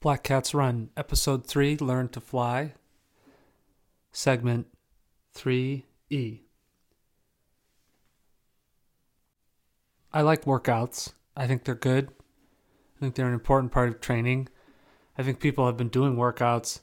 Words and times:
Black 0.00 0.22
Cats 0.22 0.54
Run, 0.54 0.88
Episode 0.96 1.46
3 1.46 1.76
Learn 1.76 2.08
to 2.08 2.22
Fly, 2.22 2.72
Segment 4.12 4.66
3E. 5.36 6.40
I 10.10 10.22
like 10.22 10.46
workouts. 10.46 11.12
I 11.36 11.46
think 11.46 11.64
they're 11.64 11.74
good. 11.74 12.08
I 12.96 13.00
think 13.00 13.14
they're 13.14 13.28
an 13.28 13.34
important 13.34 13.72
part 13.72 13.90
of 13.90 14.00
training. 14.00 14.48
I 15.18 15.22
think 15.22 15.38
people 15.38 15.66
have 15.66 15.76
been 15.76 15.90
doing 15.90 16.16
workouts. 16.16 16.80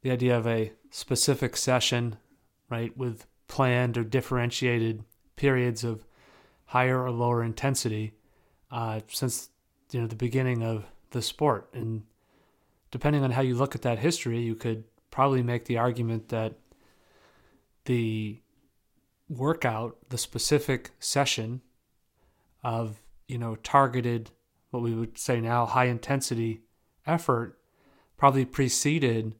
The 0.00 0.10
idea 0.10 0.38
of 0.38 0.46
a 0.46 0.72
specific 0.90 1.58
session, 1.58 2.16
right, 2.70 2.96
with 2.96 3.26
planned 3.48 3.98
or 3.98 4.04
differentiated 4.04 5.04
periods 5.36 5.84
of 5.84 6.06
higher 6.64 7.04
or 7.04 7.10
lower 7.10 7.44
intensity 7.44 8.14
uh, 8.70 9.00
since 9.08 9.50
you 9.92 10.00
know 10.00 10.06
the 10.06 10.16
beginning 10.16 10.62
of 10.62 10.86
the 11.10 11.20
sport. 11.20 11.68
And 11.74 12.04
depending 12.90 13.22
on 13.22 13.32
how 13.32 13.42
you 13.42 13.54
look 13.54 13.74
at 13.74 13.82
that 13.82 13.98
history, 13.98 14.40
you 14.40 14.54
could 14.54 14.84
probably 15.10 15.42
make 15.42 15.64
the 15.64 15.78
argument 15.78 16.28
that 16.28 16.54
the 17.84 18.40
workout, 19.28 19.96
the 20.08 20.18
specific 20.18 20.90
session 20.98 21.60
of 22.62 23.00
you 23.28 23.38
know 23.38 23.56
targeted, 23.56 24.30
what 24.70 24.82
we 24.82 24.94
would 24.94 25.18
say 25.18 25.40
now 25.40 25.66
high 25.66 25.86
intensity 25.86 26.62
effort, 27.06 27.58
probably 28.16 28.44
preceded 28.44 29.34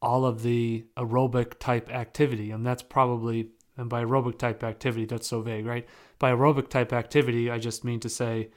all 0.00 0.24
of 0.24 0.42
the 0.42 0.84
aerobic 0.96 1.58
type 1.58 1.90
activity, 1.90 2.50
and 2.50 2.64
that's 2.64 2.82
probably 2.82 3.50
and 3.76 3.88
by 3.88 4.02
aerobic 4.02 4.38
type 4.38 4.64
activity, 4.64 5.06
that's 5.06 5.28
so 5.28 5.40
vague, 5.40 5.64
right? 5.64 5.86
By 6.18 6.32
aerobic 6.32 6.68
type 6.68 6.92
activity, 6.92 7.48
I 7.48 7.58
just 7.58 7.84
mean 7.84 8.00
to 8.00 8.08
say 8.08 8.50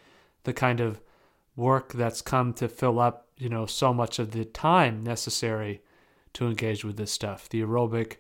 the 0.44 0.54
kind 0.54 0.80
of 0.80 1.00
work 1.62 1.94
that's 1.94 2.22
come 2.22 2.54
to 2.54 2.68
fill 2.68 3.00
up, 3.00 3.28
you 3.38 3.48
know, 3.48 3.66
so 3.66 3.94
much 3.94 4.20
of 4.20 4.32
the 4.32 4.44
time 4.44 5.04
necessary 5.04 5.82
to 6.34 6.48
engage 6.48 6.84
with 6.84 6.98
this 6.98 7.12
stuff. 7.12 7.48
The 7.48 7.62
aerobic 7.62 8.18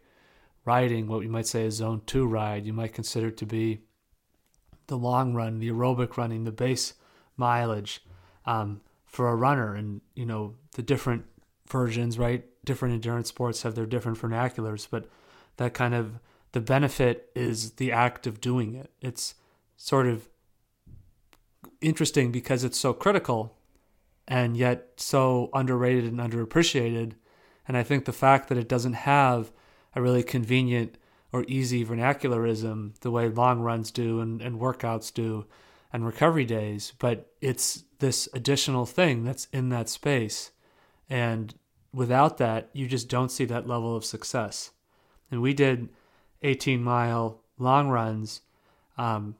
riding, 0.63 1.07
what 1.07 1.23
you 1.23 1.29
might 1.29 1.47
say 1.47 1.65
is 1.65 1.75
zone 1.75 2.03
two 2.05 2.25
ride, 2.27 2.65
you 2.65 2.73
might 2.73 2.93
consider 2.93 3.31
to 3.31 3.45
be 3.45 3.81
the 4.87 4.97
long 4.97 5.33
run, 5.33 5.59
the 5.59 5.69
aerobic 5.69 6.17
running, 6.17 6.43
the 6.43 6.51
base 6.51 6.93
mileage 7.35 8.03
um, 8.45 8.81
for 9.05 9.29
a 9.29 9.35
runner, 9.35 9.73
and 9.73 10.01
you 10.15 10.25
know 10.25 10.55
the 10.73 10.83
different 10.83 11.25
versions, 11.67 12.19
right? 12.19 12.45
Different 12.63 12.93
endurance 12.93 13.29
sports 13.29 13.63
have 13.63 13.73
their 13.75 13.85
different 13.85 14.19
vernaculars, 14.19 14.87
but 14.89 15.09
that 15.57 15.73
kind 15.73 15.95
of 15.95 16.19
the 16.51 16.61
benefit 16.61 17.31
is 17.35 17.71
the 17.73 17.91
act 17.91 18.27
of 18.27 18.41
doing 18.41 18.75
it. 18.75 18.91
It's 19.01 19.35
sort 19.77 20.05
of 20.05 20.29
interesting 21.81 22.31
because 22.31 22.63
it's 22.63 22.79
so 22.79 22.93
critical 22.93 23.57
and 24.27 24.55
yet 24.55 24.89
so 24.97 25.49
underrated 25.53 26.05
and 26.05 26.19
underappreciated. 26.19 27.13
And 27.67 27.75
I 27.75 27.83
think 27.83 28.05
the 28.05 28.13
fact 28.13 28.49
that 28.49 28.57
it 28.57 28.69
doesn't 28.69 28.93
have 28.93 29.51
a 29.95 30.01
really 30.01 30.23
convenient 30.23 30.97
or 31.33 31.43
easy 31.47 31.85
vernacularism 31.85 32.97
the 32.99 33.11
way 33.11 33.29
long 33.29 33.61
runs 33.61 33.91
do 33.91 34.19
and, 34.19 34.41
and 34.41 34.59
workouts 34.59 35.13
do 35.13 35.45
and 35.93 36.05
recovery 36.05 36.45
days, 36.45 36.93
but 36.99 37.31
it's 37.41 37.83
this 37.99 38.29
additional 38.33 38.85
thing 38.85 39.23
that's 39.23 39.47
in 39.51 39.69
that 39.69 39.89
space. 39.89 40.51
And 41.09 41.53
without 41.93 42.37
that, 42.37 42.69
you 42.73 42.87
just 42.87 43.09
don't 43.09 43.31
see 43.31 43.45
that 43.45 43.67
level 43.67 43.95
of 43.95 44.05
success. 44.05 44.71
And 45.29 45.41
we 45.41 45.53
did 45.53 45.89
18 46.41 46.81
mile 46.83 47.41
long 47.57 47.89
runs 47.89 48.41
um, 48.97 49.35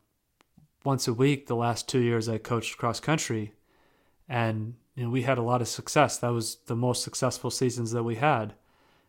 once 0.83 1.07
a 1.07 1.13
week 1.13 1.47
the 1.47 1.55
last 1.55 1.87
two 1.87 1.99
years 1.99 2.27
I 2.27 2.37
coached 2.37 2.77
cross 2.77 2.99
country, 2.99 3.53
and 4.27 4.75
you 4.95 5.03
know, 5.03 5.09
we 5.09 5.23
had 5.23 5.37
a 5.37 5.43
lot 5.43 5.61
of 5.61 5.67
success. 5.67 6.17
That 6.17 6.33
was 6.33 6.57
the 6.67 6.75
most 6.75 7.03
successful 7.03 7.51
seasons 7.51 7.91
that 7.91 8.03
we 8.03 8.15
had, 8.15 8.53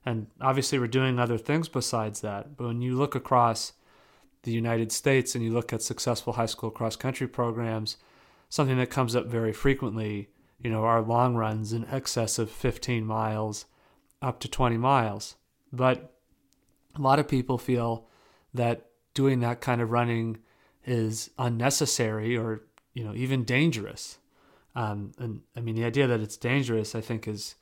and 0.05 0.27
obviously 0.41 0.79
we're 0.79 0.87
doing 0.87 1.19
other 1.19 1.39
things 1.39 1.69
besides 1.69 2.21
that. 2.21 2.57
But 2.57 2.67
when 2.67 2.83
you 2.83 2.97
look 2.97 3.15
across 3.15 3.73
the 4.43 4.53
United 4.53 4.93
States 4.93 5.35
and 5.35 5.45
you 5.45 5.53
look 5.53 5.73
at 5.73 5.83
successful 5.83 6.35
high 6.35 6.47
school 6.47 6.71
cross 6.71 6.97
country 6.97 7.29
programs, 7.29 7.97
something 8.49 8.77
that 8.79 8.91
comes 8.91 9.15
up 9.15 9.27
very 9.27 9.53
frequently, 9.53 10.29
you 10.59 10.71
know, 10.71 10.85
are 10.85 11.01
long 11.01 11.35
runs 11.35 11.73
in 11.73 11.87
excess 11.87 12.39
of 12.39 12.51
15 12.51 13.05
miles 13.05 13.67
up 14.21 14.41
to 14.41 14.49
20 14.49 14.77
miles. 14.77 15.37
But 15.73 16.15
a 16.95 17.01
lot 17.01 17.19
of 17.19 17.29
people 17.29 17.59
feel 17.59 18.09
that 18.53 18.91
doing 19.15 19.41
that 19.41 19.61
kind 19.61 19.81
of 19.81 19.91
running 19.91 20.39
is 20.85 21.31
unnecessary 21.39 22.37
or 22.37 22.63
you 22.95 23.05
know 23.05 23.15
even 23.15 23.45
dangerous. 23.45 24.19
Um, 24.75 25.13
and 25.19 25.43
I 25.57 25.61
mean 25.61 25.75
the 25.75 25.85
idea 25.85 26.07
that 26.07 26.21
it's 26.21 26.37
dangerous, 26.37 26.95
I 26.95 27.01
think, 27.01 27.29
is 27.29 27.57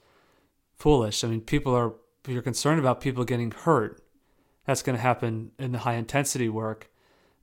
foolish. 0.75 1.25
I 1.25 1.29
mean 1.29 1.41
people 1.41 1.75
are 1.75 1.95
you're 2.27 2.43
concerned 2.43 2.79
about 2.79 3.01
people 3.01 3.25
getting 3.25 3.51
hurt, 3.51 4.03
that's 4.65 4.83
going 4.83 4.97
to 4.97 5.03
happen 5.03 5.53
in 5.59 5.73
the 5.73 5.79
high 5.79 5.95
intensity 5.95 6.49
work 6.49 6.91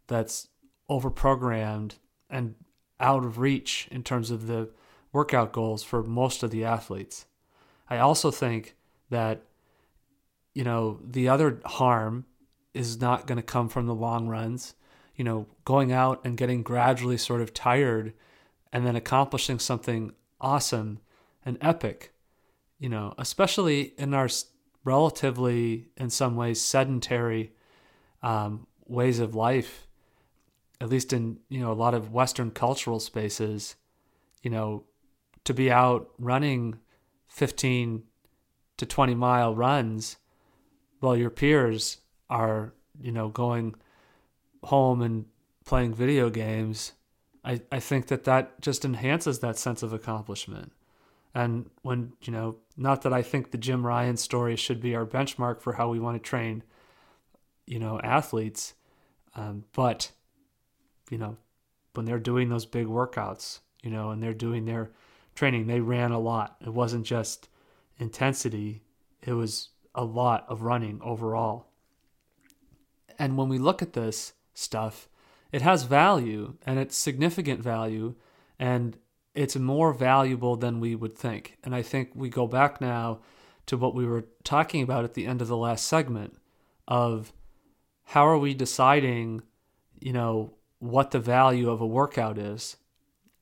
that's 0.07 0.47
overprogrammed 0.89 1.93
and 2.29 2.55
out 2.99 3.25
of 3.25 3.39
reach 3.39 3.87
in 3.91 4.03
terms 4.03 4.31
of 4.31 4.47
the 4.47 4.69
workout 5.11 5.51
goals 5.51 5.83
for 5.83 6.03
most 6.03 6.43
of 6.43 6.51
the 6.51 6.63
athletes. 6.63 7.25
I 7.89 7.97
also 7.97 8.31
think 8.31 8.75
that 9.09 9.43
you 10.53 10.63
know 10.63 10.99
the 11.03 11.29
other 11.29 11.59
harm 11.65 12.25
is 12.73 12.99
not 13.01 13.27
going 13.27 13.37
to 13.37 13.43
come 13.43 13.69
from 13.69 13.87
the 13.87 13.95
long 13.95 14.27
runs 14.27 14.75
you 15.17 15.23
know, 15.23 15.47
going 15.65 15.91
out 15.91 16.21
and 16.23 16.37
getting 16.37 16.61
gradually 16.61 17.17
sort 17.17 17.41
of 17.41 17.53
tired 17.53 18.13
and 18.71 18.85
then 18.85 18.95
accomplishing 18.95 19.59
something 19.59 20.13
awesome 20.39 20.99
and 21.43 21.57
epic, 21.59 22.13
you 22.79 22.87
know, 22.87 23.13
especially 23.17 23.93
in 23.97 24.13
our 24.13 24.29
relatively, 24.83 25.89
in 25.97 26.09
some 26.09 26.35
ways, 26.35 26.61
sedentary 26.61 27.51
um, 28.21 28.67
ways 28.85 29.19
of 29.19 29.35
life, 29.35 29.87
at 30.79 30.89
least 30.89 31.11
in, 31.11 31.39
you 31.49 31.59
know, 31.59 31.71
a 31.71 31.73
lot 31.73 31.95
of 31.95 32.13
Western 32.13 32.51
cultural 32.51 32.99
spaces, 32.99 33.75
you 34.43 34.51
know, 34.51 34.83
to 35.43 35.53
be 35.53 35.71
out 35.71 36.11
running 36.19 36.77
15 37.27 38.03
to 38.77 38.85
20 38.85 39.15
mile 39.15 39.55
runs 39.55 40.17
while 40.99 41.17
your 41.17 41.31
peers 41.31 41.97
are, 42.29 42.73
you 43.01 43.11
know, 43.11 43.29
going 43.29 43.73
home 44.67 45.01
and 45.01 45.25
playing 45.65 45.93
video 45.93 46.29
games, 46.29 46.93
I, 47.43 47.61
I 47.71 47.79
think 47.79 48.07
that 48.07 48.25
that 48.25 48.59
just 48.61 48.83
enhances 48.83 49.39
that 49.39 49.57
sense 49.57 49.81
of 49.81 49.93
accomplishment. 49.93 50.73
And 51.33 51.69
when, 51.83 52.13
you 52.21 52.33
know, 52.33 52.57
not 52.75 53.03
that 53.03 53.13
I 53.13 53.21
think 53.21 53.51
the 53.51 53.57
Jim 53.57 53.83
Ryun 53.83 54.17
story 54.17 54.55
should 54.55 54.81
be 54.81 54.95
our 54.95 55.05
benchmark 55.05 55.61
for 55.61 55.73
how 55.73 55.89
we 55.89 55.99
want 55.99 56.21
to 56.21 56.29
train, 56.29 56.63
you 57.65 57.79
know, 57.79 57.99
athletes, 58.01 58.73
um, 59.35 59.63
but, 59.73 60.11
you 61.09 61.17
know, 61.17 61.37
when 61.93 62.05
they're 62.05 62.19
doing 62.19 62.49
those 62.49 62.65
big 62.65 62.87
workouts, 62.87 63.59
you 63.83 63.89
know, 63.89 64.09
and 64.09 64.21
they're 64.21 64.33
doing 64.33 64.65
their 64.65 64.91
training, 65.35 65.67
they 65.67 65.79
ran 65.79 66.11
a 66.11 66.19
lot. 66.19 66.57
It 66.61 66.73
wasn't 66.73 67.05
just 67.05 67.47
intensity, 67.99 68.83
it 69.21 69.33
was 69.33 69.69
a 69.95 70.03
lot 70.03 70.45
of 70.49 70.63
running 70.63 70.99
overall. 71.03 71.67
And 73.17 73.37
when 73.37 73.47
we 73.47 73.59
look 73.59 73.81
at 73.81 73.93
this, 73.93 74.33
stuff, 74.57 75.07
it 75.51 75.61
has 75.61 75.83
value 75.83 76.55
and 76.65 76.79
it's 76.79 76.95
significant 76.95 77.61
value 77.61 78.15
and 78.59 78.97
it's 79.33 79.55
more 79.55 79.93
valuable 79.93 80.55
than 80.55 80.79
we 80.79 80.95
would 80.95 81.15
think. 81.15 81.57
And 81.63 81.75
I 81.75 81.81
think 81.81 82.11
we 82.15 82.29
go 82.29 82.47
back 82.47 82.81
now 82.81 83.19
to 83.67 83.77
what 83.77 83.93
we 83.93 84.05
were 84.05 84.25
talking 84.43 84.81
about 84.81 85.03
at 85.03 85.13
the 85.13 85.25
end 85.25 85.41
of 85.41 85.47
the 85.47 85.57
last 85.57 85.85
segment 85.85 86.35
of 86.87 87.31
how 88.05 88.25
are 88.27 88.37
we 88.37 88.53
deciding, 88.53 89.41
you 89.99 90.13
know, 90.13 90.53
what 90.79 91.11
the 91.11 91.19
value 91.19 91.69
of 91.69 91.81
a 91.81 91.87
workout 91.87 92.37
is. 92.37 92.77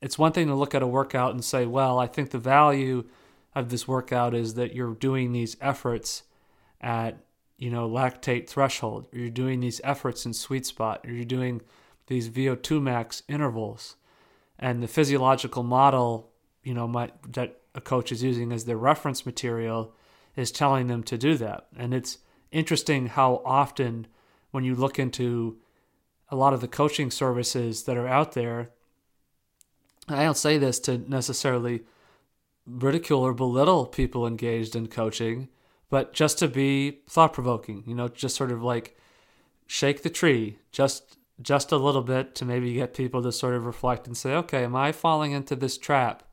It's 0.01 0.19
one 0.19 0.33
thing 0.33 0.47
to 0.47 0.55
look 0.55 0.75
at 0.75 0.83
a 0.83 0.87
workout 0.87 1.33
and 1.33 1.43
say, 1.43 1.65
well, 1.65 1.99
I 1.99 2.07
think 2.07 2.31
the 2.31 2.39
value 2.39 3.05
of 3.53 3.69
this 3.69 3.87
workout 3.87 4.33
is 4.33 4.55
that 4.55 4.75
you're 4.75 4.95
doing 4.95 5.31
these 5.31 5.55
efforts 5.61 6.23
at 6.81 7.24
you 7.57 7.69
know, 7.69 7.89
lactate 7.89 8.47
threshold, 8.47 9.07
or 9.13 9.19
you're 9.19 9.29
doing 9.29 9.59
these 9.59 9.81
efforts 9.83 10.25
in 10.25 10.33
sweet 10.33 10.65
spot, 10.65 11.01
or 11.05 11.11
you're 11.11 11.25
doing 11.25 11.61
these 12.07 12.29
VO2 12.29 12.81
max 12.81 13.23
intervals. 13.27 13.95
And 14.59 14.81
the 14.81 14.87
physiological 14.87 15.63
model, 15.63 16.31
you 16.63 16.73
know, 16.73 17.09
that 17.29 17.61
a 17.73 17.81
coach 17.81 18.11
is 18.11 18.23
using 18.23 18.51
as 18.51 18.65
their 18.65 18.77
reference 18.77 19.25
material 19.25 19.93
is 20.35 20.51
telling 20.51 20.87
them 20.87 21.03
to 21.03 21.17
do 21.17 21.35
that. 21.37 21.67
And 21.77 21.93
it's 21.93 22.19
interesting 22.51 23.07
how 23.07 23.41
often 23.45 24.07
when 24.51 24.63
you 24.63 24.75
look 24.75 24.99
into 24.99 25.57
a 26.29 26.35
lot 26.35 26.53
of 26.53 26.61
the 26.61 26.67
coaching 26.67 27.11
services 27.11 27.83
that 27.83 27.97
are 27.97 28.07
out 28.07 28.33
there, 28.33 28.71
I 30.07 30.23
don't 30.23 30.37
say 30.37 30.57
this 30.57 30.79
to 30.81 30.97
necessarily 30.97 31.83
ridicule 32.65 33.21
or 33.21 33.33
belittle 33.33 33.85
people 33.85 34.25
engaged 34.25 34.75
in 34.75 34.87
coaching, 34.87 35.49
but 35.95 36.11
just 36.11 36.37
to 36.39 36.49
be 36.49 36.99
thought 37.09 37.31
provoking, 37.31 37.81
you 37.87 37.95
know, 37.95 38.09
just 38.09 38.35
sort 38.35 38.51
of 38.51 38.61
like 38.61 38.97
shake 39.65 40.03
the 40.03 40.09
tree 40.09 40.59
just 40.73 41.17
just 41.41 41.71
a 41.71 41.77
little 41.77 42.01
bit 42.01 42.35
to 42.35 42.43
maybe 42.43 42.73
get 42.73 42.93
people 42.93 43.23
to 43.23 43.31
sort 43.31 43.53
of 43.53 43.65
reflect 43.65 44.05
and 44.05 44.17
say, 44.17 44.33
okay, 44.33 44.65
am 44.65 44.75
I 44.75 44.91
falling 44.91 45.31
into 45.31 45.55
this 45.55 45.77
trap? 45.77 46.23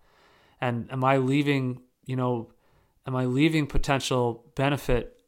And 0.61 0.91
am 0.91 1.05
I 1.05 1.19
leaving 1.19 1.81
you 2.05 2.17
know, 2.17 2.50
am 3.06 3.14
I 3.14 3.25
leaving 3.26 3.69
potential 3.69 4.44
benefit 4.56 5.20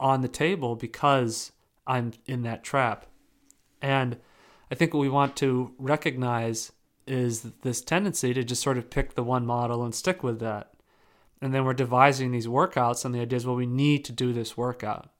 on 0.00 0.22
the 0.22 0.28
table 0.28 0.76
because 0.76 1.52
I'm 1.86 2.12
in 2.24 2.40
that 2.44 2.64
trap? 2.64 3.04
And 3.82 4.16
I 4.70 4.76
think 4.76 4.94
what 4.94 5.00
we 5.00 5.10
want 5.10 5.36
to 5.36 5.74
recognize 5.76 6.72
is 7.06 7.42
this 7.60 7.82
tendency 7.82 8.32
to 8.32 8.44
just 8.44 8.62
sort 8.62 8.78
of 8.78 8.88
pick 8.88 9.14
the 9.14 9.22
one 9.22 9.44
model 9.44 9.84
and 9.84 9.94
stick 9.94 10.22
with 10.22 10.40
that. 10.40 10.73
And 11.40 11.52
then 11.52 11.64
we're 11.64 11.74
devising 11.74 12.30
these 12.30 12.46
workouts, 12.46 13.04
and 13.04 13.14
the 13.14 13.20
idea 13.20 13.36
is, 13.36 13.46
well, 13.46 13.56
we 13.56 13.66
need 13.66 14.04
to 14.06 14.12
do 14.12 14.32
this 14.32 14.56
workout. 14.56 15.10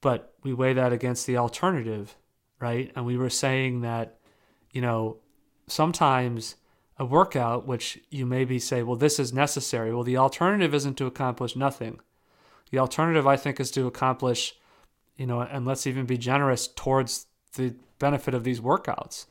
But 0.00 0.34
we 0.42 0.52
weigh 0.52 0.72
that 0.72 0.92
against 0.92 1.26
the 1.26 1.36
alternative, 1.36 2.16
right? 2.60 2.90
And 2.96 3.06
we 3.06 3.16
were 3.16 3.30
saying 3.30 3.82
that, 3.82 4.18
you 4.72 4.80
know, 4.80 5.18
sometimes 5.66 6.56
a 6.98 7.04
workout, 7.04 7.66
which 7.66 7.98
you 8.10 8.26
maybe 8.26 8.58
say, 8.58 8.82
well, 8.82 8.96
this 8.96 9.18
is 9.18 9.32
necessary. 9.32 9.94
Well, 9.94 10.04
the 10.04 10.16
alternative 10.16 10.74
isn't 10.74 10.98
to 10.98 11.06
accomplish 11.06 11.56
nothing. 11.56 12.00
The 12.70 12.78
alternative, 12.78 13.26
I 13.26 13.36
think, 13.36 13.60
is 13.60 13.70
to 13.72 13.86
accomplish, 13.86 14.54
you 15.16 15.26
know, 15.26 15.40
and 15.40 15.64
let's 15.64 15.86
even 15.86 16.06
be 16.06 16.18
generous 16.18 16.68
towards 16.68 17.26
the 17.54 17.74
benefit 17.98 18.34
of 18.34 18.44
these 18.44 18.60
workouts. 18.60 19.26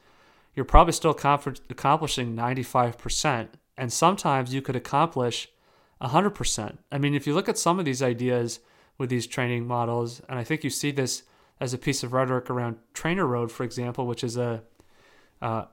You're 0.56 0.66
probably 0.66 0.94
still 0.94 1.12
accomplishing 1.12 2.36
95%, 2.36 3.48
and 3.78 3.92
sometimes 3.92 4.54
you 4.54 4.62
could 4.62 4.76
accomplish 4.76 5.50
100%. 6.04 6.78
I 6.92 6.98
mean, 6.98 7.16
if 7.16 7.26
you 7.26 7.34
look 7.34 7.50
at 7.50 7.58
some 7.58 7.80
of 7.80 7.86
these 7.86 8.04
ideas 8.04 8.60
with 8.98 9.10
these 9.10 9.26
training 9.26 9.66
models, 9.66 10.22
and 10.28 10.38
I 10.38 10.44
think 10.44 10.64
you 10.64 10.70
see 10.70 10.92
this 10.92 11.24
as 11.60 11.74
a 11.74 11.78
piece 11.78 12.04
of 12.04 12.14
rhetoric 12.14 12.50
around 12.50 12.78
TrainerRoad, 12.94 13.50
for 13.50 13.64
example, 13.64 14.06
which 14.06 14.24
is 14.24 14.38
a 14.38 14.64
uh, 15.42 15.66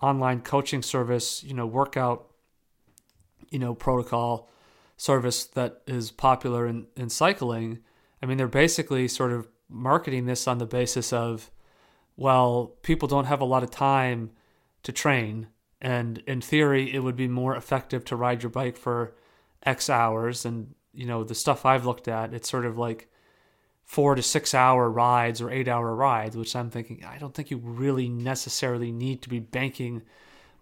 online 0.00 0.40
coaching 0.40 0.82
service, 0.82 1.42
you 1.42 1.54
know, 1.54 1.66
workout, 1.66 2.30
you 3.50 3.58
know, 3.58 3.74
protocol 3.74 4.48
service 4.96 5.44
that 5.44 5.82
is 5.86 6.10
popular 6.10 6.66
in, 6.66 6.86
in 6.96 7.08
cycling. 7.08 7.80
I 8.22 8.26
mean, 8.26 8.38
they're 8.38 8.46
basically 8.46 9.08
sort 9.08 9.32
of 9.32 9.48
marketing 9.68 10.26
this 10.26 10.46
on 10.46 10.58
the 10.58 10.66
basis 10.66 11.12
of, 11.12 11.50
well, 12.16 12.76
people 12.82 13.08
don't 13.08 13.24
have 13.24 13.40
a 13.40 13.44
lot 13.44 13.62
of 13.62 13.70
time 13.70 14.30
to 14.84 14.92
train. 14.92 15.48
And 15.80 16.18
in 16.26 16.40
theory, 16.40 16.94
it 16.94 17.00
would 17.00 17.16
be 17.16 17.28
more 17.28 17.56
effective 17.56 18.04
to 18.06 18.16
ride 18.16 18.42
your 18.42 18.50
bike 18.50 18.76
for 18.76 19.14
X 19.64 19.88
hours. 19.90 20.44
And, 20.44 20.74
you 20.92 21.06
know, 21.06 21.24
the 21.24 21.34
stuff 21.34 21.64
I've 21.64 21.86
looked 21.86 22.08
at, 22.08 22.34
it's 22.34 22.50
sort 22.50 22.66
of 22.66 22.78
like 22.78 23.08
four 23.84 24.14
to 24.14 24.22
six 24.22 24.54
hour 24.54 24.90
rides 24.90 25.40
or 25.40 25.50
eight 25.50 25.68
hour 25.68 25.94
rides, 25.94 26.36
which 26.36 26.56
I'm 26.56 26.70
thinking, 26.70 27.04
I 27.04 27.18
don't 27.18 27.34
think 27.34 27.50
you 27.50 27.58
really 27.58 28.08
necessarily 28.08 28.90
need 28.90 29.22
to 29.22 29.28
be 29.28 29.40
banking 29.40 30.02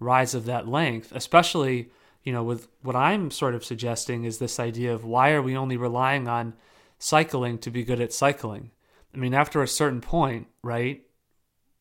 rides 0.01 0.35
of 0.35 0.45
that 0.47 0.69
length, 0.69 1.13
especially, 1.15 1.91
you 2.25 2.33
know, 2.33 2.43
with 2.43 2.69
what 2.83 2.97
I'm 2.97 3.31
sort 3.31 3.55
of 3.55 3.65
suggesting 3.65 4.25
is 4.25 4.39
this 4.39 4.59
idea 4.59 4.93
of 4.93 5.05
why 5.05 5.31
are 5.33 5.43
we 5.43 5.57
only 5.57 5.77
relying 5.77 6.29
on 6.29 6.55
cycling 6.99 7.59
to 7.59 7.71
be 7.71 7.85
good 7.85 8.01
at 8.01 8.13
cycling? 8.13 8.71
I 9.15 9.19
mean, 9.19 9.35
after 9.35 9.63
a 9.63 9.69
certain 9.69 10.01
point, 10.01 10.49
right, 10.63 11.03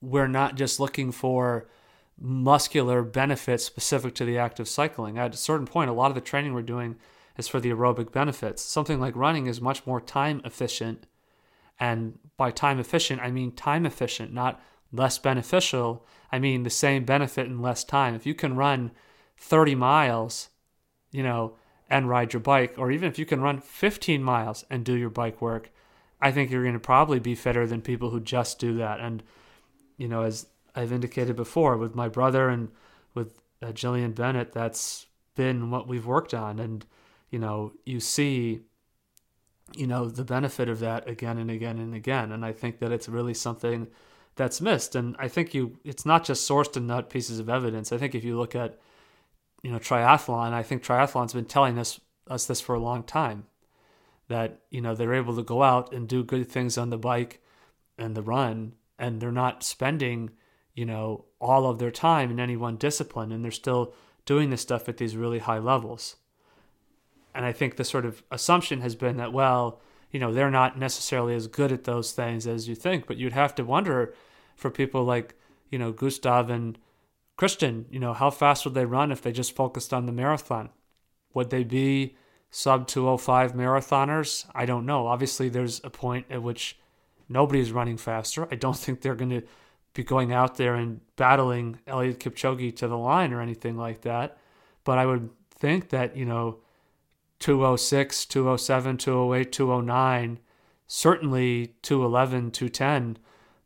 we're 0.01 0.27
not 0.27 0.55
just 0.55 0.79
looking 0.79 1.11
for 1.11 1.67
muscular 2.19 3.01
benefits 3.01 3.65
specific 3.65 4.13
to 4.15 4.25
the 4.25 4.37
act 4.37 4.59
of 4.59 4.67
cycling. 4.67 5.17
At 5.17 5.33
a 5.33 5.37
certain 5.37 5.65
point, 5.65 5.89
a 5.89 5.93
lot 5.93 6.11
of 6.11 6.15
the 6.15 6.21
training 6.21 6.53
we're 6.53 6.61
doing 6.61 6.97
is 7.37 7.47
for 7.47 7.59
the 7.59 7.71
aerobic 7.71 8.11
benefits. 8.11 8.61
Something 8.61 8.99
like 8.99 9.15
running 9.15 9.47
is 9.47 9.61
much 9.61 9.85
more 9.85 10.01
time 10.01 10.41
efficient 10.43 11.07
and 11.81 12.19
by 12.37 12.51
time 12.51 12.79
efficient, 12.79 13.21
I 13.21 13.31
mean 13.31 13.51
time 13.53 13.87
efficient, 13.87 14.31
not 14.31 14.61
less 14.93 15.17
beneficial. 15.17 16.05
I 16.31 16.37
mean 16.37 16.61
the 16.61 16.69
same 16.69 17.05
benefit 17.05 17.47
in 17.47 17.59
less 17.59 17.83
time. 17.83 18.13
If 18.13 18.27
you 18.27 18.35
can 18.35 18.55
run 18.55 18.91
30 19.37 19.73
miles, 19.73 20.49
you 21.11 21.23
know, 21.23 21.55
and 21.89 22.07
ride 22.07 22.33
your 22.33 22.39
bike, 22.39 22.75
or 22.77 22.91
even 22.91 23.09
if 23.09 23.17
you 23.17 23.25
can 23.25 23.41
run 23.41 23.59
15 23.59 24.23
miles 24.23 24.63
and 24.69 24.85
do 24.85 24.95
your 24.95 25.09
bike 25.09 25.41
work, 25.41 25.71
I 26.21 26.31
think 26.31 26.51
you're 26.51 26.61
going 26.61 26.73
to 26.73 26.79
probably 26.79 27.19
be 27.19 27.33
fitter 27.33 27.65
than 27.65 27.81
people 27.81 28.11
who 28.11 28.19
just 28.19 28.59
do 28.59 28.77
that. 28.77 28.99
And, 28.99 29.23
you 29.97 30.07
know, 30.07 30.21
as 30.21 30.45
I've 30.75 30.93
indicated 30.93 31.35
before 31.35 31.77
with 31.77 31.95
my 31.95 32.07
brother 32.07 32.47
and 32.47 32.69
with 33.15 33.39
uh, 33.61 33.67
Jillian 33.67 34.13
Bennett, 34.13 34.53
that's 34.53 35.07
been 35.35 35.71
what 35.71 35.87
we've 35.87 36.05
worked 36.05 36.35
on. 36.35 36.59
And, 36.59 36.85
you 37.31 37.39
know, 37.39 37.73
you 37.85 37.99
see 37.99 38.61
you 39.73 39.87
know 39.87 40.09
the 40.09 40.25
benefit 40.25 40.67
of 40.67 40.79
that 40.79 41.07
again 41.09 41.37
and 41.37 41.49
again 41.49 41.79
and 41.79 41.95
again. 41.95 42.31
And 42.33 42.45
i 42.45 42.51
think 42.51 42.79
that 42.79 42.91
it's 42.91 43.07
really 43.07 43.33
something 43.33 43.87
that's 44.35 44.61
missed. 44.61 44.95
And 44.95 45.15
i 45.17 45.27
think 45.27 45.53
you 45.53 45.79
it's 45.83 46.05
not 46.05 46.25
just 46.25 46.47
sourced 46.47 46.75
in 46.77 46.87
nut 46.87 47.09
pieces 47.09 47.39
of 47.39 47.49
evidence. 47.49 47.91
I 47.91 47.97
think 47.97 48.13
if 48.13 48.23
you 48.23 48.37
look 48.37 48.53
at 48.53 48.79
you 49.63 49.71
know 49.71 49.79
triathlon 49.79 50.53
i 50.53 50.63
think 50.63 50.83
triathlon's 50.83 51.33
been 51.33 51.45
telling 51.45 51.77
us 51.77 51.99
us 52.27 52.45
this 52.45 52.61
for 52.61 52.75
a 52.75 52.79
long 52.79 53.03
time 53.03 53.45
that 54.27 54.61
you 54.69 54.81
know 54.81 54.95
they're 54.95 55.13
able 55.13 55.35
to 55.35 55.43
go 55.43 55.63
out 55.63 55.93
and 55.93 56.07
do 56.07 56.23
good 56.23 56.49
things 56.49 56.77
on 56.77 56.89
the 56.89 56.97
bike 56.97 57.41
and 57.97 58.15
the 58.15 58.21
run 58.21 58.73
and 58.97 59.19
they're 59.19 59.31
not 59.31 59.63
spending 59.63 60.29
you 60.73 60.85
know 60.85 61.25
all 61.39 61.69
of 61.69 61.79
their 61.79 61.91
time 61.91 62.31
in 62.31 62.39
any 62.39 62.55
one 62.55 62.77
discipline 62.77 63.31
and 63.31 63.43
they're 63.43 63.51
still 63.51 63.93
doing 64.25 64.49
this 64.49 64.61
stuff 64.61 64.87
at 64.87 64.97
these 64.97 65.17
really 65.17 65.39
high 65.39 65.59
levels 65.59 66.15
and 67.33 67.45
I 67.45 67.51
think 67.51 67.75
the 67.75 67.83
sort 67.83 68.05
of 68.05 68.23
assumption 68.31 68.81
has 68.81 68.95
been 68.95 69.17
that, 69.17 69.33
well, 69.33 69.81
you 70.11 70.19
know, 70.19 70.33
they're 70.33 70.51
not 70.51 70.77
necessarily 70.77 71.33
as 71.33 71.47
good 71.47 71.71
at 71.71 71.85
those 71.85 72.11
things 72.11 72.45
as 72.45 72.67
you 72.67 72.75
think. 72.75 73.07
But 73.07 73.17
you'd 73.17 73.33
have 73.33 73.55
to 73.55 73.63
wonder 73.63 74.13
for 74.55 74.69
people 74.69 75.03
like, 75.03 75.35
you 75.69 75.79
know, 75.79 75.91
Gustav 75.91 76.49
and 76.49 76.77
Kristian, 77.37 77.85
you 77.89 77.99
know, 77.99 78.13
how 78.13 78.29
fast 78.29 78.65
would 78.65 78.73
they 78.73 78.85
run 78.85 79.11
if 79.11 79.21
they 79.21 79.31
just 79.31 79.55
focused 79.55 79.93
on 79.93 80.05
the 80.05 80.11
marathon? 80.11 80.69
Would 81.33 81.49
they 81.49 81.63
be 81.63 82.15
sub 82.49 82.87
205 82.87 83.53
marathoners? 83.53 84.45
I 84.53 84.65
don't 84.65 84.85
know. 84.85 85.07
Obviously, 85.07 85.49
there's 85.49 85.81
a 85.83 85.89
point 85.89 86.25
at 86.29 86.43
which 86.43 86.77
nobody's 87.29 87.71
running 87.71 87.97
faster. 87.97 88.47
I 88.51 88.55
don't 88.55 88.77
think 88.77 89.01
they're 89.01 89.15
going 89.15 89.31
to 89.31 89.43
be 89.93 90.03
going 90.03 90.31
out 90.31 90.57
there 90.57 90.75
and 90.75 91.01
battling 91.15 91.79
Eliud 91.87 92.17
Kipchoge 92.17 92.75
to 92.77 92.87
the 92.87 92.97
line 92.97 93.33
or 93.33 93.41
anything 93.41 93.77
like 93.77 94.01
that. 94.01 94.37
But 94.83 94.97
I 94.97 95.05
would 95.05 95.29
think 95.55 95.89
that, 95.89 96.15
you 96.15 96.25
know, 96.25 96.59
206, 97.41 98.25
207, 98.25 98.97
208, 98.97 99.51
209, 99.51 100.39
certainly 100.87 101.75
211, 101.81 102.51
210 102.51 103.17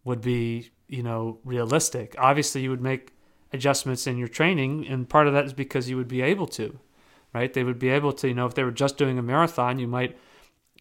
would 0.04 0.22
be, 0.22 0.72
you 0.88 1.04
know, 1.04 1.40
realistic. 1.44 2.16
Obviously, 2.18 2.62
you 2.62 2.70
would 2.70 2.82
make 2.82 3.14
adjustments 3.52 4.08
in 4.08 4.18
your 4.18 4.28
training, 4.28 4.88
and 4.88 5.10
part 5.10 5.28
of 5.28 5.34
that 5.34 5.46
is 5.46 5.54
because 5.54 5.90
you 5.90 5.98
would 5.98 6.08
be 6.08 6.22
able 6.22 6.48
to, 6.48 6.80
right? 7.34 7.54
They 7.54 7.64
would 7.64 7.78
be 7.78 7.90
able 7.90 8.14
to, 8.14 8.30
you 8.30 8.34
know, 8.34 8.46
if 8.46 8.56
they 8.56 8.64
were 8.64 8.72
just 8.72 8.98
doing 8.98 9.20
a 9.20 9.24
marathon, 9.24 9.78
you 9.78 9.88
might 9.88 10.18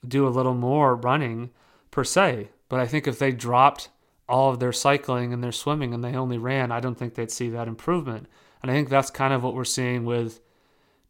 do 0.06 0.26
a 0.26 0.30
little 0.30 0.54
more 0.54 0.94
running 0.94 1.50
per 1.90 2.04
se. 2.04 2.50
But 2.68 2.80
I 2.80 2.86
think 2.86 3.06
if 3.06 3.18
they 3.18 3.32
dropped 3.32 3.88
all 4.28 4.50
of 4.50 4.60
their 4.60 4.72
cycling 4.72 5.32
and 5.32 5.42
their 5.42 5.52
swimming 5.52 5.92
and 5.92 6.04
they 6.04 6.14
only 6.14 6.38
ran, 6.38 6.70
I 6.70 6.80
don't 6.80 6.96
think 6.96 7.14
they'd 7.14 7.30
see 7.30 7.48
that 7.50 7.68
improvement. 7.68 8.26
And 8.62 8.70
I 8.70 8.74
think 8.74 8.88
that's 8.88 9.10
kind 9.10 9.34
of 9.34 9.42
what 9.42 9.54
we're 9.54 9.64
seeing 9.64 10.04
with 10.04 10.40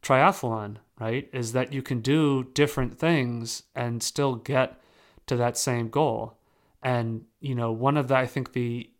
triathlon 0.04 0.76
right? 0.98 1.28
Is 1.32 1.52
that 1.52 1.72
you 1.72 1.82
can 1.82 2.00
do 2.00 2.44
different 2.54 2.98
things 2.98 3.64
and 3.74 4.02
still 4.02 4.36
get 4.36 4.80
to 5.26 5.36
that 5.36 5.56
same 5.56 5.88
goal. 5.88 6.38
And, 6.82 7.24
you 7.40 7.54
know, 7.54 7.72
one 7.72 7.96
of 7.96 8.08
the, 8.08 8.16
I 8.16 8.26
think 8.26 8.52
the 8.52 8.90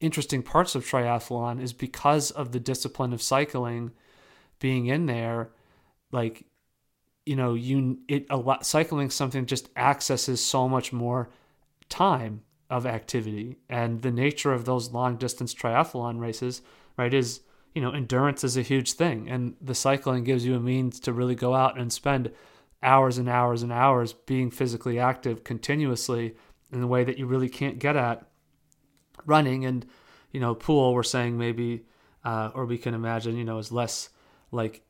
interesting 0.00 0.42
parts 0.42 0.74
of 0.74 0.84
triathlon 0.84 1.60
is 1.60 1.72
because 1.72 2.30
of 2.30 2.52
the 2.52 2.60
discipline 2.60 3.12
of 3.12 3.22
cycling 3.22 3.92
being 4.60 4.86
in 4.86 5.06
there, 5.06 5.50
like, 6.12 6.44
you 7.26 7.36
know, 7.36 7.54
you, 7.54 7.98
it, 8.08 8.26
a 8.30 8.36
lot, 8.36 8.64
cycling 8.64 9.10
something 9.10 9.46
just 9.46 9.68
accesses 9.76 10.44
so 10.44 10.68
much 10.68 10.92
more 10.92 11.28
time 11.88 12.42
of 12.70 12.86
activity. 12.86 13.58
And 13.68 14.02
the 14.02 14.10
nature 14.10 14.52
of 14.52 14.64
those 14.64 14.92
long 14.92 15.16
distance 15.16 15.54
triathlon 15.54 16.20
races, 16.20 16.62
right, 16.96 17.12
is, 17.12 17.40
you 17.74 17.82
know, 17.82 17.90
endurance 17.90 18.44
is 18.44 18.56
a 18.56 18.62
huge 18.62 18.92
thing. 18.92 19.28
And 19.28 19.56
the 19.60 19.74
cycling 19.74 20.24
gives 20.24 20.46
you 20.46 20.54
a 20.54 20.60
means 20.60 21.00
to 21.00 21.12
really 21.12 21.34
go 21.34 21.54
out 21.54 21.78
and 21.78 21.92
spend 21.92 22.30
hours 22.82 23.18
and 23.18 23.28
hours 23.28 23.62
and 23.62 23.72
hours 23.72 24.12
being 24.12 24.50
physically 24.50 24.98
active 24.98 25.42
continuously 25.42 26.36
in 26.72 26.82
a 26.82 26.86
way 26.86 27.02
that 27.02 27.18
you 27.18 27.26
really 27.26 27.48
can't 27.48 27.78
get 27.78 27.96
at 27.96 28.26
running. 29.26 29.64
And, 29.64 29.84
you 30.30 30.40
know, 30.40 30.54
pool, 30.54 30.94
we're 30.94 31.02
saying 31.02 31.36
maybe, 31.36 31.84
uh, 32.24 32.50
or 32.54 32.64
we 32.64 32.78
can 32.78 32.94
imagine, 32.94 33.36
you 33.36 33.44
know, 33.44 33.58
is 33.58 33.72
less 33.72 34.10
like 34.52 34.82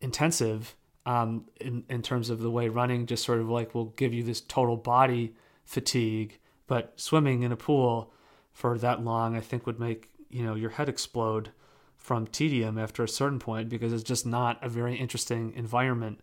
intensive 0.00 0.74
um, 1.04 1.46
in, 1.60 1.84
in 1.88 2.00
terms 2.00 2.30
of 2.30 2.40
the 2.40 2.50
way 2.50 2.68
running 2.68 3.06
just 3.06 3.24
sort 3.24 3.40
of 3.40 3.48
like 3.48 3.74
will 3.74 3.86
give 3.86 4.14
you 4.14 4.22
this 4.22 4.40
total 4.40 4.76
body 4.76 5.34
fatigue. 5.64 6.38
But 6.66 6.94
swimming 6.96 7.42
in 7.42 7.52
a 7.52 7.56
pool 7.56 8.14
for 8.52 8.78
that 8.78 9.04
long, 9.04 9.36
I 9.36 9.40
think 9.40 9.66
would 9.66 9.80
make, 9.80 10.08
you 10.30 10.44
know, 10.44 10.54
your 10.54 10.70
head 10.70 10.88
explode 10.88 11.50
from 12.02 12.26
tedium 12.26 12.78
after 12.78 13.02
a 13.02 13.08
certain 13.08 13.38
point 13.38 13.68
because 13.68 13.92
it's 13.92 14.02
just 14.02 14.26
not 14.26 14.62
a 14.62 14.68
very 14.68 14.96
interesting 14.96 15.52
environment 15.54 16.20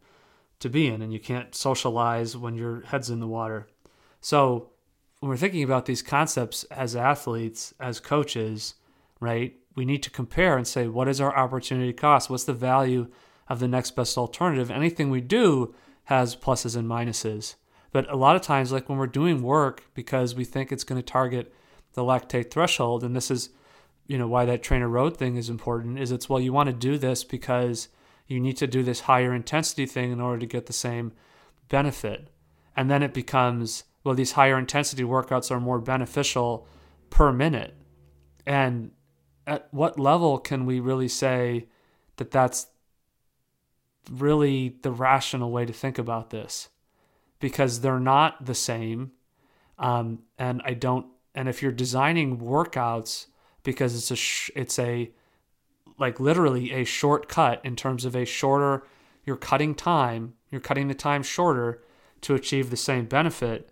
to 0.59 0.69
be 0.69 0.87
in 0.87 1.01
and 1.01 1.13
you 1.13 1.19
can't 1.19 1.55
socialize 1.55 2.35
when 2.35 2.55
your 2.55 2.81
head's 2.81 3.09
in 3.09 3.19
the 3.19 3.27
water. 3.27 3.67
So 4.21 4.71
when 5.19 5.29
we're 5.29 5.37
thinking 5.37 5.63
about 5.63 5.85
these 5.85 6.01
concepts 6.01 6.65
as 6.65 6.95
athletes, 6.95 7.73
as 7.79 7.99
coaches, 7.99 8.75
right, 9.19 9.55
we 9.75 9.85
need 9.85 10.03
to 10.03 10.09
compare 10.09 10.57
and 10.57 10.67
say, 10.67 10.87
what 10.87 11.07
is 11.07 11.21
our 11.21 11.35
opportunity 11.35 11.93
cost? 11.93 12.29
What's 12.29 12.43
the 12.43 12.53
value 12.53 13.07
of 13.49 13.59
the 13.59 13.67
next 13.67 13.91
best 13.91 14.17
alternative. 14.17 14.69
Anything 14.69 15.09
we 15.09 15.21
do 15.21 15.73
has 16.05 16.35
pluses 16.35 16.77
and 16.77 16.87
minuses. 16.87 17.55
But 17.91 18.09
a 18.11 18.15
lot 18.15 18.35
of 18.35 18.43
times, 18.43 18.71
like 18.71 18.87
when 18.87 18.99
we're 18.99 19.07
doing 19.07 19.41
work 19.41 19.83
because 19.95 20.35
we 20.35 20.45
think 20.45 20.71
it's 20.71 20.83
going 20.83 21.01
to 21.01 21.05
target 21.05 21.53
the 21.93 22.03
lactate 22.03 22.51
threshold, 22.51 23.03
and 23.03 23.15
this 23.15 23.31
is, 23.31 23.49
you 24.09 24.17
know, 24.17 24.27
why 24.27 24.43
that 24.43 24.63
TrainerRoad 24.63 25.17
thing 25.17 25.35
is 25.37 25.51
important, 25.51 25.99
is 25.99 26.11
it's 26.11 26.27
well, 26.27 26.39
you 26.39 26.51
want 26.51 26.67
to 26.67 26.73
do 26.73 26.97
this 26.97 27.23
because 27.23 27.89
you 28.25 28.39
need 28.39 28.57
to 28.57 28.65
do 28.65 28.81
this 28.81 29.01
higher 29.01 29.35
intensity 29.35 29.85
thing 29.85 30.11
in 30.11 30.19
order 30.19 30.39
to 30.39 30.47
get 30.47 30.65
the 30.65 30.73
same 30.73 31.13
benefit. 31.69 32.31
And 32.75 32.89
then 32.89 33.03
it 33.03 33.13
becomes, 33.13 33.83
well, 34.03 34.15
these 34.15 34.31
higher 34.31 34.57
intensity 34.57 35.03
workouts 35.03 35.51
are 35.51 35.59
more 35.59 35.77
beneficial 35.77 36.67
per 37.11 37.31
minute. 37.31 37.75
And 38.47 38.91
at 39.45 39.67
what 39.71 39.99
level 39.99 40.39
can 40.39 40.65
we 40.65 40.79
really 40.79 41.07
say 41.07 41.67
that 42.15 42.31
that's 42.31 42.65
really 44.09 44.77
the 44.81 44.91
rational 44.91 45.51
way 45.51 45.67
to 45.67 45.73
think 45.73 45.99
about 45.99 46.31
this? 46.31 46.69
Because 47.39 47.81
they're 47.81 47.99
not 47.99 48.43
the 48.43 48.55
same. 48.55 49.11
Um, 49.77 50.23
and 50.39 50.63
I 50.65 50.73
don't, 50.73 51.05
and 51.35 51.47
if 51.47 51.61
you're 51.61 51.71
designing 51.71 52.39
workouts 52.39 53.27
because 53.63 53.95
it's 53.95 54.11
a, 54.11 54.15
sh- 54.15 54.51
it's 54.55 54.79
a, 54.79 55.11
like 55.97 56.19
literally 56.19 56.71
a 56.71 56.83
shortcut 56.83 57.61
in 57.63 57.75
terms 57.75 58.05
of 58.05 58.15
a 58.15 58.25
shorter, 58.25 58.83
you're 59.25 59.35
cutting 59.35 59.75
time, 59.75 60.33
you're 60.49 60.61
cutting 60.61 60.87
the 60.87 60.93
time 60.93 61.23
shorter 61.23 61.83
to 62.21 62.35
achieve 62.35 62.69
the 62.69 62.77
same 62.77 63.05
benefit. 63.05 63.69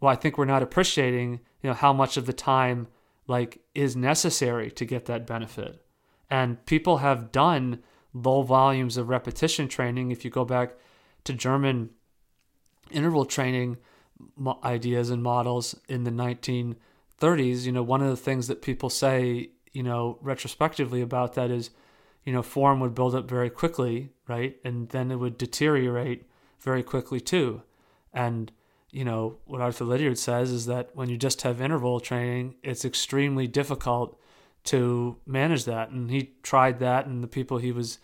Well, 0.00 0.12
I 0.12 0.16
think 0.16 0.36
we're 0.36 0.44
not 0.44 0.62
appreciating, 0.62 1.40
you 1.62 1.70
know, 1.70 1.74
how 1.74 1.92
much 1.92 2.16
of 2.16 2.26
the 2.26 2.32
time 2.32 2.88
like 3.26 3.60
is 3.74 3.94
necessary 3.94 4.70
to 4.72 4.84
get 4.84 5.04
that 5.06 5.26
benefit. 5.26 5.84
And 6.30 6.64
people 6.66 6.98
have 6.98 7.32
done 7.32 7.82
low 8.12 8.42
volumes 8.42 8.96
of 8.96 9.08
repetition 9.08 9.68
training. 9.68 10.10
If 10.10 10.24
you 10.24 10.30
go 10.30 10.44
back 10.44 10.74
to 11.24 11.32
German 11.32 11.90
interval 12.90 13.24
training 13.24 13.76
ideas 14.64 15.10
and 15.10 15.22
models 15.22 15.78
in 15.88 16.04
the 16.04 16.10
1930s, 17.20 17.64
you 17.64 17.72
know, 17.72 17.82
one 17.82 18.02
of 18.02 18.10
the 18.10 18.16
things 18.16 18.46
that 18.48 18.62
people 18.62 18.90
say 18.90 19.50
you 19.72 19.82
know, 19.82 20.18
retrospectively 20.20 21.00
about 21.00 21.34
that 21.34 21.50
is, 21.50 21.70
you 22.24 22.32
know, 22.32 22.42
form 22.42 22.80
would 22.80 22.94
build 22.94 23.14
up 23.14 23.28
very 23.28 23.50
quickly, 23.50 24.10
right? 24.26 24.56
And 24.64 24.88
then 24.88 25.10
it 25.10 25.16
would 25.16 25.38
deteriorate 25.38 26.28
very 26.58 26.82
quickly 26.82 27.20
too. 27.20 27.62
And, 28.12 28.50
you 28.90 29.04
know, 29.04 29.36
what 29.44 29.60
Arthur 29.60 29.84
Lydiard 29.84 30.18
says 30.18 30.50
is 30.50 30.66
that 30.66 30.90
when 30.94 31.08
you 31.08 31.16
just 31.16 31.42
have 31.42 31.60
interval 31.60 32.00
training, 32.00 32.56
it's 32.62 32.84
extremely 32.84 33.46
difficult 33.46 34.20
to 34.64 35.16
manage 35.26 35.64
that. 35.66 35.90
And 35.90 36.10
he 36.10 36.32
tried 36.42 36.80
that, 36.80 37.06
and 37.06 37.22
the 37.22 37.28
people 37.28 37.58
he 37.58 37.72
was 37.72 37.98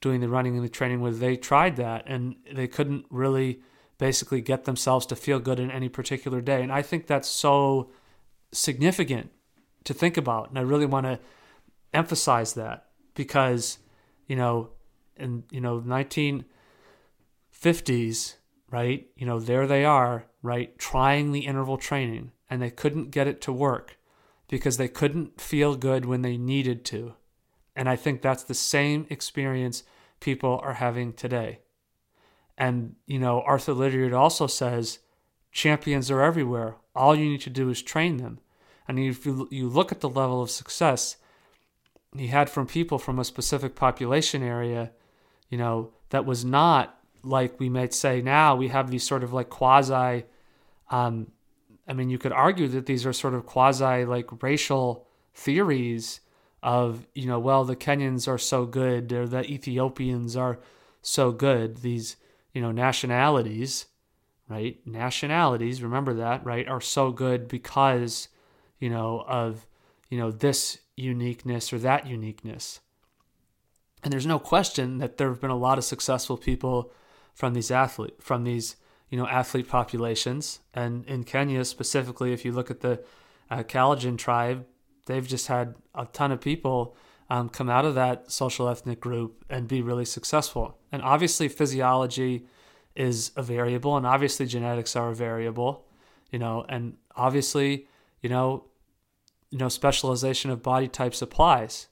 doing 0.00 0.20
the 0.20 0.28
running 0.28 0.56
and 0.56 0.64
the 0.64 0.68
training 0.68 1.00
with, 1.00 1.18
they 1.18 1.36
tried 1.36 1.76
that, 1.76 2.04
and 2.06 2.36
they 2.52 2.68
couldn't 2.68 3.06
really 3.08 3.60
basically 3.96 4.40
get 4.40 4.64
themselves 4.64 5.06
to 5.06 5.16
feel 5.16 5.38
good 5.38 5.58
in 5.58 5.70
any 5.70 5.88
particular 5.88 6.40
day. 6.40 6.62
And 6.62 6.72
I 6.72 6.82
think 6.82 7.06
that's 7.06 7.28
so 7.28 7.90
significant 8.54 9.30
to 9.84 9.94
think 9.94 10.16
about. 10.16 10.48
And 10.48 10.58
I 10.58 10.62
really 10.62 10.86
want 10.86 11.06
to 11.06 11.20
emphasize 11.92 12.54
that 12.54 12.86
because, 13.14 13.78
you 14.26 14.34
know, 14.36 14.70
in, 15.16 15.44
you 15.50 15.60
know, 15.60 15.80
1950s, 15.80 18.34
right? 18.70 19.06
You 19.16 19.26
know, 19.26 19.38
there 19.38 19.66
they 19.66 19.84
are, 19.84 20.24
right? 20.42 20.78
Trying 20.78 21.32
the 21.32 21.44
interval 21.46 21.76
training 21.76 22.32
and 22.50 22.62
they 22.62 22.70
couldn't 22.70 23.10
get 23.10 23.26
it 23.26 23.40
to 23.42 23.52
work 23.52 23.98
because 24.48 24.76
they 24.76 24.88
couldn't 24.88 25.40
feel 25.40 25.76
good 25.76 26.04
when 26.04 26.22
they 26.22 26.36
needed 26.36 26.84
to. 26.86 27.14
And 27.76 27.88
I 27.88 27.94
think 27.96 28.22
that's 28.22 28.44
the 28.44 28.54
same 28.54 29.06
experience 29.10 29.82
people 30.20 30.60
are 30.62 30.74
having 30.74 31.12
today. 31.12 31.58
And, 32.56 32.94
you 33.06 33.18
know, 33.18 33.40
Arthur 33.40 33.72
Lydiard 33.72 34.12
also 34.12 34.46
says 34.46 35.00
champions 35.54 36.10
are 36.10 36.20
everywhere. 36.20 36.76
All 36.94 37.14
you 37.14 37.30
need 37.30 37.40
to 37.42 37.50
do 37.50 37.70
is 37.70 37.80
train 37.80 38.18
them. 38.18 38.40
And 38.86 38.98
if 38.98 39.24
you, 39.24 39.48
you 39.50 39.68
look 39.68 39.90
at 39.90 40.00
the 40.00 40.08
level 40.10 40.42
of 40.42 40.50
success 40.50 41.16
he 42.16 42.26
had 42.28 42.48
from 42.50 42.66
people 42.66 42.98
from 42.98 43.18
a 43.18 43.24
specific 43.24 43.74
population 43.74 44.42
area, 44.42 44.92
you 45.48 45.58
know, 45.58 45.90
that 46.10 46.26
was 46.26 46.44
not 46.44 46.98
like 47.22 47.58
we 47.58 47.68
might 47.68 47.94
say 47.94 48.20
now 48.20 48.54
we 48.54 48.68
have 48.68 48.90
these 48.90 49.02
sort 49.02 49.24
of 49.24 49.32
like 49.32 49.48
quasi 49.48 50.24
um, 50.90 51.28
I 51.88 51.92
mean, 51.92 52.10
you 52.10 52.18
could 52.18 52.32
argue 52.32 52.68
that 52.68 52.86
these 52.86 53.04
are 53.06 53.12
sort 53.12 53.34
of 53.34 53.46
quasi 53.46 54.04
like 54.04 54.42
racial 54.42 55.06
theories 55.34 56.20
of, 56.62 57.06
you 57.14 57.26
know, 57.26 57.38
well, 57.38 57.64
the 57.64 57.76
Kenyans 57.76 58.26
are 58.28 58.38
so 58.38 58.64
good 58.64 59.12
or 59.12 59.26
the 59.26 59.44
Ethiopians 59.50 60.36
are 60.36 60.58
so 61.02 61.32
good. 61.32 61.78
These, 61.78 62.16
you 62.52 62.62
know, 62.62 62.70
nationalities, 62.70 63.86
right? 64.48 64.78
Nationalities, 64.86 65.82
remember 65.82 66.14
that, 66.14 66.44
right, 66.44 66.68
are 66.68 66.80
so 66.80 67.10
good 67.10 67.48
because 67.48 68.28
you 68.78 68.90
know, 68.90 69.24
of, 69.26 69.66
you 70.10 70.18
know, 70.18 70.30
this 70.30 70.78
uniqueness 70.96 71.72
or 71.72 71.78
that 71.78 72.06
uniqueness. 72.06 72.80
And 74.02 74.12
there's 74.12 74.26
no 74.26 74.38
question 74.38 74.98
that 74.98 75.16
there 75.16 75.28
have 75.28 75.40
been 75.40 75.50
a 75.50 75.56
lot 75.56 75.78
of 75.78 75.84
successful 75.84 76.36
people 76.36 76.92
from 77.32 77.54
these 77.54 77.70
athlete 77.70 78.14
from 78.20 78.44
these 78.44 78.76
you 79.08 79.16
know 79.16 79.26
athlete 79.26 79.68
populations. 79.68 80.60
And 80.74 81.06
in 81.06 81.24
Kenya 81.24 81.64
specifically, 81.64 82.32
if 82.32 82.44
you 82.44 82.52
look 82.52 82.70
at 82.70 82.80
the 82.80 83.02
uh, 83.50 83.62
tribe, 83.62 84.66
they've 85.06 85.26
just 85.26 85.46
had 85.46 85.74
a 85.94 86.04
ton 86.06 86.30
of 86.30 86.40
people 86.42 86.94
um, 87.30 87.48
come 87.48 87.70
out 87.70 87.86
of 87.86 87.94
that 87.94 88.30
social 88.30 88.68
ethnic 88.68 89.00
group 89.00 89.44
and 89.48 89.66
be 89.66 89.80
really 89.80 90.04
successful. 90.04 90.76
And 90.92 91.00
obviously, 91.00 91.48
physiology 91.48 92.44
is 92.94 93.32
a 93.36 93.42
variable, 93.42 93.96
and 93.96 94.06
obviously 94.06 94.46
genetics 94.46 94.96
are 94.96 95.10
a 95.10 95.14
variable. 95.14 95.86
You 96.30 96.38
know, 96.38 96.64
and 96.68 96.96
obviously, 97.16 97.86
you 98.20 98.28
know, 98.28 98.64
you 99.54 99.58
know 99.58 99.68
specialization 99.68 100.50
of 100.50 100.64
body 100.64 100.88
types 100.88 101.22
applies 101.22 101.86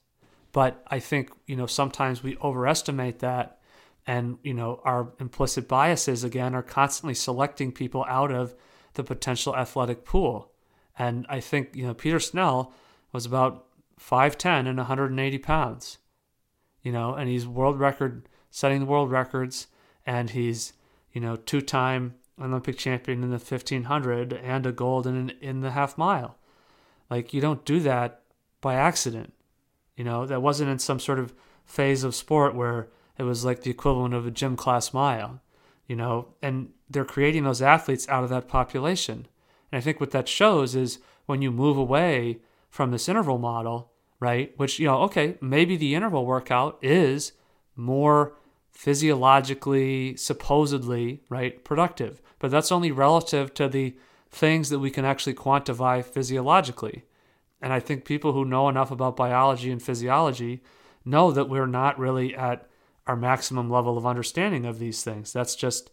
but 0.50 0.82
i 0.88 0.98
think 0.98 1.30
you 1.46 1.54
know 1.54 1.64
sometimes 1.64 2.20
we 2.20 2.36
overestimate 2.38 3.20
that 3.20 3.60
and 4.04 4.36
you 4.42 4.52
know 4.52 4.80
our 4.84 5.12
implicit 5.20 5.68
biases 5.68 6.24
again 6.24 6.56
are 6.56 6.62
constantly 6.62 7.14
selecting 7.14 7.70
people 7.70 8.04
out 8.08 8.32
of 8.32 8.56
the 8.94 9.04
potential 9.04 9.56
athletic 9.56 10.04
pool 10.04 10.50
and 10.98 11.24
i 11.28 11.38
think 11.38 11.70
you 11.76 11.86
know 11.86 11.94
peter 11.94 12.18
snell 12.18 12.74
was 13.12 13.26
about 13.26 13.68
5'10 14.00 14.66
and 14.66 14.78
180 14.78 15.38
pounds 15.38 15.98
you 16.82 16.90
know 16.90 17.14
and 17.14 17.28
he's 17.28 17.46
world 17.46 17.78
record 17.78 18.28
setting 18.50 18.80
the 18.80 18.86
world 18.86 19.08
records 19.12 19.68
and 20.04 20.30
he's 20.30 20.72
you 21.12 21.20
know 21.20 21.36
two-time 21.36 22.14
olympic 22.40 22.76
champion 22.76 23.22
in 23.22 23.30
the 23.30 23.36
1500 23.36 24.32
and 24.32 24.66
a 24.66 24.72
gold 24.72 25.06
in, 25.06 25.30
in 25.40 25.60
the 25.60 25.72
half 25.72 25.96
mile 25.98 26.38
like 27.12 27.34
you 27.34 27.42
don't 27.42 27.66
do 27.66 27.78
that 27.80 28.22
by 28.62 28.74
accident. 28.74 29.34
You 29.98 30.04
know, 30.04 30.24
that 30.24 30.40
wasn't 30.40 30.70
in 30.70 30.78
some 30.78 30.98
sort 30.98 31.18
of 31.18 31.34
phase 31.66 32.04
of 32.04 32.14
sport 32.14 32.54
where 32.54 32.88
it 33.18 33.24
was 33.24 33.44
like 33.44 33.60
the 33.60 33.70
equivalent 33.70 34.14
of 34.14 34.26
a 34.26 34.30
gym 34.30 34.56
class 34.56 34.94
mile, 34.94 35.42
you 35.86 35.94
know, 35.94 36.28
and 36.40 36.70
they're 36.88 37.04
creating 37.04 37.44
those 37.44 37.60
athletes 37.60 38.08
out 38.08 38.24
of 38.24 38.30
that 38.30 38.48
population. 38.48 39.26
And 39.70 39.78
I 39.78 39.80
think 39.82 40.00
what 40.00 40.12
that 40.12 40.26
shows 40.26 40.74
is 40.74 41.00
when 41.26 41.42
you 41.42 41.50
move 41.50 41.76
away 41.76 42.38
from 42.70 42.90
this 42.90 43.10
interval 43.10 43.36
model, 43.36 43.92
right, 44.18 44.54
which, 44.56 44.78
you 44.78 44.86
know, 44.86 45.02
okay, 45.02 45.36
maybe 45.42 45.76
the 45.76 45.94
interval 45.94 46.24
workout 46.24 46.78
is 46.80 47.32
more 47.76 48.32
physiologically, 48.72 50.16
supposedly, 50.16 51.22
right, 51.28 51.62
productive, 51.64 52.20
but 52.38 52.50
that's 52.50 52.72
only 52.72 52.90
relative 52.90 53.54
to 53.54 53.68
the 53.68 53.94
things 54.30 54.70
that 54.70 54.80
we 54.80 54.90
can 54.90 55.04
actually 55.04 55.34
quantify 55.34 56.04
physiologically. 56.04 57.04
And 57.60 57.72
I 57.72 57.80
think 57.80 58.04
people 58.04 58.32
who 58.32 58.44
know 58.44 58.68
enough 58.68 58.90
about 58.90 59.16
biology 59.16 59.70
and 59.70 59.80
physiology 59.80 60.62
know 61.04 61.30
that 61.30 61.48
we're 61.48 61.66
not 61.66 61.98
really 61.98 62.34
at 62.34 62.68
our 63.06 63.16
maximum 63.16 63.70
level 63.70 63.96
of 63.96 64.06
understanding 64.06 64.64
of 64.64 64.78
these 64.78 65.04
things. 65.04 65.32
That's 65.32 65.54
just, 65.54 65.90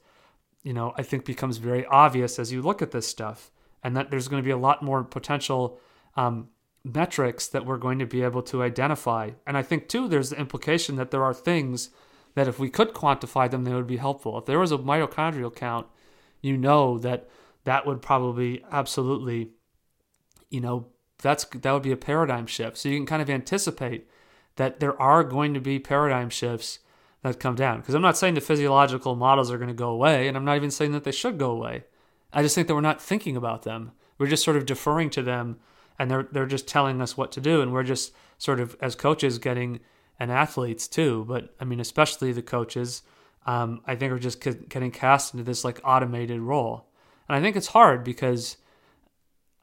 you 0.64 0.74
know, 0.74 0.94
I 0.98 1.04
think 1.04 1.26
becomes 1.26 1.58
very 1.58 1.86
obvious 1.86 2.40
as 2.40 2.52
you 2.52 2.62
look 2.62 2.82
at 2.82 2.92
this 2.92 3.08
stuff, 3.08 3.52
and 3.84 3.96
that 3.96 4.10
there's 4.10 4.28
going 4.28 4.42
to 4.42 4.48
be 4.48 4.52
a 4.52 4.58
lot 4.58 4.82
more 4.82 5.04
potential 5.04 5.80
um, 6.16 6.50
metrics 6.84 7.48
that 7.48 7.66
we're 7.66 7.78
going 7.78 8.00
to 8.00 8.06
be 8.06 8.24
able 8.24 8.42
to 8.44 8.64
identify. 8.64 9.32
And 9.46 9.58
I 9.58 9.64
think, 9.64 9.88
too, 9.88 10.08
there's 10.08 10.32
the 10.32 10.40
implication 10.40 10.96
that 10.96 11.12
there 11.12 11.24
are 11.24 11.34
things 11.34 11.90
that 12.40 12.48
if 12.48 12.58
we 12.58 12.70
could 12.70 12.94
quantify 12.94 13.52
them, 13.52 13.66
they 13.66 13.74
would 13.74 13.86
be 13.86 13.98
helpful. 13.98 14.38
If 14.38 14.46
there 14.46 14.60
was 14.60 14.72
a 14.72 14.78
mitochondrial 14.78 15.54
count, 15.54 15.88
you 16.42 16.56
know 16.56 16.98
that 17.00 17.30
that 17.66 17.86
would 17.86 18.02
probably 18.02 18.64
absolutely, 18.72 19.50
you 20.50 20.62
know, 20.62 20.88
that's 21.22 21.44
that 21.44 21.72
would 21.74 21.84
be 21.84 21.92
a 21.92 21.98
paradigm 21.98 22.48
shift. 22.48 22.78
So 22.78 22.88
you 22.88 22.96
can 22.96 23.06
kind 23.06 23.22
of 23.22 23.30
anticipate 23.30 24.08
that 24.56 24.80
there 24.80 25.00
are 25.02 25.22
going 25.26 25.54
to 25.54 25.60
be 25.60 25.80
paradigm 25.80 26.30
shifts 26.30 26.80
that 27.24 27.42
come 27.42 27.56
down. 27.56 27.82
Because 27.82 27.94
I'm 27.94 28.02
not 28.02 28.18
saying 28.18 28.36
the 28.36 28.42
physiological 28.42 29.18
models 29.18 29.52
are 29.52 29.58
going 29.58 29.68
to 29.68 29.74
go 29.74 29.90
away, 29.90 30.30
and 30.30 30.38
I'm 30.38 30.46
not 30.46 30.56
even 30.56 30.72
saying 30.72 30.94
that 30.94 31.04
they 31.04 31.12
should 31.12 31.38
go 31.38 31.52
away. 31.52 31.84
I 32.32 32.42
just 32.42 32.56
think 32.56 32.70
that 32.70 32.76
we're 32.76 32.80
not 32.80 33.02
thinking 33.02 33.36
about 33.36 33.64
them. 33.64 33.92
We're 34.18 34.28
just 34.28 34.46
sort 34.46 34.56
of 34.56 34.66
deferring 34.66 35.10
to 35.10 35.22
them, 35.22 35.58
and 35.98 36.10
they're 36.10 36.30
they're 36.32 36.46
just 36.46 36.70
telling 36.70 37.02
us 37.02 37.18
what 37.18 37.34
to 37.34 37.42
do, 37.42 37.62
and 37.62 37.74
we're 37.74 37.84
just 37.84 38.14
sort 38.38 38.62
of 38.62 38.78
as 38.80 38.96
coaches 38.96 39.40
getting 39.40 39.82
and 40.20 40.32
athletes 40.32 40.88
too, 40.88 41.26
but 41.28 41.56
I 41.60 41.66
mean, 41.66 41.80
especially 41.80 42.32
the 42.34 42.42
coaches, 42.42 43.04
um, 43.46 43.82
I 43.88 43.96
think 43.96 44.12
are 44.12 44.20
just 44.20 44.42
getting 44.42 44.92
cast 44.92 45.34
into 45.34 45.44
this 45.44 45.64
like 45.64 45.80
automated 45.84 46.42
role. 46.42 46.90
And 47.28 47.38
I 47.38 47.42
think 47.42 47.56
it's 47.56 47.68
hard 47.68 48.04
because 48.04 48.58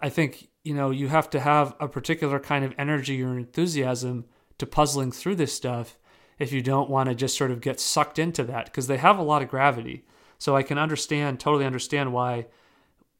I 0.01 0.09
think, 0.09 0.49
you 0.65 0.75
know, 0.75 0.91
you 0.91 1.09
have 1.09 1.29
to 1.31 1.41
have 1.41 1.75
a 1.79 1.89
particular 1.89 2.41
kind 2.41 2.65
of 2.65 2.75
energy 2.79 3.23
or 3.23 3.37
enthusiasm 3.37 4.25
to 4.59 4.67
puzzling 4.67 5.13
through 5.13 5.37
this 5.37 5.53
stuff 5.53 5.99
if 6.39 6.53
you 6.53 6.63
don't 6.63 6.91
want 6.91 7.09
to 7.09 7.15
just 7.15 7.37
sort 7.37 7.51
of 7.51 7.61
get 7.61 7.81
sucked 7.81 8.19
into 8.19 8.45
that 8.45 8.67
because 8.67 8.87
they 8.87 8.97
have 8.97 9.19
a 9.19 9.23
lot 9.23 9.43
of 9.43 9.49
gravity. 9.49 10.05
So 10.39 10.57
I 10.57 10.63
can 10.63 10.79
understand, 10.79 11.41
totally 11.41 11.65
understand 11.65 12.13
why, 12.13 12.47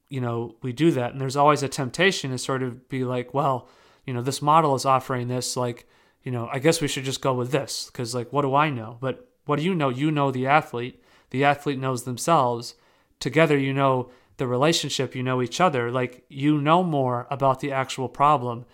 you 0.09 0.21
know, 0.21 0.57
we 0.63 0.73
do 0.73 0.91
that. 0.93 1.13
And 1.13 1.21
there's 1.21 1.37
always 1.37 1.63
a 1.63 1.69
temptation 1.69 2.31
to 2.31 2.39
sort 2.39 2.63
of 2.63 2.89
be 2.89 3.05
like, 3.05 3.33
well, 3.33 3.69
you 4.05 4.13
know, 4.13 4.23
this 4.23 4.43
model 4.43 4.75
is 4.75 4.85
offering 4.85 5.29
this, 5.29 5.57
like, 5.57 5.89
you 6.27 6.33
know, 6.33 6.49
I 6.53 6.59
guess 6.59 6.81
we 6.81 6.89
should 6.89 7.05
just 7.05 7.21
go 7.21 7.33
with 7.35 7.53
this 7.53 7.87
because, 7.87 8.13
like, 8.13 8.33
what 8.33 8.43
do 8.43 8.53
I 8.53 8.69
know? 8.69 8.99
But 9.01 9.31
what 9.45 9.61
do 9.61 9.65
you 9.65 9.77
know? 9.77 9.91
You 9.91 10.11
know 10.11 10.33
the 10.33 10.49
athlete. 10.49 11.01
The 11.31 11.45
athlete 11.45 11.79
knows 11.79 12.03
themselves. 12.03 12.75
Together, 13.21 13.57
you 13.57 13.73
know 13.73 14.11
the 14.37 14.49
relationship, 14.49 15.15
you 15.15 15.23
know 15.23 15.41
each 15.41 15.61
other. 15.61 15.89
Like, 15.89 16.25
you 16.29 16.61
know 16.61 16.83
more 16.83 17.29
about 17.31 17.61
the 17.61 17.71
actual 17.71 18.09
problem. 18.09 18.65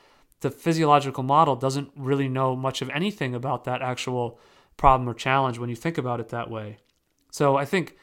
The 0.41 0.51
physiological 0.51 1.25
model 1.25 1.55
doesn't 1.55 1.91
really 1.95 2.27
know 2.27 2.57
much 2.57 2.81
of 2.81 2.89
anything 2.89 3.35
about 3.35 3.65
that 3.65 3.83
actual 3.83 4.41
problem 4.79 5.07
or 5.07 5.13
challenge 5.13 5.59
when 5.59 5.69
you 5.69 5.77
think 5.77 5.99
about 5.99 6.21
it 6.21 6.31
that 6.31 6.51
way. 6.51 6.79
So, 7.31 7.59
I 7.59 7.67
think 7.67 7.99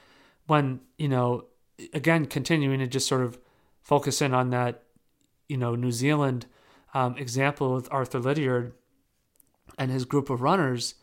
when, 0.46 0.82
you 1.00 1.08
know, 1.08 1.46
again, 1.92 2.28
continuing 2.28 2.82
to 2.82 2.88
just 2.88 3.08
sort 3.08 3.24
of 3.24 3.40
focus 3.82 4.22
in 4.22 4.32
on 4.32 4.52
that, 4.52 4.84
you 5.48 5.58
know, 5.58 5.74
New 5.74 5.92
Zealand 5.92 6.46
um, 6.94 7.18
example 7.18 7.74
with 7.74 7.92
Arthur 7.92 8.20
Lydiard 8.20 8.74
and 9.80 9.90
his 9.90 10.06
group 10.06 10.30
of 10.30 10.42
runners, 10.42 10.96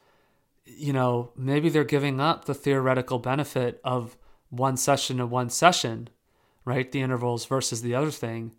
you 0.66 0.92
know, 0.92 1.32
maybe 1.34 1.70
they're 1.70 1.82
giving 1.82 2.20
up 2.20 2.44
the 2.44 2.54
theoretical 2.54 3.18
benefit 3.18 3.80
of 3.82 4.16
one 4.50 4.76
session 4.76 5.16
to 5.16 5.26
one 5.26 5.48
session, 5.48 6.08
right? 6.64 6.92
The 6.92 7.00
intervals 7.00 7.46
versus 7.46 7.80
the 7.80 7.94
other 7.94 8.10
thing. 8.10 8.52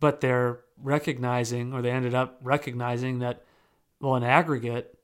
But 0.00 0.22
they're 0.22 0.60
recognizing, 0.82 1.74
or 1.74 1.82
they 1.82 1.90
ended 1.90 2.14
up 2.14 2.38
recognizing 2.42 3.18
that, 3.18 3.44
well, 4.00 4.16
in 4.16 4.24
aggregate, 4.24 4.98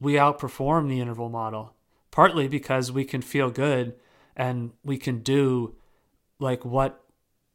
we 0.00 0.14
outperform 0.14 0.88
the 0.88 1.00
interval 1.00 1.28
model, 1.28 1.74
partly 2.10 2.48
because 2.48 2.90
we 2.90 3.04
can 3.04 3.22
feel 3.22 3.50
good 3.50 3.94
and 4.34 4.72
we 4.82 4.98
can 4.98 5.20
do 5.20 5.76
like 6.40 6.64
what 6.64 7.04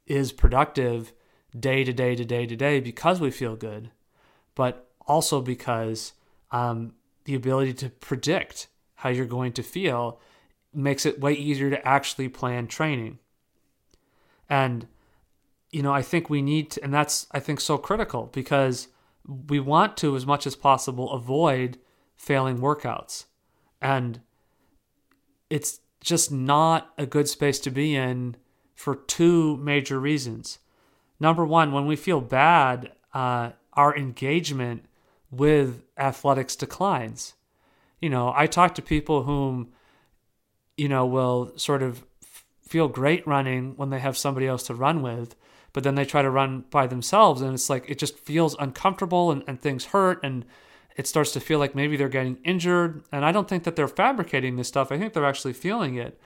is 0.06 0.32
productive 0.32 1.12
day 1.60 1.84
to 1.84 1.92
day 1.92 2.16
to 2.16 2.24
day 2.24 2.46
to 2.46 2.56
day 2.56 2.80
because 2.80 3.20
we 3.20 3.32
feel 3.32 3.56
good, 3.56 3.92
but 4.54 4.88
also 5.08 5.42
because 5.42 6.14
um, 6.52 6.94
the 7.26 7.36
ability 7.36 7.74
to 7.74 7.90
predict 7.90 8.68
how 8.96 9.10
you're 9.10 9.26
going 9.26 9.54
to 9.54 9.64
feel 9.64 10.20
makes 10.74 11.06
it 11.06 11.20
way 11.20 11.34
easier 11.34 11.70
to 11.70 11.88
actually 11.88 12.30
plan 12.30 12.68
training. 12.68 13.20
And, 14.50 14.88
you 15.72 15.82
know, 15.82 15.94
I 15.94 16.02
think 16.02 16.30
we 16.30 16.42
need 16.42 16.72
to, 16.72 16.84
and 16.84 16.94
that's, 16.94 17.28
I 17.32 17.40
think, 17.40 17.60
so 17.60 17.78
critical 17.78 18.30
because 18.34 18.88
we 19.48 19.60
want 19.60 19.98
to, 19.98 20.16
as 20.16 20.26
much 20.26 20.46
as 20.46 20.56
possible, 20.56 21.12
avoid 21.12 21.80
failing 22.16 22.60
workouts. 22.60 23.26
And 23.82 24.22
it's 25.50 25.80
just 26.00 26.32
not 26.32 26.94
a 26.98 27.06
good 27.06 27.28
space 27.28 27.60
to 27.60 27.72
be 27.72 27.96
in 27.96 28.36
for 28.76 28.96
two 28.96 29.58
major 29.58 30.00
reasons. 30.00 30.60
Number 31.20 31.46
one, 31.46 31.72
when 31.72 31.86
we 31.86 31.96
feel 31.96 32.22
bad, 32.22 32.92
uh, 33.14 33.52
our 33.74 33.96
engagement 33.96 34.86
with 35.32 35.84
athletics 35.98 36.56
declines. 36.56 37.34
You 38.02 38.10
know, 38.10 38.34
I 38.36 38.48
talk 38.48 38.76
to 38.76 38.82
people 38.82 39.24
whom, 39.24 39.70
you 40.78 40.88
know, 40.88 41.06
will 41.06 41.54
sort 41.58 41.82
of 41.82 42.04
feel 42.68 42.88
great 42.88 43.26
running 43.28 43.74
when 43.78 43.90
they 43.90 44.00
have 44.00 44.18
somebody 44.18 44.48
else 44.48 44.64
to 44.64 44.74
run 44.74 45.02
with, 45.02 45.36
but 45.74 45.84
then 45.84 45.96
they 45.96 46.06
try 46.06 46.22
to 46.22 46.30
run 46.30 46.66
by 46.70 46.88
themselves 46.88 47.42
and 47.42 47.54
it's 47.54 47.70
like 47.70 47.90
it 47.90 48.00
just 48.00 48.18
feels 48.18 48.56
uncomfortable 48.60 49.32
and, 49.32 49.44
and 49.48 49.62
things 49.62 49.86
hurt 49.86 50.20
and 50.24 50.46
it 50.96 51.08
starts 51.08 51.32
to 51.34 51.40
feel 51.40 51.60
like 51.60 51.76
maybe 51.76 51.98
they're 51.98 52.10
getting 52.10 52.38
injured. 52.44 53.04
And 53.12 53.26
I 53.26 53.32
don't 53.32 53.48
think 53.48 53.66
that 53.66 53.76
they're 53.76 53.88
fabricating 53.88 54.56
this 54.56 54.68
stuff. 54.68 54.92
I 54.92 54.98
think 54.98 55.14
they're 55.14 55.26
actually 55.26 55.54
feeling 55.54 55.96
it. 55.96 56.20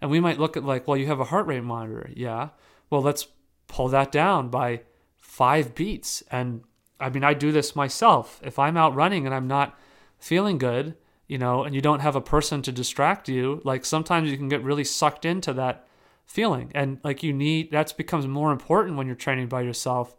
And 0.00 0.10
we 0.10 0.20
might 0.20 0.38
look 0.38 0.56
at 0.56 0.64
like, 0.64 0.86
well, 0.86 0.96
you 0.96 1.06
have 1.06 1.20
a 1.20 1.24
heart 1.24 1.46
rate 1.46 1.62
monitor. 1.62 2.10
Yeah. 2.14 2.50
Well, 2.90 3.02
let's 3.02 3.28
pull 3.66 3.88
that 3.88 4.12
down 4.12 4.48
by 4.48 4.82
five 5.18 5.74
beats 5.74 6.22
and 6.30 6.62
I 7.00 7.10
mean, 7.10 7.24
I 7.24 7.34
do 7.34 7.52
this 7.52 7.74
myself. 7.76 8.40
If 8.44 8.58
I'm 8.58 8.76
out 8.76 8.94
running 8.94 9.26
and 9.26 9.34
I'm 9.34 9.48
not 9.48 9.78
feeling 10.18 10.58
good, 10.58 10.96
you 11.26 11.38
know, 11.38 11.64
and 11.64 11.74
you 11.74 11.80
don't 11.80 12.00
have 12.00 12.16
a 12.16 12.20
person 12.20 12.60
to 12.62 12.72
distract 12.72 13.28
you, 13.28 13.60
like 13.64 13.84
sometimes 13.84 14.30
you 14.30 14.36
can 14.36 14.48
get 14.48 14.62
really 14.62 14.84
sucked 14.84 15.24
into 15.24 15.52
that 15.54 15.86
feeling. 16.26 16.70
And 16.74 16.98
like 17.02 17.22
you 17.22 17.32
need, 17.32 17.70
that 17.70 17.96
becomes 17.96 18.26
more 18.26 18.52
important 18.52 18.96
when 18.96 19.06
you're 19.06 19.16
training 19.16 19.48
by 19.48 19.62
yourself 19.62 20.14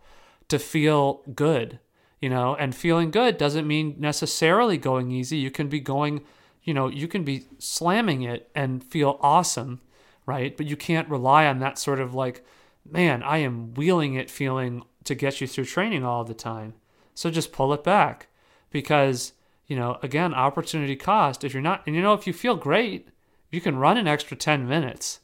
to 0.47 0.59
feel 0.59 1.21
good, 1.33 1.79
you 2.19 2.29
know, 2.29 2.55
and 2.55 2.75
feeling 2.75 3.11
good 3.11 3.37
doesn't 3.37 3.67
mean 3.67 3.95
necessarily 3.97 4.77
going 4.77 5.11
easy. 5.11 5.37
You 5.37 5.51
can 5.51 5.67
be 5.67 5.79
going, 5.79 6.21
you 6.63 6.73
know, 6.73 6.87
you 6.87 7.07
can 7.07 7.23
be 7.23 7.45
slamming 7.59 8.21
it 8.23 8.49
and 8.53 8.83
feel 8.83 9.17
awesome, 9.21 9.81
right? 10.25 10.55
But 10.55 10.65
you 10.65 10.75
can't 10.75 11.09
rely 11.09 11.45
on 11.45 11.59
that 11.59 11.79
sort 11.79 11.99
of 11.99 12.13
like, 12.13 12.45
man, 12.89 13.23
I 13.23 13.37
am 13.37 13.73
wheeling 13.73 14.15
it 14.15 14.29
feeling 14.29 14.83
to 15.03 15.15
get 15.15 15.41
you 15.41 15.47
through 15.47 15.65
training 15.65 16.03
all 16.03 16.23
the 16.23 16.33
time. 16.33 16.73
So 17.13 17.29
just 17.29 17.51
pull 17.51 17.73
it 17.73 17.83
back 17.83 18.27
because, 18.69 19.33
you 19.67 19.75
know, 19.75 19.97
again, 20.01 20.33
opportunity 20.33 20.95
cost. 20.95 21.43
If 21.43 21.53
you're 21.53 21.61
not, 21.61 21.83
and 21.85 21.95
you 21.95 22.01
know, 22.01 22.13
if 22.13 22.27
you 22.27 22.33
feel 22.33 22.55
great, 22.55 23.09
you 23.49 23.61
can 23.61 23.77
run 23.77 23.97
an 23.97 24.07
extra 24.07 24.37
10 24.37 24.67
minutes 24.67 25.19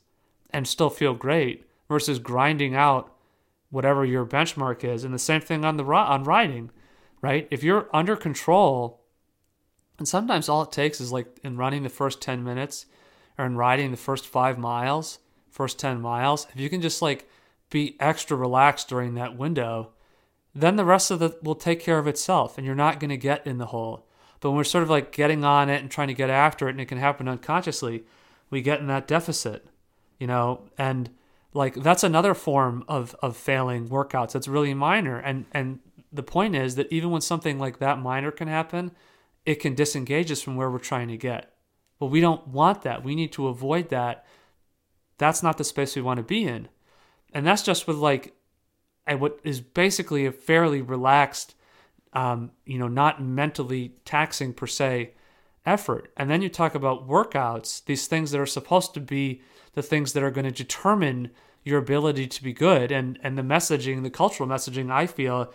and 0.50 0.68
still 0.68 0.90
feel 0.90 1.14
great 1.14 1.66
versus 1.88 2.20
grinding 2.20 2.76
out 2.76 3.14
whatever 3.70 4.06
your 4.06 4.26
benchmark 4.26 4.84
is. 4.84 5.04
And 5.04 5.14
the 5.14 5.20
same 5.20 5.42
thing 5.42 5.66
on 5.66 5.78
the 5.78 5.84
on 5.86 6.24
riding, 6.24 6.72
right? 7.22 7.48
If 7.52 7.64
you're 7.64 7.90
under 7.94 8.16
control, 8.16 9.02
and 9.98 10.08
sometimes 10.08 10.48
all 10.48 10.62
it 10.62 10.72
takes 10.72 11.02
is 11.02 11.12
like 11.12 11.40
in 11.44 11.58
running 11.58 11.84
the 11.84 11.90
first 11.90 12.22
10 12.22 12.44
minutes 12.44 12.86
or 13.38 13.46
in 13.46 13.58
riding 13.58 13.92
the 13.92 13.98
first 13.98 14.28
five 14.28 14.58
miles, 14.58 15.20
first 15.50 15.80
10 15.80 16.02
miles, 16.02 16.48
if 16.54 16.60
you 16.60 16.70
can 16.70 16.82
just 16.82 17.02
like 17.02 17.30
be 17.70 17.96
extra 18.00 18.38
relaxed 18.38 18.88
during 18.88 19.16
that 19.16 19.38
window, 19.38 19.92
then 20.56 20.76
the 20.76 20.86
rest 20.86 21.12
of 21.12 21.22
it 21.22 21.44
will 21.44 21.56
take 21.56 21.80
care 21.80 22.00
of 22.00 22.08
itself 22.08 22.58
and 22.58 22.66
you're 22.66 22.76
not 22.76 23.00
going 23.00 23.10
to 23.10 23.18
get 23.18 23.46
in 23.46 23.58
the 23.58 23.68
hole. 23.68 24.08
But 24.40 24.50
when 24.50 24.58
we're 24.58 24.64
sort 24.64 24.84
of 24.84 24.90
like 24.90 25.12
getting 25.12 25.44
on 25.44 25.70
it 25.70 25.82
and 25.82 25.90
trying 25.90 26.08
to 26.08 26.14
get 26.14 26.30
after 26.30 26.68
it, 26.68 26.72
and 26.72 26.82
it 26.82 26.86
can 26.86 26.98
happen 26.98 27.28
unconsciously, 27.28 28.04
we 28.50 28.62
get 28.62 28.80
in 28.80 28.88
that 28.88 29.08
deficit, 29.08 29.68
you 30.20 30.28
know, 30.28 30.62
and 30.78 31.10
like 31.54 31.76
that's 31.76 32.04
another 32.04 32.34
form 32.34 32.84
of, 32.88 33.16
of 33.22 33.36
failing 33.36 33.90
workouts. 33.90 34.34
That's 34.34 34.48
really 34.48 34.74
minor. 34.74 35.18
And, 35.18 35.46
and 35.52 35.80
the 36.12 36.24
point 36.24 36.56
is 36.56 36.76
that 36.76 36.92
even 36.92 37.10
when 37.10 37.22
something 37.22 37.60
like 37.60 37.80
that 37.80 38.00
minor 38.00 38.32
can 38.32 38.48
happen, 38.48 38.92
it 39.46 39.56
can 39.56 39.76
disengage 39.76 40.32
us 40.32 40.42
from 40.42 40.56
where 40.56 40.70
we're 40.70 40.80
trying 40.80 41.08
to 41.08 41.18
get. 41.18 41.54
But 42.00 42.08
we 42.08 42.22
don't 42.22 42.48
want 42.48 42.84
that. 42.84 43.04
We 43.04 43.16
need 43.16 43.32
to 43.34 43.48
avoid 43.48 43.90
that. 43.90 44.26
That's 45.18 45.42
not 45.42 45.58
the 45.58 45.64
space 45.64 45.96
we 45.96 46.02
want 46.04 46.18
to 46.18 46.24
be 46.24 46.44
in 46.44 46.70
and 47.38 47.46
that's 47.46 47.62
just 47.62 47.86
with 47.86 47.98
like 47.98 48.34
what 49.08 49.40
is 49.44 49.62
basically 49.62 50.26
a 50.26 50.32
fairly 50.32 50.82
relaxed, 50.82 51.54
um, 52.14 52.50
you 52.66 52.80
know, 52.80 52.88
not 52.88 53.22
mentally 53.22 53.94
taxing 54.06 54.54
per 54.54 54.66
se 54.66 55.12
effort. 55.64 56.12
And 56.18 56.32
then 56.32 56.42
you 56.42 56.50
talk 56.50 56.74
about 56.74 57.08
workouts, 57.08 57.86
these 57.86 58.08
things 58.08 58.32
that 58.32 58.42
are 58.42 58.48
supposed 58.48 58.96
to 58.96 59.00
be 59.00 59.44
the 59.74 59.84
things 59.84 60.14
that 60.14 60.24
are 60.24 60.32
going 60.32 60.46
to 60.46 60.52
determine 60.52 61.30
your 61.64 61.78
ability 61.78 62.26
to 62.26 62.42
be 62.42 62.54
good. 62.54 62.92
And 62.92 63.20
and 63.22 63.38
the 63.38 63.44
messaging, 63.44 64.02
the 64.02 64.10
cultural 64.10 64.50
messaging, 64.50 64.92
I 64.92 65.06
feel, 65.06 65.54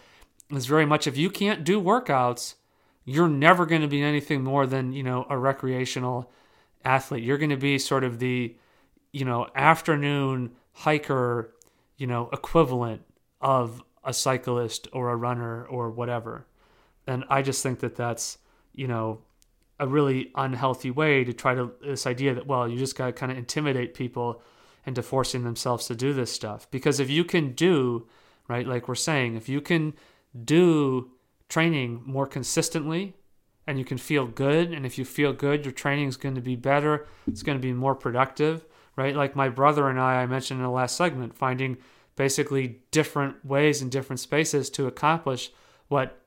is 0.51 0.67
very 0.67 0.87
much 0.87 1.09
if 1.09 1.17
you 1.17 1.31
can't 1.31 1.65
do 1.65 1.83
workouts, 1.83 2.55
you're 3.05 3.29
never 3.29 3.67
going 3.67 3.83
to 3.83 3.89
be 3.89 4.03
anything 4.03 4.45
more 4.45 4.69
than 4.69 4.93
you 4.93 5.03
know 5.03 5.27
a 5.29 5.37
recreational 5.37 6.31
athlete. 6.85 7.25
You're 7.25 7.39
going 7.39 7.51
to 7.51 7.57
be 7.57 7.77
sort 7.81 8.05
of 8.05 8.21
the 8.21 8.55
you 9.11 9.25
know 9.25 9.49
afternoon 9.57 10.53
hiker 10.75 11.53
you 12.03 12.09
know, 12.09 12.29
equivalent 12.33 13.01
of 13.41 13.81
a 14.03 14.13
cyclist 14.13 14.89
or 14.93 15.11
a 15.11 15.17
runner 15.17 15.65
or 15.67 15.89
whatever. 15.89 16.49
And 17.07 17.23
I 17.31 17.43
just 17.43 17.63
think 17.63 17.79
that 17.79 17.95
that's, 17.95 18.39
you 18.75 18.89
know, 18.89 19.21
a 19.79 19.87
really 19.87 20.33
unhealthy 20.35 20.91
way 20.91 21.23
to 21.23 21.33
try 21.33 21.55
to 21.55 21.71
this 21.81 22.05
idea 22.05 22.35
that 22.35 22.49
well, 22.49 22.69
you 22.69 22.77
just 22.77 22.99
got 22.99 23.07
to 23.07 23.13
kind 23.13 23.31
of 23.31 23.39
intimidate 23.39 23.95
people 23.95 24.43
into 24.85 25.01
forcing 25.01 25.45
themselves 25.45 25.87
to 25.87 25.95
do 25.95 26.13
this 26.13 26.33
stuff. 26.33 26.69
Because 26.73 26.99
if 26.99 27.09
you 27.09 27.23
can 27.23 27.53
do, 27.53 28.09
right, 28.49 28.67
like 28.67 28.89
we're 28.89 28.97
saying, 28.97 29.37
if 29.37 29.49
you 29.49 29.61
can 29.61 29.95
do 30.45 31.09
training 31.49 32.03
more 32.05 32.27
consistently 32.27 33.15
and 33.69 33.79
you 33.79 33.85
can 33.85 33.99
feel 33.99 34.27
good 34.27 34.73
and 34.73 34.85
if 34.85 34.99
you 34.99 35.05
feel 35.05 35.33
good, 35.33 35.65
your 35.65 35.73
training 35.73 36.09
is 36.09 36.17
going 36.17 36.35
to 36.35 36.41
be 36.41 36.57
better, 36.57 37.07
it's 37.29 37.45
going 37.45 37.57
to 37.57 37.63
be 37.63 37.73
more 37.73 37.95
productive 37.95 38.65
right? 38.97 39.17
Like 39.17 39.37
my 39.37 39.49
brother 39.49 39.89
and 39.89 39.99
I, 39.99 40.23
I 40.23 40.27
mentioned 40.27 40.61
in 40.61 40.65
the 40.65 40.71
last 40.71 40.97
segment, 40.97 41.37
finding 41.37 41.79
basically 42.17 42.81
different 42.91 43.45
ways 43.45 43.81
and 43.81 43.91
different 43.91 44.21
spaces 44.21 44.71
to 44.71 44.87
accomplish 44.87 45.51
what 45.89 46.21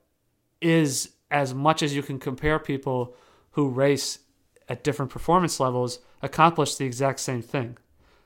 is 0.60 1.10
as 1.30 1.54
much 1.54 1.82
as 1.82 1.94
you 1.94 2.02
can 2.02 2.18
compare 2.18 2.58
people 2.58 3.14
who 3.52 3.68
race 3.68 4.20
at 4.68 4.84
different 4.84 5.10
performance 5.10 5.60
levels 5.60 6.00
accomplish 6.22 6.74
the 6.74 6.84
exact 6.84 7.20
same 7.20 7.42
thing. 7.42 7.76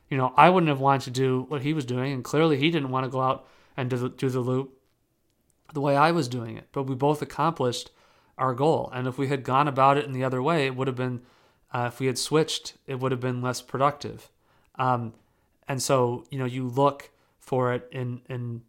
You 0.09 0.17
know, 0.17 0.33
I 0.37 0.51
wouldn't 0.51 0.69
have 0.69 0.81
wanted 0.81 1.05
to 1.05 1.11
do 1.11 1.45
what 1.49 1.63
he 1.63 1.73
was 1.73 1.85
doing, 1.85 2.13
and 2.13 2.25
clearly 2.25 2.57
he 2.57 2.71
didn't 2.71 2.91
want 2.91 3.05
to 3.05 3.11
go 3.11 3.21
out 3.21 3.47
and 3.77 3.89
do 3.89 3.97
the, 3.97 4.09
do 4.09 4.29
the 4.29 4.41
loop 4.41 4.77
the 5.73 5.81
way 5.81 5.97
I 5.97 6.11
was 6.11 6.29
doing 6.29 6.57
it. 6.57 6.69
But 6.73 6.85
we 6.85 6.95
both 6.95 7.23
accomplished 7.23 7.91
our 8.37 8.55
goal. 8.55 8.91
And 8.93 9.07
if 9.07 9.19
we 9.19 9.29
had 9.29 9.45
gone 9.45 9.69
about 9.69 9.99
it 9.99 10.05
in 10.05 10.13
the 10.13 10.25
other 10.25 10.43
way, 10.43 10.67
it 10.67 10.75
would 10.75 10.89
have 10.89 10.97
been, 10.97 11.21
uh, 11.73 11.91
if 11.93 12.01
we 12.01 12.07
had 12.07 12.19
switched, 12.19 12.75
it 12.87 13.01
would 13.01 13.13
have 13.13 13.21
been 13.21 13.43
less 13.43 13.63
productive. 13.63 14.31
Um, 14.77 15.15
and 15.69 15.81
so, 15.81 16.25
you 16.31 16.39
know, 16.39 16.45
you 16.45 16.67
look 16.67 17.11
for 17.39 17.73
it 17.73 17.89
and, 17.93 18.21
and 18.29 18.63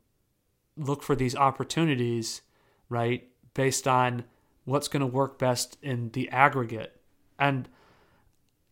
look 0.78 1.04
for 1.04 1.16
these 1.16 1.36
opportunities, 1.36 2.42
right, 2.90 3.28
based 3.54 3.88
on 3.88 4.24
what's 4.66 4.88
going 4.88 5.02
to 5.02 5.08
work 5.08 5.40
best 5.40 5.78
in 5.82 6.12
the 6.12 6.30
aggregate. 6.30 7.00
And 7.40 7.68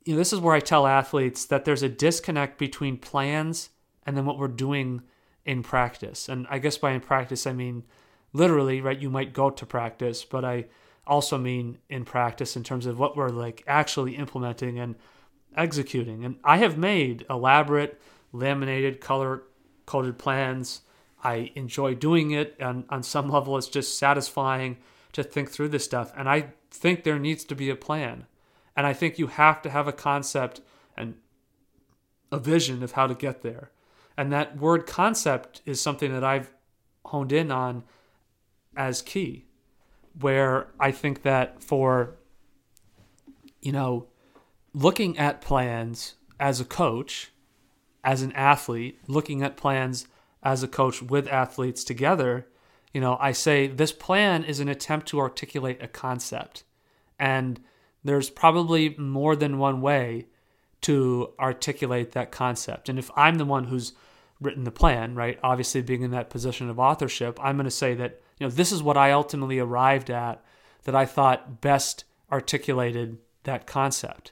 you 0.05 0.13
know, 0.13 0.17
this 0.17 0.33
is 0.33 0.39
where 0.39 0.55
I 0.55 0.59
tell 0.59 0.87
athletes 0.87 1.45
that 1.45 1.65
there's 1.65 1.83
a 1.83 1.89
disconnect 1.89 2.57
between 2.57 2.97
plans 2.97 3.69
and 4.05 4.15
then 4.15 4.25
what 4.25 4.37
we're 4.37 4.47
doing 4.47 5.01
in 5.45 5.63
practice. 5.63 6.29
And 6.29 6.47
I 6.49 6.59
guess 6.59 6.77
by 6.77 6.91
in 6.91 7.01
practice 7.01 7.45
I 7.45 7.53
mean 7.53 7.83
literally, 8.33 8.81
right? 8.81 8.99
You 8.99 9.09
might 9.09 9.33
go 9.33 9.49
to 9.49 9.65
practice, 9.65 10.23
but 10.23 10.45
I 10.45 10.65
also 11.09 11.37
mean 11.37 11.79
in 11.89 12.05
practice 12.05 12.55
in 12.55 12.63
terms 12.63 12.85
of 12.85 12.99
what 12.99 13.17
we're 13.17 13.29
like 13.29 13.63
actually 13.67 14.15
implementing 14.15 14.79
and 14.79 14.95
executing. 15.57 16.23
And 16.23 16.37
I 16.43 16.57
have 16.57 16.77
made 16.77 17.25
elaborate, 17.29 17.99
laminated, 18.31 19.01
color 19.01 19.43
coded 19.85 20.19
plans. 20.19 20.81
I 21.23 21.51
enjoy 21.55 21.95
doing 21.95 22.31
it, 22.31 22.55
and 22.59 22.85
on 22.89 23.03
some 23.03 23.29
level, 23.31 23.57
it's 23.57 23.67
just 23.67 23.97
satisfying 23.97 24.77
to 25.13 25.23
think 25.23 25.49
through 25.49 25.69
this 25.69 25.83
stuff. 25.83 26.13
And 26.15 26.29
I 26.29 26.53
think 26.69 27.03
there 27.03 27.19
needs 27.19 27.43
to 27.45 27.55
be 27.55 27.69
a 27.69 27.75
plan. 27.75 28.27
And 28.75 28.85
I 28.85 28.93
think 28.93 29.17
you 29.17 29.27
have 29.27 29.61
to 29.63 29.69
have 29.69 29.87
a 29.87 29.91
concept 29.91 30.61
and 30.95 31.15
a 32.31 32.39
vision 32.39 32.83
of 32.83 32.93
how 32.93 33.07
to 33.07 33.15
get 33.15 33.41
there. 33.41 33.71
And 34.15 34.31
that 34.31 34.57
word 34.57 34.85
concept 34.85 35.61
is 35.65 35.81
something 35.81 36.13
that 36.13 36.23
I've 36.23 36.53
honed 37.05 37.31
in 37.31 37.51
on 37.51 37.83
as 38.77 39.01
key, 39.01 39.45
where 40.19 40.67
I 40.79 40.91
think 40.91 41.23
that 41.23 41.63
for, 41.63 42.15
you 43.61 43.71
know, 43.71 44.07
looking 44.73 45.17
at 45.17 45.41
plans 45.41 46.15
as 46.39 46.59
a 46.59 46.65
coach, 46.65 47.31
as 48.03 48.21
an 48.21 48.31
athlete, 48.33 48.99
looking 49.07 49.43
at 49.43 49.57
plans 49.57 50.07
as 50.41 50.63
a 50.63 50.67
coach 50.67 51.01
with 51.01 51.27
athletes 51.27 51.83
together, 51.83 52.47
you 52.93 53.01
know, 53.01 53.17
I 53.19 53.33
say 53.33 53.67
this 53.67 53.91
plan 53.91 54.43
is 54.43 54.59
an 54.59 54.69
attempt 54.69 55.07
to 55.09 55.19
articulate 55.19 55.81
a 55.81 55.87
concept. 55.87 56.63
And 57.19 57.59
there's 58.03 58.29
probably 58.29 58.95
more 58.97 59.35
than 59.35 59.59
one 59.59 59.81
way 59.81 60.27
to 60.81 61.33
articulate 61.39 62.13
that 62.13 62.31
concept. 62.31 62.89
And 62.89 62.97
if 62.97 63.11
I'm 63.15 63.35
the 63.35 63.45
one 63.45 63.65
who's 63.65 63.93
written 64.39 64.63
the 64.63 64.71
plan, 64.71 65.15
right, 65.15 65.37
obviously 65.43 65.81
being 65.81 66.01
in 66.01 66.11
that 66.11 66.29
position 66.29 66.69
of 66.69 66.79
authorship, 66.79 67.37
I'm 67.43 67.57
going 67.57 67.65
to 67.65 67.71
say 67.71 67.93
that, 67.95 68.21
you 68.39 68.47
know, 68.47 68.51
this 68.51 68.71
is 68.71 68.81
what 68.81 68.97
I 68.97 69.11
ultimately 69.11 69.59
arrived 69.59 70.09
at 70.09 70.43
that 70.83 70.95
I 70.95 71.05
thought 71.05 71.61
best 71.61 72.05
articulated 72.31 73.17
that 73.43 73.67
concept. 73.67 74.31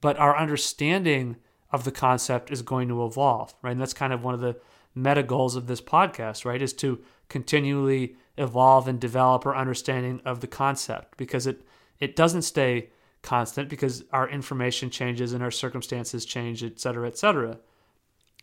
But 0.00 0.18
our 0.18 0.36
understanding 0.36 1.36
of 1.70 1.84
the 1.84 1.92
concept 1.92 2.50
is 2.50 2.62
going 2.62 2.88
to 2.88 3.04
evolve, 3.04 3.54
right? 3.62 3.72
And 3.72 3.80
that's 3.80 3.94
kind 3.94 4.12
of 4.12 4.24
one 4.24 4.34
of 4.34 4.40
the 4.40 4.56
meta 4.94 5.22
goals 5.22 5.56
of 5.56 5.66
this 5.66 5.80
podcast, 5.80 6.44
right? 6.44 6.62
Is 6.62 6.72
to 6.74 7.00
continually 7.28 8.16
evolve 8.36 8.88
and 8.88 9.00
develop 9.00 9.46
our 9.46 9.56
understanding 9.56 10.20
of 10.24 10.40
the 10.40 10.46
concept 10.46 11.16
because 11.16 11.46
it 11.46 11.66
it 12.00 12.16
doesn't 12.16 12.42
stay 12.42 12.90
constant 13.22 13.68
because 13.68 14.04
our 14.12 14.28
information 14.28 14.90
changes 14.90 15.32
and 15.32 15.42
our 15.42 15.50
circumstances 15.50 16.24
change, 16.24 16.62
et 16.62 16.78
cetera, 16.78 17.06
et 17.06 17.16
cetera. 17.16 17.58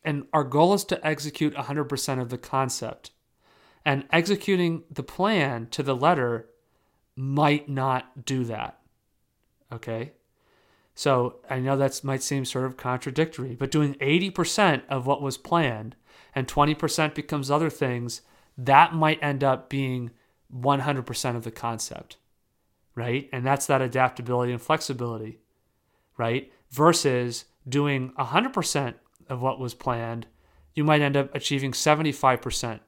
And 0.04 0.26
our 0.34 0.44
goal 0.44 0.74
is 0.74 0.84
to 0.86 1.06
execute 1.06 1.54
100% 1.54 2.22
of 2.22 2.30
the 2.30 2.38
concept. 2.38 3.12
And 3.86 4.06
executing 4.12 4.84
the 4.92 5.04
plan 5.04 5.68
to 5.72 5.84
the 5.84 5.96
letter 5.96 6.50
might 7.16 7.68
not 7.68 8.26
do 8.26 8.44
that. 8.46 8.80
Okay? 9.72 10.14
So 10.94 11.38
I 11.50 11.60
know 11.60 11.78
that 11.78 12.04
might 12.04 12.22
seem 12.22 12.46
sort 12.46 12.66
of 12.66 12.78
contradictory, 12.78 13.56
but 13.56 13.72
doing 13.72 13.96
80% 13.96 14.84
of 14.90 15.08
what 15.08 15.22
was 15.22 15.38
planned 15.38 15.96
and 16.36 16.48
20% 16.48 17.16
becomes 17.16 17.50
other 17.50 17.70
things, 17.70 18.22
that 18.58 18.94
might 18.94 19.24
end 19.24 19.44
up 19.44 19.70
being 19.70 20.12
100% 20.54 21.36
of 21.36 21.44
the 21.44 21.52
concept 21.52 22.18
right? 22.96 23.30
And 23.32 23.46
that's 23.46 23.66
that 23.68 23.82
adaptability 23.82 24.52
and 24.52 24.62
flexibility, 24.62 25.40
right? 26.18 26.52
Versus 26.70 27.46
doing 27.68 28.12
100% 28.20 28.94
of 29.30 29.42
what 29.42 29.60
was 29.60 29.74
planned, 29.74 30.28
you 30.74 30.84
might 30.84 31.02
end 31.02 31.18
up 31.18 31.34
achieving 31.34 31.72
75% 31.72 32.80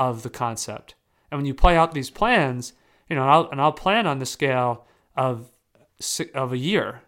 of 0.00 0.24
the 0.24 0.30
concept. 0.30 0.96
And 1.30 1.38
when 1.38 1.46
you 1.46 1.54
play 1.54 1.76
out 1.76 1.94
these 1.94 2.10
plans, 2.10 2.72
you 3.08 3.14
know, 3.14 3.22
and 3.22 3.30
I'll, 3.30 3.48
and 3.50 3.60
I'll 3.60 3.72
plan 3.72 4.08
on 4.08 4.18
the 4.18 4.26
scale 4.26 4.86
of 5.16 5.52
of 6.34 6.52
a 6.52 6.58
year, 6.58 7.02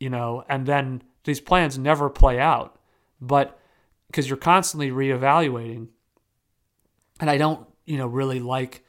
you 0.00 0.10
know, 0.10 0.42
and 0.48 0.66
then 0.66 1.02
these 1.24 1.40
plans 1.40 1.78
never 1.78 2.10
play 2.10 2.40
out, 2.40 2.80
but 3.20 3.56
because 4.08 4.28
you're 4.28 4.36
constantly 4.36 4.90
reevaluating. 4.90 5.88
And 7.20 7.30
I 7.30 7.36
don't, 7.36 7.68
you 7.84 7.98
know, 7.98 8.06
really 8.06 8.40
like 8.40 8.84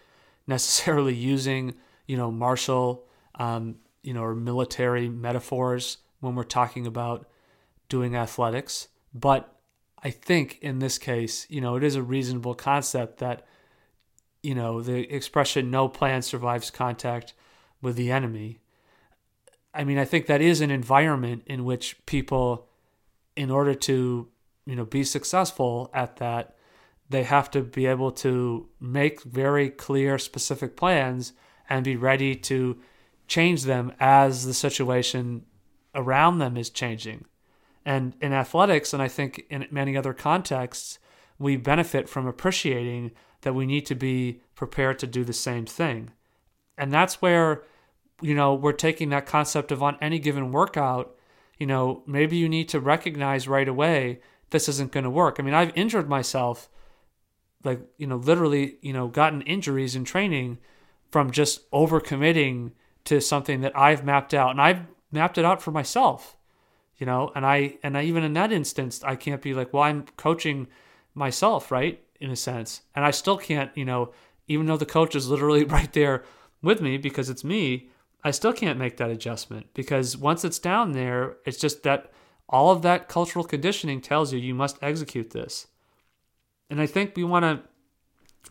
necessarily 0.48 1.14
using 1.14 1.76
you 2.08 2.18
know, 2.18 2.32
martial, 2.32 3.06
um, 3.36 3.76
you 4.02 4.14
know, 4.14 4.24
or 4.24 4.36
military 4.36 5.10
metaphors 5.10 5.98
when 6.20 6.36
we're 6.36 6.44
talking 6.44 6.86
about 6.88 7.28
doing 7.90 8.16
athletics. 8.16 8.90
But 9.14 9.53
I 10.04 10.10
think 10.10 10.60
in 10.62 10.80
this 10.80 10.98
case, 10.98 11.48
you 11.50 11.62
know, 11.62 11.76
it 11.76 11.84
is 11.84 11.96
a 11.96 12.04
reasonable 12.04 12.56
concept 12.56 13.20
that, 13.20 13.46
you 14.42 14.54
know, 14.54 14.82
the 14.82 15.14
expression 15.14 15.72
no 15.72 15.88
plan 15.88 16.22
survives 16.22 16.70
contact 16.70 17.34
with 17.82 17.96
the 17.96 18.12
enemy. 18.12 18.60
I 19.74 19.86
mean, 19.86 19.98
I 19.98 20.06
think 20.06 20.26
that 20.28 20.42
is 20.42 20.60
an 20.60 20.72
environment 20.72 21.44
in 21.46 21.64
which 21.64 22.06
people, 22.06 22.68
in 23.36 23.50
order 23.50 23.74
to, 23.74 24.28
you 24.66 24.76
know, 24.76 24.86
be 24.86 25.06
successful 25.06 25.90
at 25.94 26.18
that, 26.18 26.56
they 27.10 27.24
have 27.24 27.50
to 27.52 27.62
be 27.62 27.86
able 27.86 28.12
to 28.12 28.68
make 28.80 29.24
very 29.24 29.70
clear, 29.70 30.18
specific 30.18 30.76
plans 30.76 31.32
and 31.70 31.86
be 31.86 31.96
ready 31.96 32.36
to 32.36 32.78
change 33.28 33.64
them 33.64 33.94
as 34.00 34.46
the 34.46 34.54
situation 34.54 35.46
around 35.96 36.40
them 36.40 36.58
is 36.58 36.70
changing. 36.70 37.26
And 37.86 38.16
in 38.22 38.34
athletics, 38.34 38.94
and 38.94 39.02
I 39.02 39.08
think 39.08 39.46
in 39.50 39.68
many 39.72 39.98
other 39.98 40.14
contexts, 40.14 41.00
we 41.38 41.58
benefit 41.58 42.08
from 42.08 42.28
appreciating 42.28 43.12
that 43.42 43.54
we 43.54 43.66
need 43.66 43.86
to 43.88 43.96
be 43.96 44.42
prepared 44.56 45.00
to 45.00 45.08
do 45.08 45.24
the 45.24 45.34
same 45.34 45.66
thing. 45.66 46.12
And 46.78 46.92
that's 46.92 47.22
where, 47.22 47.64
you 48.22 48.34
know, 48.34 48.54
we're 48.54 48.72
taking 48.72 49.10
that 49.10 49.26
concept 49.26 49.72
of 49.72 49.84
on 49.84 49.98
any 50.02 50.20
given 50.20 50.52
workout, 50.52 51.16
you 51.60 51.68
know, 51.68 52.04
maybe 52.08 52.38
you 52.38 52.50
need 52.50 52.70
to 52.70 52.80
recognize 52.80 53.48
right 53.48 53.68
away 53.68 54.22
this 54.50 54.70
isn't 54.70 54.92
going 54.92 55.04
to 55.04 55.10
work. 55.10 55.38
I 55.40 55.44
mean, 55.44 55.54
I've 55.54 55.76
injured 55.76 56.08
myself, 56.08 56.70
like, 57.64 57.82
you 57.98 58.08
know, 58.08 58.18
literally, 58.18 58.78
you 58.82 58.94
know, 58.94 59.08
gotten 59.08 59.42
injuries 59.42 59.96
in 59.96 60.06
training 60.06 60.60
from 61.12 61.32
just 61.32 61.70
overcommitting 61.72 62.72
to 63.06 63.20
something 63.20 63.62
that 63.62 63.78
I've 63.78 64.04
mapped 64.04 64.34
out 64.34 64.52
and 64.52 64.62
I've 64.62 64.82
mapped 65.12 65.38
it 65.38 65.46
out 65.46 65.62
for 65.62 65.72
myself 65.72 66.38
you 66.98 67.06
know? 67.06 67.32
And 67.36 67.46
I 67.46 67.78
and 67.84 67.98
I 67.98 68.04
even 68.04 68.24
in 68.24 68.34
that 68.34 68.52
instance 68.52 69.04
I 69.04 69.16
can't 69.16 69.42
be 69.42 69.54
like 69.54 69.74
well 69.74 69.84
I'm 69.84 70.04
coaching 70.18 70.68
myself 71.14 71.72
right? 71.72 72.02
In 72.20 72.32
a 72.32 72.36
sense. 72.36 72.82
And 72.96 73.06
I 73.06 73.12
still 73.12 73.38
can't 73.38 73.72
you 73.76 73.86
know 73.86 74.14
even 74.48 74.66
though 74.66 74.78
the 74.78 74.86
coach 74.86 75.16
is 75.16 75.30
literally 75.30 75.64
right 75.78 75.92
there 75.94 76.24
with 76.62 76.82
me 76.82 76.98
because 76.98 77.30
it's 77.30 77.44
me 77.44 77.90
I 78.24 78.32
still 78.32 78.54
can't 78.54 78.80
make 78.80 78.98
that 78.98 79.10
adjustment 79.10 79.68
because 79.74 80.16
once 80.16 80.46
it's 80.46 80.60
down 80.60 80.94
there 80.94 81.38
it's 81.46 81.58
just 81.60 81.84
that 81.84 82.12
all 82.50 82.72
of 82.72 82.82
that 82.84 83.10
cultural 83.10 83.44
conditioning 83.46 84.02
tells 84.02 84.32
you 84.32 84.40
you 84.40 84.54
must 84.54 84.78
execute 84.82 85.32
this. 85.32 85.68
And 86.70 86.80
I 86.82 86.86
think 86.86 87.16
we 87.16 87.24
want 87.24 87.44
to 87.44 87.68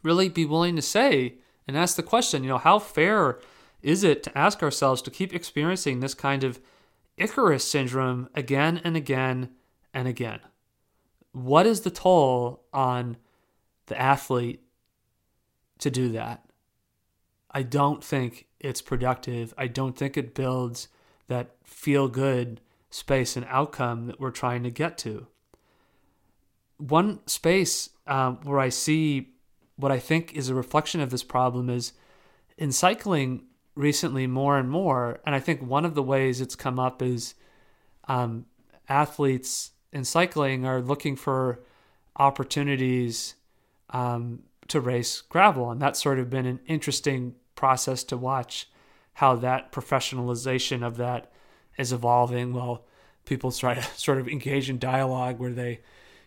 really 0.02 0.28
be 0.28 0.44
willing 0.44 0.76
to 0.76 0.82
say 0.82 1.34
and 1.66 1.76
ask 1.76 1.96
the 1.96 2.02
question, 2.02 2.42
you 2.42 2.48
know, 2.48 2.58
how 2.58 2.78
fair 2.78 3.38
is 3.82 4.04
it 4.04 4.22
to 4.24 4.38
ask 4.38 4.62
ourselves 4.62 5.02
to 5.02 5.10
keep 5.10 5.34
experiencing 5.34 6.00
this 6.00 6.14
kind 6.14 6.44
of 6.44 6.60
Icarus 7.16 7.64
syndrome 7.64 8.28
again 8.34 8.80
and 8.84 8.96
again 8.96 9.50
and 9.92 10.08
again? 10.08 10.40
What 11.32 11.66
is 11.66 11.80
the 11.80 11.90
toll 11.90 12.64
on 12.72 13.16
the 13.86 14.00
athlete 14.00 14.62
to 15.78 15.90
do 15.90 16.10
that? 16.10 16.44
I 17.50 17.62
don't 17.62 18.02
think 18.02 18.46
it's 18.60 18.80
productive. 18.80 19.52
I 19.58 19.66
don't 19.66 19.96
think 19.96 20.16
it 20.16 20.34
builds 20.34 20.88
that 21.28 21.56
feel 21.64 22.08
good 22.08 22.60
space 22.90 23.36
and 23.36 23.46
outcome 23.48 24.06
that 24.06 24.20
we're 24.20 24.30
trying 24.30 24.62
to 24.62 24.70
get 24.70 24.98
to. 24.98 25.26
One 26.78 27.20
space 27.26 27.90
um, 28.06 28.38
where 28.42 28.58
I 28.58 28.68
see 28.68 29.32
what 29.76 29.92
I 29.92 29.98
think 29.98 30.34
is 30.34 30.48
a 30.48 30.54
reflection 30.54 31.00
of 31.00 31.10
this 31.10 31.22
problem 31.22 31.70
is 31.70 31.92
in 32.58 32.72
cycling, 32.72 33.44
recently 33.74 34.26
more 34.26 34.58
and 34.58 34.70
more. 34.70 35.20
And 35.24 35.34
I 35.34 35.40
think 35.40 35.62
one 35.62 35.84
of 35.84 35.94
the 35.94 36.02
ways 36.02 36.40
it's 36.40 36.54
come 36.54 36.78
up 36.78 37.02
is 37.02 37.34
um, 38.08 38.46
athletes 38.88 39.72
in 39.92 40.04
cycling 40.04 40.66
are 40.66 40.80
looking 40.80 41.16
for 41.16 41.60
opportunities 42.16 43.34
um, 43.90 44.42
to 44.68 44.80
race 44.80 45.20
gravel. 45.20 45.70
And 45.70 45.80
that's 45.80 46.02
sort 46.02 46.18
of 46.18 46.30
been 46.30 46.46
an 46.46 46.60
interesting 46.66 47.34
process 47.54 48.04
to 48.04 48.16
watch 48.16 48.68
how 49.14 49.36
that 49.36 49.72
professionalization 49.72 50.84
of 50.84 50.96
that 50.96 51.30
is 51.78 51.92
evolving. 51.92 52.52
Well, 52.52 52.84
people 53.24 53.52
try 53.52 53.74
to 53.74 53.82
sort 53.96 54.18
of 54.18 54.28
engage 54.28 54.70
in 54.70 54.78
dialogue 54.78 55.38
where 55.38 55.52
they, 55.52 55.80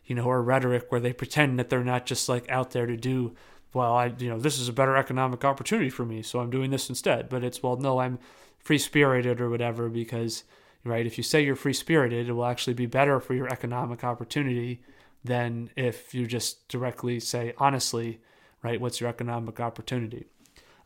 you 0.05 0.15
know, 0.15 0.25
or 0.25 0.41
rhetoric 0.41 0.91
where 0.91 1.01
they 1.01 1.13
pretend 1.13 1.60
that 1.60 1.69
they're 1.69 1.84
not 1.84 2.05
just 2.05 2.29
like 2.29 2.49
out 2.49 2.71
there 2.71 2.86
to 2.86 2.97
do, 2.97 3.36
well, 3.75 3.93
I, 3.93 4.13
you 4.17 4.29
know, 4.29 4.39
this 4.39 4.57
is 4.57 4.69
a 4.69 4.73
better 4.73 4.95
economic 4.95 5.43
opportunity 5.43 5.89
for 5.89 6.05
me, 6.05 6.21
so 6.21 6.39
I'm 6.39 6.49
doing 6.49 6.71
this 6.71 6.88
instead. 6.88 7.27
But 7.27 7.43
it's, 7.43 7.61
well, 7.61 7.75
no, 7.75 7.99
I'm 7.99 8.19
free 8.57 8.77
spirited 8.77 9.41
or 9.41 9.49
whatever 9.49 9.89
because, 9.89 10.45
right, 10.85 11.05
if 11.05 11.17
you 11.17 11.23
say 11.23 11.43
you're 11.43 11.57
free 11.57 11.73
spirited, 11.73 12.29
it 12.29 12.31
will 12.31 12.45
actually 12.45 12.73
be 12.73 12.85
better 12.85 13.19
for 13.19 13.33
your 13.33 13.49
economic 13.49 14.05
opportunity 14.05 14.81
than 15.25 15.69
if 15.75 16.13
you 16.13 16.25
just 16.25 16.65
directly 16.69 17.19
say, 17.19 17.53
honestly, 17.57 18.21
right, 18.63 18.79
what's 18.79 19.01
your 19.01 19.09
economic 19.09 19.59
opportunity? 19.59 20.25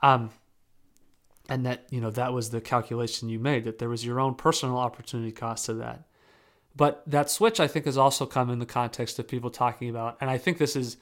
Um, 0.02 0.32
and 1.48 1.66
that 1.66 1.86
you 1.90 2.00
know 2.00 2.12
that 2.12 2.34
was 2.34 2.52
the 2.52 2.62
calculation 2.62 3.28
you 3.28 3.40
made 3.40 3.66
that 3.66 3.80
there 3.80 3.90
was 3.90 4.06
your 4.06 4.20
own 4.20 4.36
personal 4.36 4.78
opportunity 4.78 5.32
cost 5.32 5.66
to 5.66 5.74
that 5.74 6.04
but 6.76 7.02
that 7.08 7.28
switch 7.28 7.60
i 7.60 7.68
think 7.68 7.86
has 7.86 7.98
also 7.98 8.28
come 8.28 8.52
in 8.52 8.60
the 8.60 8.68
context 8.68 9.18
of 9.18 9.28
people 9.28 9.50
talking 9.50 9.90
about 9.90 10.16
and 10.22 10.30
i 10.30 10.38
think 10.38 10.60
this 10.60 10.76
is 10.76 10.98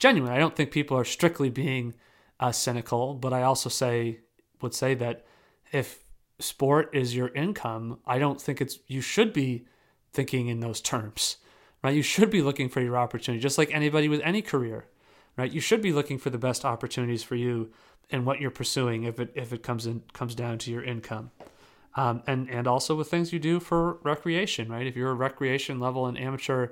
genuine 0.00 0.32
i 0.32 0.38
don't 0.38 0.56
think 0.56 0.72
people 0.72 0.96
are 0.96 1.04
strictly 1.04 1.48
being 1.48 1.94
uh, 2.40 2.50
cynical 2.50 3.14
but 3.14 3.32
i 3.32 3.42
also 3.42 3.68
say 3.68 4.18
would 4.60 4.74
say 4.74 4.94
that 4.94 5.24
if 5.70 6.00
sport 6.40 6.90
is 6.92 7.14
your 7.14 7.28
income 7.28 7.98
i 8.06 8.18
don't 8.18 8.40
think 8.40 8.60
it's 8.60 8.80
you 8.88 9.00
should 9.00 9.32
be 9.32 9.64
thinking 10.12 10.48
in 10.48 10.58
those 10.58 10.80
terms 10.80 11.36
right 11.84 11.94
you 11.94 12.02
should 12.02 12.30
be 12.30 12.42
looking 12.42 12.68
for 12.68 12.80
your 12.80 12.96
opportunity 12.96 13.40
just 13.40 13.58
like 13.58 13.72
anybody 13.72 14.08
with 14.08 14.20
any 14.24 14.42
career 14.42 14.88
right 15.36 15.52
you 15.52 15.60
should 15.60 15.80
be 15.80 15.92
looking 15.92 16.18
for 16.18 16.30
the 16.30 16.38
best 16.38 16.64
opportunities 16.64 17.22
for 17.22 17.36
you 17.36 17.70
and 18.10 18.26
what 18.26 18.40
you're 18.40 18.50
pursuing 18.50 19.04
if 19.04 19.20
it 19.20 19.32
if 19.34 19.52
it 19.52 19.62
comes 19.62 19.86
in 19.86 20.02
comes 20.12 20.34
down 20.34 20.58
to 20.58 20.70
your 20.70 20.82
income. 20.82 21.30
Um, 21.96 22.22
and 22.26 22.48
and 22.48 22.66
also 22.66 22.94
with 22.94 23.10
things 23.10 23.32
you 23.32 23.38
do 23.38 23.60
for 23.60 23.98
recreation, 24.02 24.70
right? 24.70 24.86
If 24.86 24.96
you're 24.96 25.10
a 25.10 25.14
recreation 25.14 25.80
level 25.80 26.06
and 26.06 26.18
amateur 26.18 26.68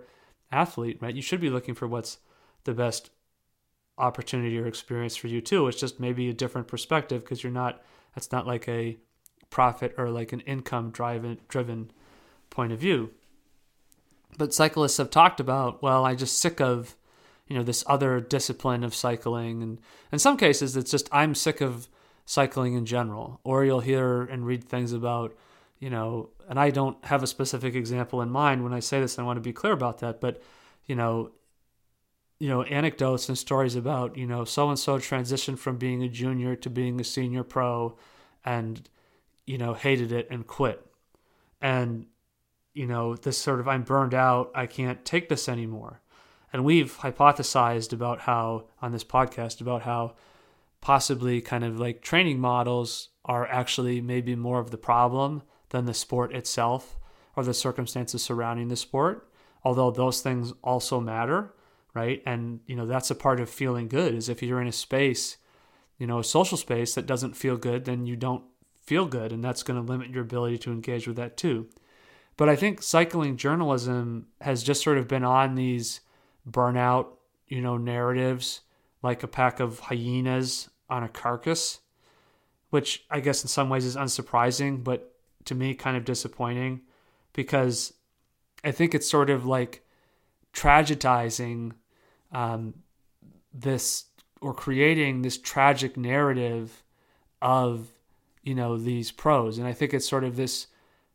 athlete, 0.50 0.98
right, 1.00 1.14
you 1.14 1.22
should 1.22 1.40
be 1.40 1.50
looking 1.50 1.74
for 1.74 1.86
what's 1.86 2.18
the 2.64 2.74
best 2.74 3.10
opportunity 3.98 4.58
or 4.58 4.66
experience 4.66 5.16
for 5.16 5.28
you 5.28 5.40
too. 5.40 5.68
It's 5.68 5.80
just 5.80 6.00
maybe 6.00 6.28
a 6.28 6.34
different 6.34 6.68
perspective 6.68 7.22
because 7.22 7.42
you're 7.42 7.52
not. 7.52 7.82
That's 8.14 8.32
not 8.32 8.46
like 8.46 8.68
a 8.68 8.96
profit 9.50 9.94
or 9.96 10.10
like 10.10 10.32
an 10.32 10.40
income 10.40 10.90
driven 10.90 11.38
driven 11.48 11.90
point 12.50 12.72
of 12.72 12.78
view. 12.78 13.10
But 14.36 14.54
cyclists 14.54 14.98
have 14.98 15.10
talked 15.10 15.40
about, 15.40 15.82
well, 15.82 16.04
I 16.04 16.14
just 16.14 16.38
sick 16.38 16.60
of 16.60 16.96
you 17.48 17.56
know 17.56 17.62
this 17.62 17.82
other 17.86 18.20
discipline 18.20 18.84
of 18.84 18.94
cycling 18.94 19.62
and 19.62 19.80
in 20.12 20.18
some 20.18 20.36
cases 20.36 20.76
it's 20.76 20.90
just 20.90 21.08
i'm 21.10 21.34
sick 21.34 21.60
of 21.60 21.88
cycling 22.26 22.74
in 22.74 22.86
general 22.86 23.40
or 23.42 23.64
you'll 23.64 23.80
hear 23.80 24.22
and 24.22 24.46
read 24.46 24.62
things 24.62 24.92
about 24.92 25.34
you 25.78 25.90
know 25.90 26.28
and 26.48 26.60
i 26.60 26.70
don't 26.70 27.02
have 27.06 27.22
a 27.22 27.26
specific 27.26 27.74
example 27.74 28.20
in 28.20 28.30
mind 28.30 28.62
when 28.62 28.74
i 28.74 28.80
say 28.80 29.00
this 29.00 29.18
i 29.18 29.22
want 29.22 29.38
to 29.38 29.40
be 29.40 29.52
clear 29.52 29.72
about 29.72 29.98
that 29.98 30.20
but 30.20 30.42
you 30.86 30.94
know 30.94 31.30
you 32.38 32.48
know 32.48 32.62
anecdotes 32.62 33.28
and 33.28 33.36
stories 33.36 33.74
about 33.74 34.16
you 34.16 34.26
know 34.26 34.44
so 34.44 34.68
and 34.68 34.78
so 34.78 34.98
transitioned 34.98 35.58
from 35.58 35.76
being 35.76 36.02
a 36.02 36.08
junior 36.08 36.54
to 36.56 36.70
being 36.70 37.00
a 37.00 37.04
senior 37.04 37.42
pro 37.42 37.96
and 38.44 38.88
you 39.46 39.58
know 39.58 39.74
hated 39.74 40.12
it 40.12 40.28
and 40.30 40.46
quit. 40.46 40.84
And 41.60 42.06
you 42.74 42.86
know 42.86 43.16
this 43.16 43.38
sort 43.38 43.60
of 43.60 43.68
i'm 43.68 43.82
burned 43.82 44.14
out. 44.14 44.50
I 44.54 44.66
can't 44.66 45.04
take 45.04 45.28
this 45.28 45.48
anymore. 45.48 46.00
And 46.52 46.64
we've 46.64 46.96
hypothesized 46.98 47.92
about 47.92 48.20
how 48.20 48.66
on 48.80 48.92
this 48.92 49.04
podcast 49.04 49.60
about 49.60 49.82
how 49.82 50.14
possibly 50.80 51.40
kind 51.40 51.64
of 51.64 51.78
like 51.78 52.00
training 52.02 52.38
models 52.38 53.08
are 53.24 53.46
actually 53.46 54.00
maybe 54.00 54.34
more 54.36 54.60
of 54.60 54.70
the 54.70 54.78
problem 54.78 55.42
than 55.70 55.84
the 55.84 55.92
sport 55.92 56.32
itself 56.32 56.96
or 57.36 57.44
the 57.44 57.52
circumstances 57.52 58.22
surrounding 58.22 58.68
the 58.68 58.76
sport 58.76 59.28
although 59.64 59.90
those 59.90 60.20
things 60.20 60.52
also 60.62 61.00
matter 61.00 61.52
right? 61.94 62.22
And 62.26 62.60
you 62.66 62.76
know 62.76 62.86
that's 62.86 63.10
a 63.10 63.14
part 63.14 63.40
of 63.40 63.50
feeling 63.50 63.88
good 63.88 64.14
is 64.14 64.28
if 64.28 64.42
you're 64.42 64.60
in 64.60 64.68
a 64.68 64.72
space 64.72 65.36
you 65.98 66.06
know 66.06 66.20
a 66.20 66.24
social 66.24 66.56
space 66.56 66.94
that 66.94 67.06
doesn't 67.06 67.36
feel 67.36 67.56
good 67.56 67.84
then 67.84 68.06
you 68.06 68.16
don't 68.16 68.44
feel 68.82 69.04
good 69.04 69.32
and 69.32 69.42
that's 69.44 69.62
going 69.62 69.78
to 69.78 69.92
limit 69.92 70.10
your 70.10 70.22
ability 70.22 70.58
to 70.58 70.72
engage 70.72 71.06
with 71.06 71.16
that 71.16 71.36
too. 71.36 71.68
But 72.36 72.48
i 72.48 72.56
think 72.56 72.82
cycling 72.82 73.36
journalism 73.36 74.28
has 74.40 74.62
just 74.62 74.82
sort 74.82 74.98
of 74.98 75.08
been 75.08 75.24
on 75.24 75.56
these 75.56 76.00
burnout, 76.48 77.08
you 77.48 77.60
know, 77.60 77.76
narratives 77.76 78.60
like 79.02 79.22
a 79.22 79.28
pack 79.28 79.60
of 79.60 79.78
hyenas 79.80 80.70
on 80.90 81.02
a 81.02 81.08
carcass, 81.08 81.80
which 82.70 83.04
I 83.10 83.20
guess 83.20 83.42
in 83.42 83.48
some 83.48 83.68
ways 83.68 83.84
is 83.84 83.96
unsurprising, 83.96 84.82
but 84.82 85.14
to 85.44 85.54
me 85.54 85.74
kind 85.74 85.96
of 85.96 86.04
disappointing 86.04 86.82
because 87.32 87.94
I 88.64 88.72
think 88.72 88.94
it's 88.94 89.08
sort 89.08 89.30
of 89.30 89.46
like 89.46 89.84
tragedizing 90.58 91.72
um, 92.32 92.74
this 93.52 94.04
or 94.40 94.54
creating 94.54 95.22
this 95.22 95.38
tragic 95.38 95.96
narrative 95.96 96.82
of 97.42 97.88
you 98.42 98.54
know 98.54 98.76
these 98.76 99.10
pros. 99.10 99.58
And 99.58 99.66
i 99.66 99.72
think 99.72 99.94
it's 99.94 100.08
sort 100.08 100.24
of 100.24 100.36
this 100.36 100.66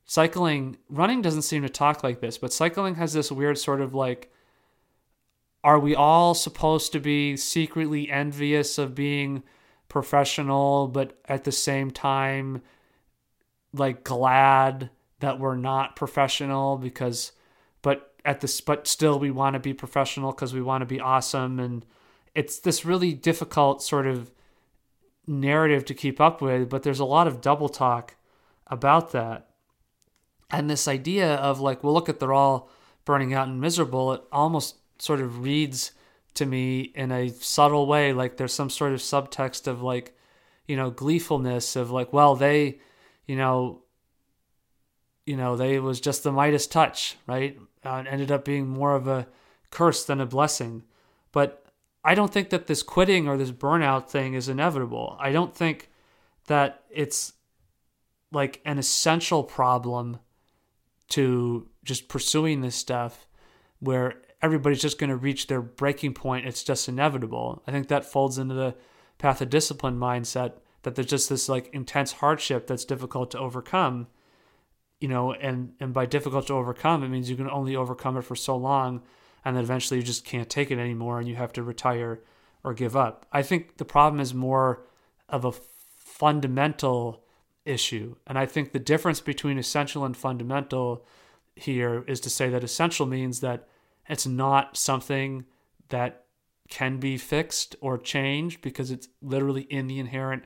cycling 0.05 0.77
running 0.89 1.21
doesn't 1.21 1.43
seem 1.43 1.61
to 1.61 1.69
talk 1.69 2.03
like 2.03 2.19
this 2.19 2.37
but 2.37 2.51
cycling 2.51 2.95
has 2.95 3.13
this 3.13 3.31
weird 3.31 3.57
sort 3.57 3.79
of 3.79 3.93
like 3.93 4.33
are 5.63 5.79
we 5.79 5.95
all 5.95 6.33
supposed 6.33 6.91
to 6.91 6.99
be 6.99 7.37
secretly 7.37 8.11
envious 8.11 8.77
of 8.77 8.95
being 8.95 9.43
professional, 9.87 10.87
but 10.87 11.17
at 11.25 11.45
the 11.45 11.51
same 11.51 11.89
time, 11.89 12.61
like 13.73 14.03
glad 14.03 14.89
that 15.19 15.39
we're 15.39 15.55
not 15.55 15.95
professional 15.95 16.77
because, 16.77 17.31
at 18.25 18.41
this, 18.41 18.61
but 18.61 18.87
still 18.87 19.19
we 19.19 19.31
want 19.31 19.53
to 19.55 19.59
be 19.59 19.73
professional 19.73 20.31
because 20.31 20.53
we 20.53 20.61
want 20.61 20.81
to 20.81 20.85
be 20.85 20.99
awesome. 20.99 21.59
And 21.59 21.85
it's 22.35 22.59
this 22.59 22.85
really 22.85 23.13
difficult 23.13 23.81
sort 23.81 24.07
of 24.07 24.31
narrative 25.27 25.85
to 25.85 25.93
keep 25.93 26.19
up 26.19 26.41
with, 26.41 26.69
but 26.69 26.83
there's 26.83 26.99
a 26.99 27.05
lot 27.05 27.27
of 27.27 27.41
double 27.41 27.69
talk 27.69 28.15
about 28.67 29.11
that. 29.11 29.49
And 30.49 30.69
this 30.69 30.87
idea 30.87 31.35
of 31.35 31.59
like, 31.59 31.83
well, 31.83 31.93
look 31.93 32.09
at 32.09 32.19
they're 32.19 32.33
all 32.33 32.69
burning 33.05 33.33
out 33.33 33.47
and 33.47 33.59
miserable, 33.59 34.13
it 34.13 34.21
almost 34.31 34.77
sort 34.99 35.19
of 35.19 35.43
reads 35.43 35.91
to 36.35 36.45
me 36.45 36.91
in 36.95 37.11
a 37.11 37.29
subtle 37.29 37.85
way 37.85 38.13
like 38.13 38.37
there's 38.37 38.53
some 38.53 38.69
sort 38.69 38.93
of 38.93 38.99
subtext 38.99 39.67
of 39.67 39.81
like 39.81 40.17
you 40.67 40.75
know 40.75 40.89
gleefulness 40.89 41.75
of 41.75 41.91
like 41.91 42.11
well 42.11 42.35
they 42.35 42.79
you 43.27 43.35
know 43.35 43.82
you 45.25 45.37
know 45.37 45.55
they 45.55 45.79
was 45.79 45.99
just 45.99 46.23
the 46.23 46.31
midas 46.31 46.67
touch 46.67 47.17
right 47.27 47.59
uh, 47.83 48.03
ended 48.07 48.31
up 48.31 48.45
being 48.45 48.67
more 48.67 48.95
of 48.95 49.07
a 49.07 49.27
curse 49.71 50.03
than 50.05 50.21
a 50.21 50.25
blessing 50.25 50.83
but 51.31 51.65
i 52.03 52.13
don't 52.13 52.31
think 52.31 52.49
that 52.49 52.67
this 52.67 52.83
quitting 52.83 53.27
or 53.27 53.37
this 53.37 53.51
burnout 53.51 54.09
thing 54.09 54.33
is 54.33 54.49
inevitable 54.49 55.17
i 55.19 55.31
don't 55.31 55.55
think 55.55 55.89
that 56.47 56.83
it's 56.89 57.33
like 58.31 58.59
an 58.65 58.77
essential 58.77 59.43
problem 59.43 60.19
to 61.09 61.67
just 61.83 62.07
pursuing 62.07 62.61
this 62.61 62.75
stuff 62.75 63.27
where 63.79 64.15
everybody's 64.41 64.81
just 64.81 64.97
going 64.97 65.09
to 65.09 65.15
reach 65.15 65.47
their 65.47 65.61
breaking 65.61 66.13
point. 66.13 66.45
It's 66.45 66.63
just 66.63 66.89
inevitable. 66.89 67.61
I 67.67 67.71
think 67.71 67.87
that 67.87 68.05
folds 68.05 68.37
into 68.37 68.55
the 68.55 68.75
path 69.17 69.41
of 69.41 69.49
discipline 69.49 69.97
mindset 69.99 70.53
that 70.81 70.95
there's 70.95 71.07
just 71.07 71.29
this 71.29 71.47
like 71.47 71.69
intense 71.73 72.13
hardship 72.13 72.67
that's 72.67 72.85
difficult 72.85 73.31
to 73.31 73.39
overcome. 73.39 74.07
You 75.03 75.09
know, 75.09 75.33
and 75.33 75.73
and 75.81 75.93
by 75.93 76.05
difficult 76.05 76.47
to 76.47 76.53
overcome, 76.53 77.03
it 77.03 77.09
means 77.09 77.29
you 77.29 77.35
can 77.35 77.49
only 77.49 77.75
overcome 77.75 78.15
it 78.15 78.21
for 78.21 78.37
so 78.37 78.55
long, 78.55 79.01
and 79.43 79.53
then 79.53 79.63
eventually 79.65 79.99
you 79.99 80.05
just 80.05 80.23
can't 80.23 80.49
take 80.49 80.71
it 80.71 80.79
anymore, 80.79 81.19
and 81.19 81.27
you 81.27 81.35
have 81.35 81.51
to 81.53 81.61
retire 81.61 82.23
or 82.63 82.73
give 82.73 82.95
up. 82.95 83.25
I 83.29 83.41
think 83.41 83.75
the 83.75 83.83
problem 83.83 84.21
is 84.21 84.33
more 84.33 84.85
of 85.27 85.43
a 85.43 85.51
fundamental 85.51 87.21
issue, 87.65 88.15
and 88.25 88.39
I 88.39 88.45
think 88.45 88.71
the 88.71 88.79
difference 88.79 89.19
between 89.19 89.57
essential 89.57 90.05
and 90.05 90.15
fundamental 90.15 91.05
here 91.53 92.05
is 92.07 92.21
to 92.21 92.29
say 92.29 92.47
that 92.51 92.63
essential 92.63 93.05
means 93.05 93.41
that 93.41 93.67
it's 94.07 94.25
not 94.25 94.77
something 94.77 95.43
that 95.89 96.23
can 96.69 96.97
be 96.97 97.17
fixed 97.17 97.75
or 97.81 97.97
changed 97.97 98.61
because 98.61 98.89
it's 98.89 99.09
literally 99.21 99.63
in 99.63 99.87
the 99.87 99.99
inherent 99.99 100.45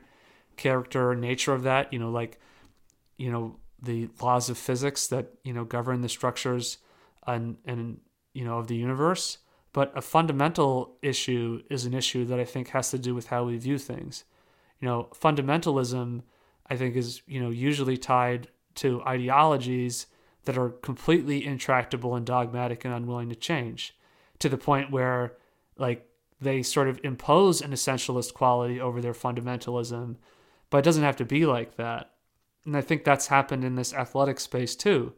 character 0.56 1.10
or 1.10 1.14
nature 1.14 1.54
of 1.54 1.62
that. 1.62 1.92
You 1.92 2.00
know, 2.00 2.10
like, 2.10 2.40
you 3.18 3.30
know, 3.30 3.60
the 3.82 4.08
laws 4.20 4.50
of 4.50 4.58
physics 4.58 5.06
that, 5.08 5.32
you 5.44 5.52
know, 5.52 5.64
govern 5.64 6.00
the 6.00 6.08
structures 6.08 6.78
and, 7.26 7.56
and 7.64 8.00
you 8.32 8.44
know, 8.44 8.58
of 8.58 8.66
the 8.66 8.76
universe. 8.76 9.38
But 9.72 9.96
a 9.96 10.02
fundamental 10.02 10.96
issue 11.02 11.62
is 11.70 11.84
an 11.84 11.94
issue 11.94 12.24
that 12.24 12.40
I 12.40 12.44
think 12.44 12.68
has 12.68 12.90
to 12.90 12.98
do 12.98 13.14
with 13.14 13.28
how 13.28 13.44
we 13.44 13.56
view 13.58 13.78
things. 13.78 14.24
You 14.80 14.88
know, 14.88 15.08
fundamentalism 15.14 16.22
I 16.70 16.76
think 16.76 16.96
is, 16.96 17.22
you 17.26 17.40
know, 17.40 17.50
usually 17.50 17.96
tied 17.96 18.48
to 18.76 19.02
ideologies 19.02 20.06
that 20.44 20.58
are 20.58 20.70
completely 20.70 21.44
intractable 21.44 22.14
and 22.14 22.24
dogmatic 22.24 22.84
and 22.84 22.94
unwilling 22.94 23.28
to 23.28 23.34
change 23.34 23.96
to 24.38 24.48
the 24.48 24.58
point 24.58 24.90
where 24.90 25.34
like 25.76 26.06
they 26.40 26.62
sort 26.62 26.88
of 26.88 27.00
impose 27.02 27.60
an 27.60 27.72
essentialist 27.72 28.34
quality 28.34 28.80
over 28.80 29.00
their 29.00 29.12
fundamentalism, 29.12 30.16
but 30.70 30.78
it 30.78 30.84
doesn't 30.84 31.02
have 31.02 31.16
to 31.16 31.24
be 31.24 31.46
like 31.46 31.76
that. 31.76 32.12
And 32.68 32.76
I 32.76 32.82
think 32.82 33.02
that's 33.02 33.28
happened 33.28 33.64
in 33.64 33.76
this 33.76 33.94
athletic 33.94 34.38
space 34.38 34.76
too 34.76 35.14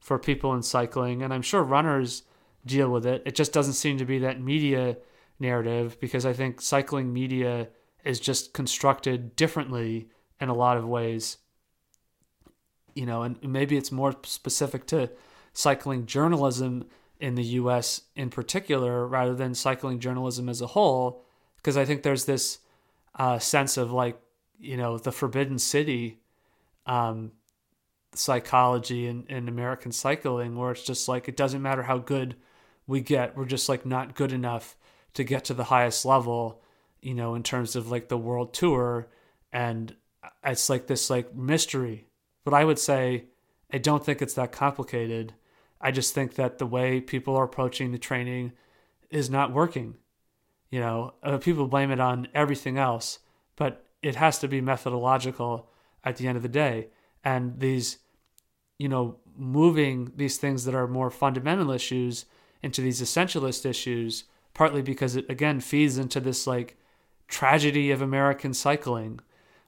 for 0.00 0.18
people 0.18 0.54
in 0.54 0.62
cycling. 0.62 1.22
And 1.22 1.34
I'm 1.34 1.42
sure 1.42 1.62
runners 1.62 2.22
deal 2.64 2.88
with 2.88 3.04
it. 3.04 3.22
It 3.26 3.34
just 3.34 3.52
doesn't 3.52 3.74
seem 3.74 3.98
to 3.98 4.06
be 4.06 4.18
that 4.20 4.40
media 4.40 4.96
narrative 5.38 6.00
because 6.00 6.24
I 6.24 6.32
think 6.32 6.62
cycling 6.62 7.12
media 7.12 7.68
is 8.04 8.20
just 8.20 8.54
constructed 8.54 9.36
differently 9.36 10.08
in 10.40 10.48
a 10.48 10.54
lot 10.54 10.78
of 10.78 10.88
ways. 10.88 11.36
You 12.94 13.04
know, 13.04 13.22
and 13.22 13.36
maybe 13.42 13.76
it's 13.76 13.92
more 13.92 14.16
specific 14.22 14.86
to 14.86 15.10
cycling 15.52 16.06
journalism 16.06 16.86
in 17.20 17.34
the 17.34 17.44
US 17.60 18.00
in 18.16 18.30
particular 18.30 19.06
rather 19.06 19.34
than 19.34 19.54
cycling 19.54 19.98
journalism 19.98 20.48
as 20.48 20.62
a 20.62 20.68
whole 20.68 21.22
because 21.58 21.76
I 21.76 21.84
think 21.84 22.02
there's 22.02 22.24
this 22.24 22.60
uh, 23.18 23.38
sense 23.38 23.76
of 23.76 23.92
like 23.92 24.18
you 24.58 24.78
know 24.78 24.96
the 24.96 25.12
forbidden 25.12 25.58
city 25.58 26.20
um, 26.86 27.32
psychology 28.14 29.06
and, 29.06 29.28
in 29.30 29.48
American 29.48 29.92
cycling 29.92 30.56
where 30.56 30.72
it's 30.72 30.84
just 30.84 31.08
like 31.08 31.28
it 31.28 31.36
doesn't 31.36 31.62
matter 31.62 31.82
how 31.82 31.98
good 31.98 32.36
we 32.86 33.00
get 33.00 33.36
we're 33.36 33.44
just 33.44 33.68
like 33.68 33.84
not 33.84 34.14
good 34.14 34.32
enough 34.32 34.76
to 35.14 35.24
get 35.24 35.44
to 35.44 35.54
the 35.54 35.64
highest 35.64 36.04
level 36.04 36.62
you 37.04 37.14
know 37.14 37.34
in 37.34 37.42
terms 37.42 37.76
of 37.76 37.90
like 37.90 38.08
the 38.08 38.18
world 38.18 38.52
tour. 38.52 39.06
And 39.52 39.94
it's 40.42 40.68
like 40.68 40.88
this 40.88 41.10
like 41.10 41.36
mystery. 41.36 42.06
But 42.44 42.54
I 42.54 42.64
would 42.64 42.78
say 42.78 43.26
I 43.72 43.78
don't 43.78 44.04
think 44.04 44.20
it's 44.20 44.34
that 44.34 44.50
complicated. 44.50 45.34
I 45.80 45.90
just 45.90 46.14
think 46.14 46.34
that 46.34 46.58
the 46.58 46.66
way 46.66 47.00
people 47.00 47.36
are 47.36 47.44
approaching 47.44 47.92
the 47.92 47.98
training 47.98 48.52
is 49.10 49.30
not 49.30 49.52
working. 49.52 49.96
You 50.70 50.80
know, 50.80 51.14
uh, 51.22 51.38
people 51.38 51.68
blame 51.68 51.90
it 51.90 52.00
on 52.00 52.26
everything 52.34 52.78
else, 52.78 53.20
but 53.54 53.84
it 54.02 54.16
has 54.16 54.38
to 54.38 54.48
be 54.48 54.60
methodological 54.60 55.68
at 56.04 56.16
the 56.16 56.28
end 56.28 56.36
of 56.36 56.42
the 56.42 56.48
day. 56.48 56.88
And 57.24 57.58
these, 57.58 57.98
you 58.78 58.88
know, 58.88 59.18
moving 59.36 60.12
these 60.16 60.36
things 60.36 60.64
that 60.64 60.74
are 60.74 60.86
more 60.86 61.10
fundamental 61.10 61.70
issues 61.70 62.26
into 62.62 62.80
these 62.80 63.00
essentialist 63.00 63.66
issues, 63.66 64.24
partly 64.52 64.82
because 64.82 65.16
it 65.16 65.28
again 65.28 65.60
feeds 65.60 65.98
into 65.98 66.20
this 66.20 66.46
like 66.46 66.76
tragedy 67.28 67.90
of 67.90 68.02
American 68.02 68.54
cycling, 68.54 69.20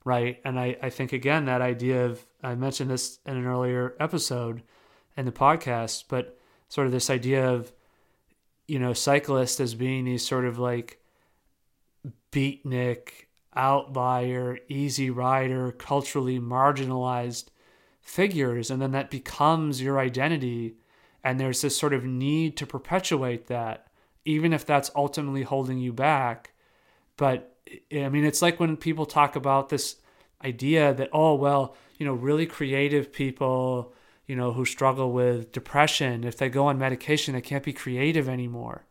right? 0.04 0.40
And 0.44 0.58
I, 0.58 0.76
I 0.82 0.90
think 0.90 1.12
again 1.12 1.46
that 1.46 1.62
idea 1.62 2.06
of 2.06 2.26
I 2.42 2.54
mentioned 2.54 2.90
this 2.90 3.18
in 3.26 3.36
an 3.36 3.46
earlier 3.46 3.94
episode 3.98 4.62
in 5.16 5.24
the 5.24 5.32
podcast, 5.32 6.04
but 6.08 6.38
sort 6.68 6.86
of 6.86 6.92
this 6.92 7.10
idea 7.10 7.48
of, 7.48 7.72
you 8.68 8.78
know, 8.78 8.92
cyclists 8.92 9.60
as 9.60 9.74
being 9.74 10.04
these 10.04 10.26
sort 10.26 10.44
of 10.44 10.58
like 10.58 11.00
beatnik, 12.32 13.25
outlier, 13.56 14.58
easy 14.68 15.10
rider, 15.10 15.72
culturally 15.72 16.38
marginalized 16.38 17.46
figures. 18.00 18.70
And 18.70 18.80
then 18.80 18.92
that 18.92 19.10
becomes 19.10 19.82
your 19.82 19.98
identity. 19.98 20.76
And 21.24 21.40
there's 21.40 21.62
this 21.62 21.76
sort 21.76 21.94
of 21.94 22.04
need 22.04 22.56
to 22.58 22.66
perpetuate 22.66 23.46
that, 23.46 23.86
even 24.24 24.52
if 24.52 24.64
that's 24.64 24.90
ultimately 24.94 25.42
holding 25.42 25.78
you 25.78 25.92
back. 25.92 26.52
But 27.16 27.56
I 27.92 28.08
mean, 28.08 28.24
it's 28.24 28.42
like 28.42 28.60
when 28.60 28.76
people 28.76 29.06
talk 29.06 29.34
about 29.34 29.70
this 29.70 29.96
idea 30.44 30.94
that, 30.94 31.10
oh, 31.12 31.34
well, 31.34 31.74
you 31.98 32.06
know, 32.06 32.12
really 32.12 32.46
creative 32.46 33.12
people 33.12 33.94
you 34.26 34.34
know, 34.34 34.52
who 34.52 34.64
struggle 34.64 35.12
with 35.12 35.52
depression, 35.52 36.24
if 36.24 36.36
they 36.36 36.48
go 36.48 36.66
on 36.66 36.78
medication, 36.78 37.34
they 37.34 37.40
can't 37.40 37.64
be 37.64 37.72
creative 37.72 38.28
anymore. 38.28 38.84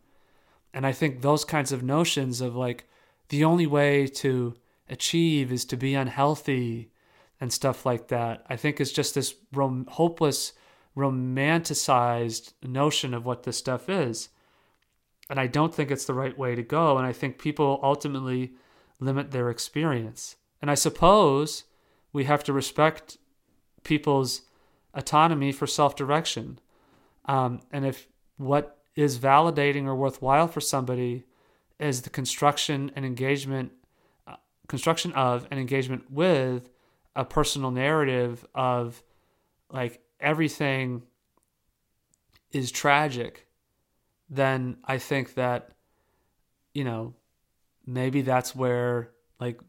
And 0.73 0.85
I 0.85 0.91
think 0.91 1.21
those 1.21 1.43
kinds 1.43 1.71
of 1.71 1.83
notions 1.83 2.41
of 2.41 2.55
like 2.55 2.87
the 3.29 3.43
only 3.43 3.67
way 3.67 4.07
to 4.07 4.55
achieve 4.89 5.51
is 5.51 5.65
to 5.65 5.77
be 5.77 5.95
unhealthy 5.95 6.91
and 7.39 7.51
stuff 7.51 7.85
like 7.85 8.07
that, 8.07 8.45
I 8.49 8.55
think 8.55 8.79
is 8.79 8.91
just 8.91 9.15
this 9.15 9.35
rom- 9.51 9.87
hopeless, 9.89 10.53
romanticized 10.95 12.53
notion 12.63 13.13
of 13.13 13.25
what 13.25 13.43
this 13.43 13.57
stuff 13.57 13.89
is. 13.89 14.29
And 15.29 15.39
I 15.39 15.47
don't 15.47 15.73
think 15.73 15.91
it's 15.91 16.05
the 16.05 16.13
right 16.13 16.37
way 16.37 16.55
to 16.55 16.63
go. 16.63 16.97
And 16.97 17.05
I 17.05 17.11
think 17.11 17.39
people 17.39 17.79
ultimately 17.83 18.53
limit 18.99 19.31
their 19.31 19.49
experience. 19.49 20.35
And 20.61 20.71
I 20.71 20.75
suppose 20.75 21.63
we 22.13 22.25
have 22.25 22.43
to 22.45 22.53
respect 22.53 23.17
people's 23.83 24.43
autonomy 24.93 25.51
for 25.51 25.67
self 25.67 25.95
direction. 25.95 26.59
Um, 27.25 27.61
and 27.71 27.85
if 27.85 28.07
what 28.37 28.77
is 28.95 29.19
validating 29.19 29.85
or 29.85 29.95
worthwhile 29.95 30.47
for 30.47 30.61
somebody 30.61 31.25
is 31.79 32.01
the 32.01 32.09
construction 32.09 32.91
and 32.95 33.05
engagement, 33.05 33.71
uh, 34.27 34.35
construction 34.67 35.11
of 35.13 35.47
and 35.51 35.59
engagement 35.59 36.09
with 36.11 36.69
a 37.15 37.25
personal 37.25 37.71
narrative 37.71 38.45
of 38.55 39.01
like 39.69 40.01
everything 40.19 41.03
is 42.51 42.71
tragic, 42.71 43.47
then 44.29 44.77
I 44.85 44.97
think 44.97 45.33
that, 45.35 45.71
you 46.73 46.83
know, 46.83 47.13
maybe 47.85 48.21
that's 48.21 48.55
where 48.55 49.11
like 49.39 49.59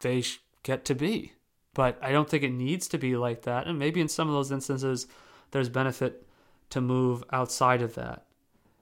they 0.00 0.24
get 0.62 0.84
to 0.86 0.94
be 0.94 1.32
but 1.74 1.98
I 2.02 2.12
don't 2.12 2.28
think 2.28 2.42
it 2.42 2.52
needs 2.52 2.88
to 2.88 2.98
be 2.98 3.16
like 3.16 3.42
that. 3.42 3.66
And 3.66 3.78
maybe 3.78 4.00
in 4.00 4.08
some 4.08 4.28
of 4.28 4.34
those 4.34 4.52
instances, 4.52 5.06
there's 5.50 5.68
benefit 5.68 6.26
to 6.70 6.80
move 6.80 7.24
outside 7.32 7.82
of 7.82 7.94
that, 7.94 8.26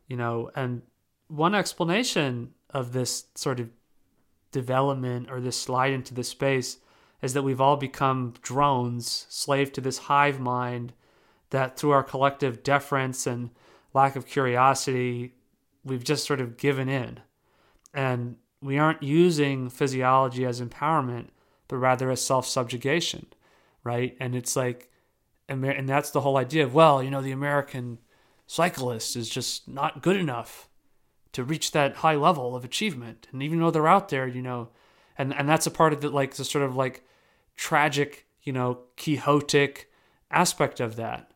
you 0.06 0.16
know. 0.16 0.50
And 0.54 0.82
one 1.28 1.54
explanation 1.54 2.54
of 2.70 2.92
this 2.92 3.24
sort 3.34 3.60
of 3.60 3.70
development 4.52 5.30
or 5.30 5.40
this 5.40 5.60
slide 5.60 5.92
into 5.92 6.14
this 6.14 6.28
space 6.28 6.78
is 7.20 7.34
that 7.34 7.42
we've 7.42 7.60
all 7.60 7.76
become 7.76 8.34
drones, 8.42 9.26
slave 9.28 9.72
to 9.72 9.80
this 9.80 9.98
hive 9.98 10.38
mind 10.38 10.92
that 11.50 11.76
through 11.76 11.90
our 11.90 12.02
collective 12.02 12.62
deference 12.62 13.26
and 13.26 13.50
lack 13.94 14.14
of 14.16 14.26
curiosity, 14.26 15.34
we've 15.84 16.04
just 16.04 16.26
sort 16.26 16.40
of 16.40 16.56
given 16.56 16.88
in. 16.88 17.20
And 17.92 18.36
we 18.62 18.78
aren't 18.78 19.02
using 19.02 19.68
physiology 19.70 20.44
as 20.44 20.60
empowerment 20.60 21.28
but 21.68 21.76
rather 21.76 22.10
as 22.10 22.24
self 22.24 22.46
subjugation, 22.46 23.26
right? 23.84 24.16
And 24.18 24.34
it's 24.34 24.56
like, 24.56 24.90
and 25.48 25.88
that's 25.88 26.10
the 26.10 26.22
whole 26.22 26.36
idea 26.36 26.64
of, 26.64 26.74
well, 26.74 27.02
you 27.02 27.10
know, 27.10 27.22
the 27.22 27.30
American 27.32 27.98
cyclist 28.46 29.14
is 29.14 29.28
just 29.28 29.68
not 29.68 30.02
good 30.02 30.16
enough 30.16 30.67
to 31.38 31.44
reach 31.44 31.72
that 31.72 31.96
high 31.96 32.16
level 32.16 32.54
of 32.54 32.64
achievement. 32.64 33.28
And 33.32 33.42
even 33.42 33.58
though 33.58 33.70
they're 33.70 33.88
out 33.88 34.10
there, 34.10 34.26
you 34.26 34.42
know, 34.42 34.68
and, 35.16 35.32
and 35.34 35.48
that's 35.48 35.66
a 35.66 35.70
part 35.70 35.92
of 35.92 36.02
the, 36.02 36.10
like, 36.10 36.34
the 36.34 36.44
sort 36.44 36.64
of 36.64 36.76
like 36.76 37.02
tragic, 37.56 38.26
you 38.42 38.52
know, 38.52 38.80
quixotic 38.96 39.90
aspect 40.30 40.80
of 40.80 40.96
that, 40.96 41.32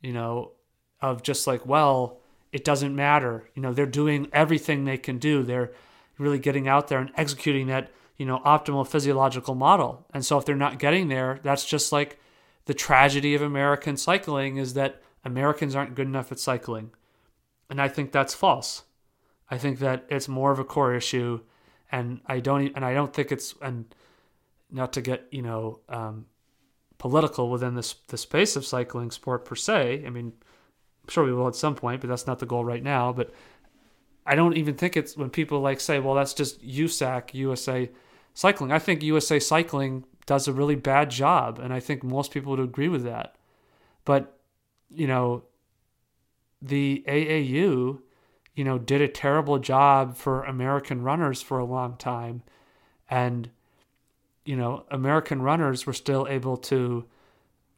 you 0.00 0.12
know, 0.12 0.52
of 1.00 1.22
just 1.22 1.46
like, 1.46 1.66
well, 1.66 2.20
it 2.52 2.64
doesn't 2.64 2.96
matter. 2.96 3.48
You 3.54 3.62
know, 3.62 3.72
they're 3.72 3.86
doing 3.86 4.28
everything 4.32 4.84
they 4.84 4.98
can 4.98 5.18
do. 5.18 5.42
They're 5.42 5.72
really 6.18 6.38
getting 6.38 6.66
out 6.66 6.88
there 6.88 6.98
and 6.98 7.10
executing 7.16 7.66
that 7.68 7.90
you 8.20 8.26
know, 8.26 8.40
optimal 8.40 8.86
physiological 8.86 9.54
model. 9.54 10.06
And 10.12 10.22
so 10.22 10.36
if 10.36 10.44
they're 10.44 10.54
not 10.54 10.78
getting 10.78 11.08
there, 11.08 11.40
that's 11.42 11.64
just 11.64 11.90
like 11.90 12.20
the 12.66 12.74
tragedy 12.74 13.34
of 13.34 13.40
American 13.40 13.96
cycling 13.96 14.58
is 14.58 14.74
that 14.74 15.00
Americans 15.24 15.74
aren't 15.74 15.94
good 15.94 16.06
enough 16.06 16.30
at 16.30 16.38
cycling. 16.38 16.90
And 17.70 17.80
I 17.80 17.88
think 17.88 18.12
that's 18.12 18.34
false. 18.34 18.82
I 19.50 19.58
think 19.58 19.78
that 19.80 20.04
it's 20.08 20.28
more 20.28 20.52
of 20.52 20.58
a 20.58 20.64
core 20.64 20.94
issue 20.94 21.40
and 21.90 22.20
I 22.26 22.40
don't 22.40 22.72
and 22.74 22.84
I 22.84 22.94
don't 22.94 23.12
think 23.12 23.32
it's 23.32 23.54
and 23.60 23.92
not 24.70 24.92
to 24.92 25.00
get, 25.00 25.26
you 25.32 25.42
know, 25.42 25.80
um, 25.88 26.26
political 26.98 27.50
within 27.50 27.74
this 27.74 27.94
the 28.08 28.18
space 28.18 28.56
of 28.56 28.64
cycling 28.64 29.10
sport 29.10 29.44
per 29.44 29.56
se. 29.56 30.04
I 30.06 30.10
mean, 30.10 30.32
I'm 31.02 31.08
sure 31.08 31.24
we 31.24 31.32
will 31.32 31.48
at 31.48 31.56
some 31.56 31.74
point, 31.74 32.00
but 32.00 32.08
that's 32.08 32.26
not 32.26 32.38
the 32.38 32.46
goal 32.46 32.64
right 32.64 32.82
now. 32.82 33.12
But 33.12 33.32
I 34.26 34.34
don't 34.36 34.56
even 34.56 34.74
think 34.74 34.96
it's 34.96 35.16
when 35.16 35.30
people 35.30 35.60
like 35.60 35.80
say, 35.80 35.98
well, 35.98 36.14
that's 36.14 36.34
just 36.34 36.64
USAC, 36.64 37.34
USA 37.34 37.90
cycling. 38.34 38.72
I 38.72 38.78
think 38.78 39.02
USA 39.02 39.38
Cycling 39.38 40.04
does 40.26 40.46
a 40.46 40.52
really 40.52 40.76
bad 40.76 41.10
job, 41.10 41.58
and 41.58 41.72
I 41.72 41.80
think 41.80 42.02
most 42.02 42.30
people 42.30 42.50
would 42.50 42.60
agree 42.60 42.88
with 42.88 43.04
that. 43.04 43.36
But, 44.04 44.38
you 44.90 45.06
know, 45.06 45.44
the 46.62 47.04
AAU, 47.08 48.00
you 48.60 48.64
know, 48.64 48.76
did 48.76 49.00
a 49.00 49.08
terrible 49.08 49.58
job 49.58 50.14
for 50.18 50.44
American 50.44 51.00
runners 51.00 51.40
for 51.40 51.58
a 51.58 51.64
long 51.64 51.96
time. 51.96 52.42
And, 53.08 53.48
you 54.44 54.54
know, 54.54 54.84
American 54.90 55.40
runners 55.40 55.86
were 55.86 55.94
still 55.94 56.26
able 56.28 56.58
to, 56.58 57.06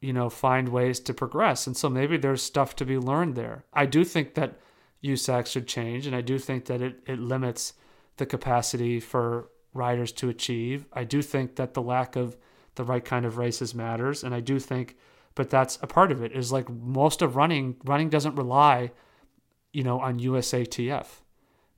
you 0.01 0.11
know, 0.11 0.29
find 0.29 0.67
ways 0.67 0.99
to 0.99 1.13
progress. 1.13 1.67
And 1.67 1.77
so 1.77 1.87
maybe 1.87 2.17
there's 2.17 2.43
stuff 2.43 2.75
to 2.75 2.85
be 2.85 2.97
learned 2.97 3.35
there. 3.35 3.63
I 3.71 3.85
do 3.85 4.03
think 4.03 4.33
that 4.33 4.59
USAC 5.01 5.47
should 5.47 5.69
change, 5.69 6.05
and 6.05 6.13
I 6.13 6.19
do 6.19 6.37
think 6.37 6.65
that 6.65 6.81
it, 6.81 6.99
it 7.07 7.17
limits 7.17 7.75
the 8.17 8.25
capacity 8.25 8.99
for 8.99 9.47
riders 9.73 10.11
to 10.11 10.27
achieve. 10.27 10.85
I 10.91 11.05
do 11.05 11.21
think 11.21 11.55
that 11.55 11.75
the 11.75 11.81
lack 11.81 12.17
of 12.17 12.35
the 12.75 12.83
right 12.83 13.05
kind 13.05 13.25
of 13.25 13.37
races 13.37 13.73
matters. 13.73 14.21
And 14.21 14.35
I 14.35 14.41
do 14.41 14.59
think, 14.59 14.97
but 15.33 15.49
that's 15.49 15.79
a 15.81 15.87
part 15.87 16.11
of 16.11 16.21
it 16.21 16.33
is 16.33 16.51
like 16.51 16.69
most 16.69 17.21
of 17.21 17.37
running, 17.37 17.77
running 17.85 18.09
doesn't 18.09 18.35
rely, 18.35 18.91
you 19.73 19.83
know, 19.83 19.99
on 19.99 20.19
USATF, 20.19 21.07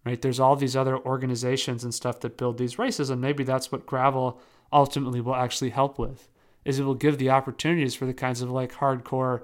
right? 0.05 0.21
There's 0.21 0.39
all 0.39 0.55
these 0.55 0.75
other 0.75 0.97
organizations 0.97 1.83
and 1.83 1.93
stuff 1.93 2.19
that 2.19 2.37
build 2.37 2.57
these 2.57 2.77
races. 2.77 3.09
And 3.09 3.21
maybe 3.21 3.43
that's 3.43 3.71
what 3.71 3.85
gravel 3.85 4.39
ultimately 4.71 5.21
will 5.21 5.35
actually 5.35 5.71
help 5.71 5.97
with 5.97 6.27
is 6.65 6.79
it 6.79 6.83
will 6.83 6.95
give 6.95 7.19
the 7.19 7.29
opportunities 7.29 7.93
for 7.95 8.05
the 8.05 8.13
kinds 8.13 8.41
of 8.41 8.49
like 8.49 8.73
hardcore, 8.73 9.43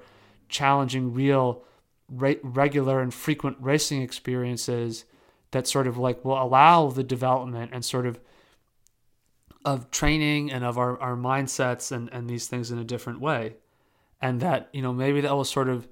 challenging, 0.49 1.13
real, 1.13 1.63
re- 2.09 2.39
regular 2.43 2.99
and 2.99 3.13
frequent 3.13 3.55
racing 3.59 4.01
experiences 4.01 5.05
that 5.51 5.67
sort 5.67 5.87
of 5.87 5.97
like 5.97 6.25
will 6.25 6.41
allow 6.41 6.89
the 6.89 7.03
development 7.03 7.71
and 7.73 7.85
sort 7.85 8.07
of 8.07 8.19
of 9.63 9.91
training 9.91 10.51
and 10.51 10.63
of 10.63 10.79
our, 10.79 10.99
our 10.99 11.15
mindsets 11.15 11.91
and, 11.91 12.09
and 12.11 12.27
these 12.27 12.47
things 12.47 12.71
in 12.71 12.79
a 12.79 12.83
different 12.83 13.21
way. 13.21 13.55
And 14.19 14.39
that, 14.41 14.69
you 14.73 14.81
know, 14.81 14.91
maybe 14.91 15.21
that 15.21 15.35
will 15.35 15.45
sort 15.45 15.69
of 15.69 15.87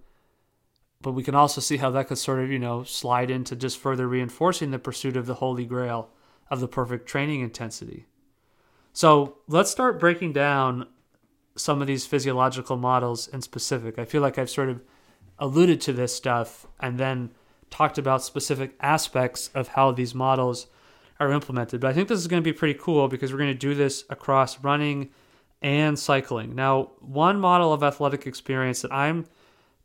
but 1.02 1.14
we 1.14 1.24
can 1.24 1.36
also 1.36 1.62
see 1.62 1.78
how 1.78 1.90
that 1.92 2.08
could 2.08 2.18
sort 2.18 2.40
of, 2.40 2.52
you 2.52 2.60
know, 2.60 2.84
slide 2.84 3.32
into 3.32 3.56
just 3.56 3.78
further 3.78 4.08
reinforcing 4.08 4.72
the 4.72 4.80
pursuit 4.80 5.16
of 5.16 5.26
the 5.26 5.36
holy 5.36 5.66
grail 5.66 6.10
of 6.50 6.60
the 6.60 6.68
perfect 6.68 7.08
training 7.08 7.42
intensity. 7.42 8.06
So 8.92 9.38
let's 9.48 9.72
start 9.72 10.00
breaking 10.00 10.34
down 10.34 10.88
some 11.56 11.82
of 11.82 11.88
these 11.88 12.06
physiological 12.06 12.76
models 12.76 13.28
in 13.28 13.42
specific. 13.42 13.98
I 13.98 14.06
feel 14.06 14.22
like 14.22 14.38
I've 14.38 14.50
sort 14.50 14.70
of 14.70 14.82
alluded 15.38 15.80
to 15.82 15.94
this 15.94 16.14
stuff 16.14 16.68
and 16.80 16.98
then 16.98 17.32
talked 17.70 17.98
about 17.98 18.24
specific 18.24 18.76
aspects 18.82 19.50
of 19.56 19.70
how 19.70 19.92
these 19.92 20.14
models 20.14 20.68
are 21.20 21.32
implemented. 21.32 21.80
But 21.80 21.92
I 21.92 21.94
think 21.94 22.10
this 22.10 22.20
is 22.20 22.28
going 22.28 22.42
to 22.42 22.48
be 22.48 22.58
pretty 22.58 22.78
cool 22.78 23.08
because 23.08 23.32
we're 23.32 23.40
going 23.40 23.54
to 23.54 23.58
do 23.58 23.74
this 23.74 24.04
across 24.10 24.60
running 24.64 25.12
and 25.62 25.98
cycling. 25.98 26.56
Now, 26.56 26.92
one 27.00 27.40
model 27.40 27.72
of 27.72 27.84
athletic 27.84 28.26
experience 28.26 28.82
that 28.82 28.94
I'm 28.94 29.26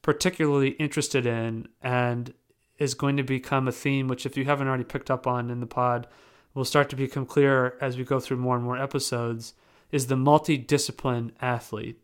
particularly 0.05 0.71
interested 0.71 1.27
in 1.27 1.67
and 1.83 2.33
is 2.79 2.95
going 2.95 3.17
to 3.17 3.25
become 3.25 3.67
a 3.67 3.73
theme, 3.73 4.07
which, 4.07 4.25
if 4.25 4.37
you 4.37 4.45
haven't 4.45 4.69
already 4.69 4.85
picked 4.85 5.11
up 5.11 5.27
on 5.27 5.51
in 5.51 5.59
the 5.59 5.67
pod, 5.67 6.07
will 6.55 6.65
start 6.65 6.89
to 6.91 6.97
become 6.97 7.27
clear 7.27 7.77
as 7.81 7.99
we 7.99 8.05
go 8.05 8.21
through 8.21 8.37
more 8.37 8.55
and 8.55 8.65
more 8.65 8.81
episodes, 8.81 9.55
is 9.91 10.07
the 10.07 10.15
multidiscipline 10.15 11.33
athlete. 11.41 12.01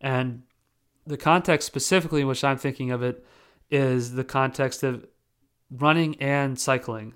And 0.00 0.42
the 1.06 1.16
context 1.16 1.68
specifically 1.68 2.22
in 2.22 2.26
which 2.26 2.42
I'm 2.42 2.58
thinking 2.58 2.90
of 2.90 3.04
it 3.04 3.24
is 3.70 4.14
the 4.14 4.24
context 4.24 4.82
of 4.82 5.06
running 5.70 6.20
and 6.20 6.58
cycling 6.58 7.14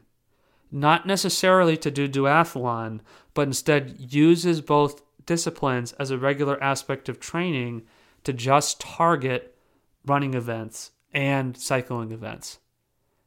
not 0.71 1.07
necessarily 1.07 1.77
to 1.77 1.91
do 1.91 2.09
duathlon, 2.09 3.01
but 3.35 3.47
instead 3.47 3.97
uses 3.99 4.61
both 4.61 5.03
disciplines 5.25 5.93
as 5.93 6.11
a 6.11 6.19
regular 6.19 6.63
aspect 6.63 7.09
of 7.09 7.21
training 7.21 7.83
to 8.25 8.33
just 8.33 8.81
target 8.81 9.56
running 10.07 10.35
events 10.35 10.93
and 11.13 11.57
cycling 11.57 12.13
events. 12.13 12.59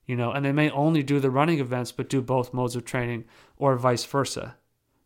You 0.06 0.16
know, 0.16 0.32
and 0.32 0.44
they 0.44 0.52
may 0.52 0.72
only 0.72 1.04
do 1.04 1.20
the 1.20 1.30
running 1.30 1.60
events 1.60 1.92
but 1.92 2.10
do 2.10 2.22
both 2.22 2.54
modes 2.54 2.76
of 2.76 2.84
training 2.84 3.26
or 3.58 3.76
vice 3.76 4.06
versa. 4.06 4.56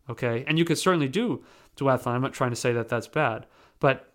Okay? 0.08 0.44
And 0.46 0.58
you 0.58 0.64
could 0.64 0.78
certainly 0.78 1.08
do 1.08 1.44
duathlon. 1.76 2.08
I'm 2.08 2.22
not 2.22 2.32
trying 2.32 2.50
to 2.50 2.56
say 2.56 2.72
that 2.72 2.88
that's 2.88 3.08
bad, 3.08 3.46
but 3.80 4.12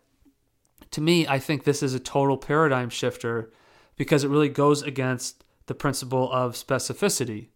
to 0.91 1.01
me, 1.01 1.28
I 1.28 1.38
think 1.38 1.64
this 1.64 1.84
is 1.84 1.93
a 1.93 1.99
total 1.99 2.38
paradigm 2.38 2.89
shifter 2.89 3.51
because 3.95 4.24
it 4.24 4.30
really 4.30 4.49
goes 4.49 4.82
against 4.82 5.43
the 5.68 5.76
principle 5.76 6.32
of 6.32 6.53
specificity 6.53 7.49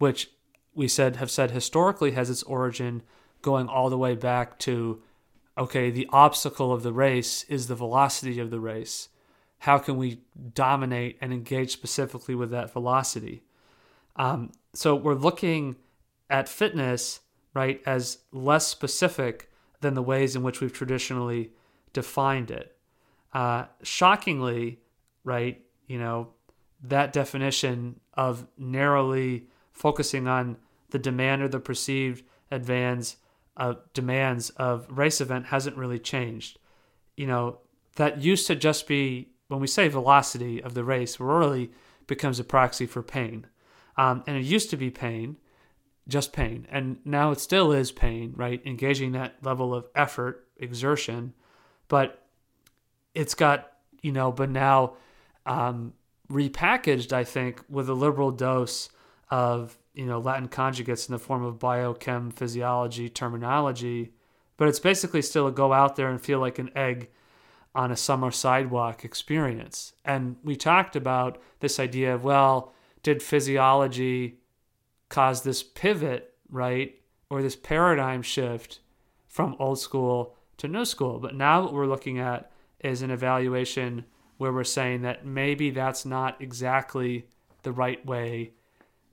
which 0.00 0.30
we 0.74 0.88
said 0.88 1.16
have 1.16 1.30
said 1.30 1.50
historically 1.50 2.12
has 2.12 2.30
its 2.30 2.42
origin 2.44 3.02
going 3.42 3.68
all 3.68 3.90
the 3.90 3.98
way 3.98 4.16
back 4.16 4.58
to 4.58 5.00
okay, 5.58 5.90
the 5.90 6.08
obstacle 6.10 6.72
of 6.72 6.82
the 6.82 6.92
race 6.92 7.44
is 7.44 7.66
the 7.66 7.74
velocity 7.74 8.40
of 8.40 8.50
the 8.50 8.58
race. 8.58 9.10
How 9.60 9.78
can 9.78 9.96
we 9.96 10.20
dominate 10.54 11.18
and 11.20 11.32
engage 11.32 11.70
specifically 11.70 12.34
with 12.34 12.50
that 12.50 12.72
velocity? 12.72 13.42
Um, 14.16 14.52
so 14.72 14.94
we're 14.94 15.14
looking 15.14 15.76
at 16.28 16.48
fitness, 16.48 17.20
right, 17.54 17.82
as 17.86 18.18
less 18.32 18.66
specific 18.66 19.50
than 19.80 19.94
the 19.94 20.02
ways 20.02 20.34
in 20.34 20.42
which 20.42 20.60
we've 20.60 20.72
traditionally 20.72 21.52
defined 21.92 22.50
it. 22.50 22.76
Uh, 23.32 23.66
shockingly, 23.82 24.80
right, 25.24 25.62
you 25.86 25.98
know, 25.98 26.28
that 26.82 27.12
definition 27.12 28.00
of 28.14 28.46
narrowly 28.56 29.46
focusing 29.72 30.26
on 30.26 30.56
the 30.90 30.98
demand 30.98 31.42
or 31.42 31.48
the 31.48 31.60
perceived 31.60 32.24
advance 32.50 33.16
uh, 33.56 33.74
demands 33.92 34.50
of 34.50 34.86
race 34.88 35.20
event 35.20 35.46
hasn't 35.46 35.76
really 35.76 35.98
changed. 35.98 36.58
You 37.16 37.26
know, 37.26 37.58
that 37.96 38.22
used 38.22 38.46
to 38.46 38.56
just 38.56 38.88
be 38.88 39.29
when 39.50 39.60
we 39.60 39.66
say 39.66 39.88
velocity 39.88 40.62
of 40.62 40.74
the 40.74 40.84
race, 40.84 41.18
really 41.18 41.72
becomes 42.06 42.38
a 42.38 42.44
proxy 42.44 42.86
for 42.86 43.02
pain. 43.02 43.46
Um, 43.96 44.22
and 44.28 44.36
it 44.36 44.44
used 44.44 44.70
to 44.70 44.76
be 44.76 44.90
pain, 44.90 45.38
just 46.06 46.32
pain. 46.32 46.68
And 46.70 46.98
now 47.04 47.32
it 47.32 47.40
still 47.40 47.72
is 47.72 47.90
pain, 47.90 48.32
right? 48.36 48.64
Engaging 48.64 49.10
that 49.12 49.34
level 49.42 49.74
of 49.74 49.88
effort, 49.96 50.46
exertion. 50.56 51.34
But 51.88 52.24
it's 53.12 53.34
got, 53.34 53.72
you 54.02 54.12
know, 54.12 54.30
but 54.30 54.50
now 54.50 54.94
um, 55.46 55.94
repackaged, 56.30 57.12
I 57.12 57.24
think, 57.24 57.60
with 57.68 57.88
a 57.88 57.94
liberal 57.94 58.30
dose 58.30 58.88
of 59.30 59.76
you 59.94 60.06
know 60.06 60.20
Latin 60.20 60.48
conjugates 60.48 61.08
in 61.08 61.12
the 61.12 61.18
form 61.18 61.44
of 61.44 61.58
biochem 61.58 62.32
physiology 62.32 63.08
terminology, 63.08 64.12
but 64.56 64.68
it's 64.68 64.78
basically 64.78 65.22
still 65.22 65.48
a 65.48 65.52
go 65.52 65.72
out 65.72 65.96
there 65.96 66.08
and 66.08 66.20
feel 66.20 66.38
like 66.38 66.60
an 66.60 66.70
egg 66.76 67.10
on 67.74 67.92
a 67.92 67.96
summer 67.96 68.30
sidewalk 68.30 69.04
experience. 69.04 69.92
And 70.04 70.36
we 70.42 70.56
talked 70.56 70.96
about 70.96 71.40
this 71.60 71.78
idea 71.78 72.14
of 72.14 72.24
well, 72.24 72.72
did 73.02 73.22
physiology 73.22 74.38
cause 75.08 75.42
this 75.42 75.62
pivot, 75.62 76.34
right? 76.50 77.00
Or 77.28 77.42
this 77.42 77.56
paradigm 77.56 78.22
shift 78.22 78.80
from 79.28 79.56
old 79.58 79.78
school 79.78 80.36
to 80.58 80.68
new 80.68 80.84
school. 80.84 81.18
But 81.18 81.34
now 81.34 81.62
what 81.62 81.72
we're 81.72 81.86
looking 81.86 82.18
at 82.18 82.50
is 82.80 83.02
an 83.02 83.10
evaluation 83.10 84.04
where 84.38 84.52
we're 84.52 84.64
saying 84.64 85.02
that 85.02 85.24
maybe 85.24 85.70
that's 85.70 86.04
not 86.04 86.40
exactly 86.40 87.26
the 87.62 87.72
right 87.72 88.04
way 88.04 88.52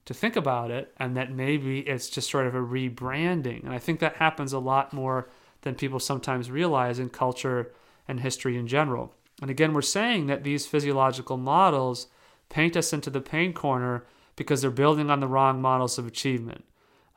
to 0.06 0.14
think 0.14 0.38
about 0.38 0.72
it 0.72 0.94
and 0.98 1.18
that 1.18 1.32
maybe 1.32 1.82
it's 1.82 2.10
just 2.10 2.30
sort 2.30 2.48
of 2.48 2.56
a 2.56 2.60
rebranding. 2.60 3.64
And 3.64 3.74
I 3.74 3.78
think 3.78 4.00
that 4.00 4.16
happens 4.16 4.54
a 4.54 4.60
lot 4.60 4.94
more 4.94 5.28
than 5.62 5.76
people 5.76 6.00
sometimes 6.00 6.50
realize 6.50 6.98
in 6.98 7.10
culture 7.10 7.74
and 8.08 8.20
history 8.20 8.58
in 8.58 8.68
general. 8.68 9.14
And 9.42 9.52
again, 9.52 9.74
we're 9.74 9.82
saying 9.82 10.28
that 10.28 10.44
these 10.44 10.66
physiological 10.66 11.38
models 11.38 12.08
paint 12.50 12.76
us 12.76 12.94
into 12.94 13.10
the 13.10 13.22
pain 13.22 13.54
corner 13.54 14.06
because 14.36 14.62
they're 14.62 14.72
building 14.72 15.10
on 15.10 15.20
the 15.20 15.28
wrong 15.28 15.62
models 15.62 15.98
of 15.98 16.08
achievement. 16.08 16.64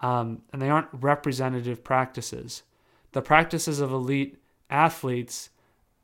Um, 0.00 0.42
and 0.52 0.60
they 0.60 0.70
aren't 0.70 0.88
representative 0.92 1.84
practices. 1.84 2.62
The 3.12 3.22
practices 3.22 3.80
of 3.80 3.92
elite 3.92 4.38
athletes 4.70 5.50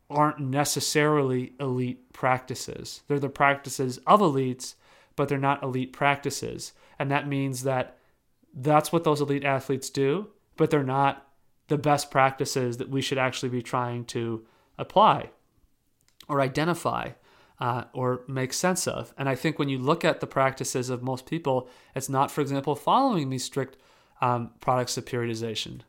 aren't 0.08 0.38
necessarily 0.38 1.54
elite 1.58 2.12
practices. 2.12 3.02
They're 3.08 3.18
the 3.18 3.28
practices 3.28 3.98
of 4.06 4.20
elites 4.20 4.74
but 5.16 5.28
they're 5.28 5.38
not 5.38 5.62
elite 5.62 5.92
practices. 5.92 6.72
And 6.98 7.10
that 7.10 7.26
means 7.26 7.64
that 7.64 7.96
that's 8.54 8.92
what 8.92 9.04
those 9.04 9.20
elite 9.20 9.44
athletes 9.44 9.90
do, 9.90 10.28
but 10.56 10.70
they're 10.70 10.84
not 10.84 11.26
the 11.68 11.78
best 11.78 12.10
practices 12.10 12.76
that 12.76 12.90
we 12.90 13.02
should 13.02 13.18
actually 13.18 13.48
be 13.48 13.62
trying 13.62 14.04
to 14.04 14.46
apply 14.78 15.30
or 16.28 16.40
identify 16.40 17.10
uh, 17.60 17.84
or 17.92 18.22
make 18.28 18.52
sense 18.52 18.86
of. 18.86 19.14
And 19.16 19.28
I 19.28 19.34
think 19.34 19.58
when 19.58 19.68
you 19.68 19.78
look 19.78 20.04
at 20.04 20.20
the 20.20 20.26
practices 20.26 20.90
of 20.90 21.02
most 21.02 21.26
people, 21.26 21.68
it's 21.94 22.08
not, 22.08 22.30
for 22.30 22.40
example, 22.40 22.74
following 22.74 23.30
these 23.30 23.44
strict 23.44 23.76
um, 24.20 24.50
products 24.60 24.96
of 24.96 25.04
periodization. 25.04 25.80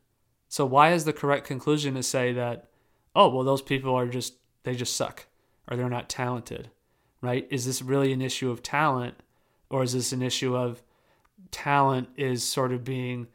So 0.47 0.65
why 0.65 0.91
is 0.91 1.05
the 1.05 1.13
correct 1.13 1.45
conclusion 1.45 1.95
to 1.95 2.03
say 2.03 2.31
that, 2.33 2.69
oh, 3.15 3.29
well, 3.29 3.43
those 3.43 3.61
people 3.61 3.93
are 3.95 4.07
just, 4.07 4.35
they 4.63 4.75
just 4.75 4.95
suck 4.95 5.27
or 5.67 5.75
they're 5.75 5.89
not 5.89 6.09
talented? 6.09 6.69
right? 7.21 7.47
Is 7.49 7.65
this 7.65 7.81
really 7.81 8.13
an 8.13 8.21
issue 8.21 8.49
of 8.49 8.63
talent 8.63 9.15
or 9.69 9.83
is 9.83 9.93
this 9.93 10.11
an 10.11 10.21
issue 10.21 10.55
of 10.55 10.81
talent 11.51 12.09
is 12.15 12.43
sort 12.43 12.71
of 12.71 12.83
being 12.83 13.27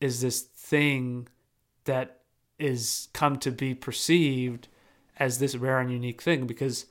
is 0.00 0.20
this 0.20 0.42
thing 0.42 1.26
that 1.84 2.20
is 2.58 3.08
come 3.12 3.36
to 3.36 3.50
be 3.50 3.74
perceived 3.74 4.68
as 5.18 5.38
this 5.38 5.56
rare 5.56 5.78
and 5.80 5.90
unique 5.90 6.22
thing 6.22 6.46
because 6.46 6.86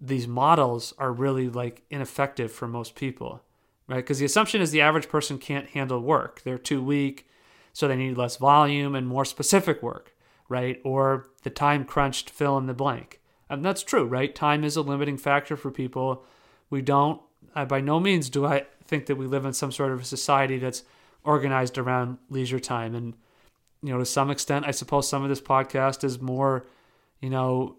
these 0.00 0.26
models 0.28 0.92
are 0.98 1.12
really 1.12 1.48
like 1.48 1.82
ineffective 1.90 2.52
for 2.52 2.68
most 2.68 2.94
people 2.94 3.42
right 3.88 3.96
because 3.96 4.18
the 4.18 4.26
assumption 4.26 4.60
is 4.60 4.70
the 4.70 4.80
average 4.80 5.08
person 5.08 5.38
can't 5.38 5.70
handle 5.70 6.00
work 6.00 6.42
they're 6.42 6.58
too 6.58 6.82
weak 6.82 7.28
so 7.72 7.86
they 7.86 7.96
need 7.96 8.16
less 8.16 8.36
volume 8.36 8.94
and 8.94 9.06
more 9.06 9.24
specific 9.24 9.82
work 9.82 10.14
right 10.48 10.80
or 10.84 11.28
the 11.42 11.50
time 11.50 11.84
crunched 11.84 12.30
fill 12.30 12.58
in 12.58 12.66
the 12.66 12.74
blank 12.74 13.20
and 13.48 13.64
that's 13.64 13.82
true, 13.82 14.04
right? 14.04 14.34
Time 14.34 14.64
is 14.64 14.76
a 14.76 14.82
limiting 14.82 15.18
factor 15.18 15.56
for 15.56 15.70
people. 15.70 16.24
We 16.68 16.82
don't, 16.82 17.20
by 17.68 17.80
no 17.80 18.00
means 18.00 18.28
do 18.28 18.44
I 18.44 18.66
think 18.84 19.06
that 19.06 19.16
we 19.16 19.26
live 19.26 19.44
in 19.44 19.52
some 19.52 19.72
sort 19.72 19.92
of 19.92 20.00
a 20.00 20.04
society 20.04 20.58
that's 20.58 20.82
organized 21.24 21.78
around 21.78 22.18
leisure 22.28 22.60
time. 22.60 22.94
And 22.94 23.14
you 23.82 23.92
know, 23.92 23.98
to 23.98 24.04
some 24.06 24.30
extent, 24.30 24.66
I 24.66 24.72
suppose 24.72 25.08
some 25.08 25.22
of 25.22 25.28
this 25.28 25.40
podcast 25.40 26.02
is 26.02 26.20
more, 26.20 26.66
you 27.20 27.30
know, 27.30 27.76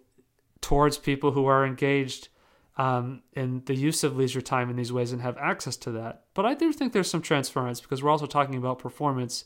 towards 0.61 0.97
people 0.97 1.31
who 1.31 1.45
are 1.45 1.65
engaged 1.65 2.29
um, 2.77 3.23
in 3.33 3.63
the 3.65 3.75
use 3.75 4.03
of 4.03 4.15
leisure 4.15 4.41
time 4.41 4.69
in 4.69 4.75
these 4.75 4.91
ways 4.91 5.11
and 5.11 5.21
have 5.21 5.37
access 5.37 5.75
to 5.77 5.91
that. 5.91 6.25
But 6.33 6.45
I 6.45 6.53
do 6.53 6.71
think 6.71 6.93
there's 6.93 7.09
some 7.09 7.21
transference 7.21 7.81
because 7.81 8.03
we're 8.03 8.11
also 8.11 8.27
talking 8.27 8.55
about 8.55 8.79
performance 8.79 9.45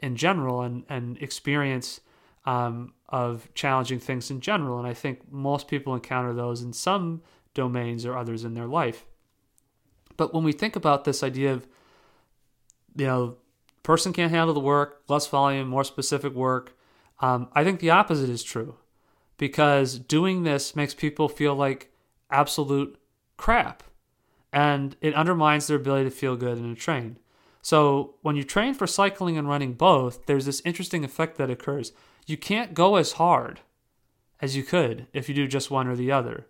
in 0.00 0.16
general 0.16 0.62
and, 0.62 0.84
and 0.88 1.16
experience 1.18 2.00
um, 2.44 2.92
of 3.08 3.48
challenging 3.54 4.00
things 4.00 4.30
in 4.30 4.40
general. 4.40 4.78
And 4.78 4.86
I 4.86 4.94
think 4.94 5.30
most 5.32 5.68
people 5.68 5.94
encounter 5.94 6.32
those 6.32 6.62
in 6.62 6.72
some 6.72 7.22
domains 7.54 8.04
or 8.04 8.16
others 8.16 8.44
in 8.44 8.54
their 8.54 8.66
life. 8.66 9.04
But 10.16 10.34
when 10.34 10.44
we 10.44 10.52
think 10.52 10.76
about 10.76 11.04
this 11.04 11.22
idea 11.22 11.52
of, 11.52 11.66
you 12.96 13.06
know, 13.06 13.36
person 13.82 14.12
can't 14.12 14.32
handle 14.32 14.54
the 14.54 14.60
work, 14.60 15.02
less 15.08 15.26
volume, 15.26 15.68
more 15.68 15.84
specific 15.84 16.34
work, 16.34 16.76
um, 17.20 17.48
I 17.52 17.62
think 17.62 17.80
the 17.80 17.90
opposite 17.90 18.28
is 18.28 18.42
true 18.42 18.76
because 19.38 19.98
doing 19.98 20.42
this 20.42 20.76
makes 20.76 20.94
people 20.94 21.28
feel 21.28 21.54
like 21.54 21.92
absolute 22.30 22.98
crap 23.36 23.82
and 24.52 24.96
it 25.00 25.14
undermines 25.14 25.66
their 25.66 25.76
ability 25.76 26.04
to 26.04 26.10
feel 26.10 26.36
good 26.36 26.58
in 26.58 26.70
a 26.70 26.74
train. 26.74 27.18
So 27.62 28.14
when 28.22 28.36
you 28.36 28.44
train 28.44 28.74
for 28.74 28.86
cycling 28.86 29.36
and 29.36 29.48
running 29.48 29.74
both, 29.74 30.26
there's 30.26 30.46
this 30.46 30.62
interesting 30.64 31.04
effect 31.04 31.36
that 31.36 31.50
occurs. 31.50 31.92
You 32.26 32.36
can't 32.36 32.74
go 32.74 32.96
as 32.96 33.12
hard 33.12 33.60
as 34.40 34.56
you 34.56 34.62
could 34.62 35.06
if 35.12 35.28
you 35.28 35.34
do 35.34 35.46
just 35.46 35.70
one 35.70 35.88
or 35.88 35.96
the 35.96 36.12
other. 36.12 36.46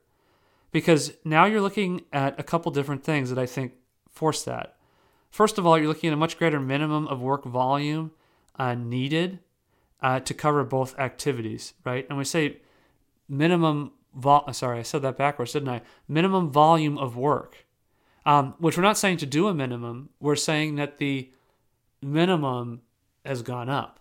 Because 0.72 1.14
now 1.24 1.46
you're 1.46 1.62
looking 1.62 2.02
at 2.12 2.38
a 2.38 2.42
couple 2.42 2.70
different 2.70 3.02
things 3.02 3.30
that 3.30 3.38
I 3.38 3.46
think 3.46 3.72
force 4.10 4.44
that. 4.44 4.76
First 5.30 5.58
of 5.58 5.66
all, 5.66 5.78
you're 5.78 5.88
looking 5.88 6.08
at 6.08 6.14
a 6.14 6.18
much 6.18 6.38
greater 6.38 6.60
minimum 6.60 7.08
of 7.08 7.20
work 7.20 7.44
volume 7.44 8.12
uh, 8.58 8.74
needed 8.74 9.38
uh, 10.02 10.20
to 10.20 10.34
cover 10.34 10.64
both 10.64 10.98
activities, 10.98 11.74
right? 11.84 12.06
And 12.08 12.18
we 12.18 12.24
say 12.24 12.58
minimum 13.28 13.92
vol- 14.14 14.52
sorry, 14.52 14.80
I 14.80 14.82
said 14.82 15.02
that 15.02 15.18
backwards, 15.18 15.52
didn't 15.52 15.68
I? 15.68 15.82
Minimum 16.08 16.50
volume 16.50 16.98
of 16.98 17.16
work. 17.16 17.66
Um, 18.24 18.54
which 18.58 18.76
we're 18.76 18.82
not 18.82 18.98
saying 18.98 19.18
to 19.18 19.26
do 19.26 19.46
a 19.46 19.54
minimum. 19.54 20.08
We're 20.18 20.34
saying 20.36 20.76
that 20.76 20.98
the 20.98 21.30
minimum 22.02 22.82
has 23.24 23.42
gone 23.42 23.68
up. 23.68 24.00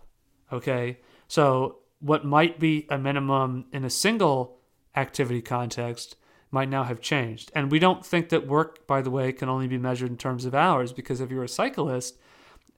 Okay. 0.52 0.98
So 1.28 1.78
what 2.00 2.24
might 2.24 2.58
be 2.58 2.86
a 2.90 2.98
minimum 2.98 3.66
in 3.72 3.84
a 3.84 3.90
single 3.90 4.58
activity 4.96 5.42
context 5.42 6.16
might 6.50 6.68
now 6.68 6.84
have 6.84 7.00
changed. 7.00 7.52
And 7.54 7.70
we 7.70 7.78
don't 7.78 8.04
think 8.04 8.28
that 8.30 8.46
work, 8.46 8.86
by 8.86 9.02
the 9.02 9.10
way, 9.10 9.32
can 9.32 9.48
only 9.48 9.66
be 9.66 9.78
measured 9.78 10.10
in 10.10 10.16
terms 10.16 10.44
of 10.44 10.54
hours 10.54 10.92
because 10.92 11.20
if 11.20 11.30
you're 11.30 11.44
a 11.44 11.48
cyclist 11.48 12.16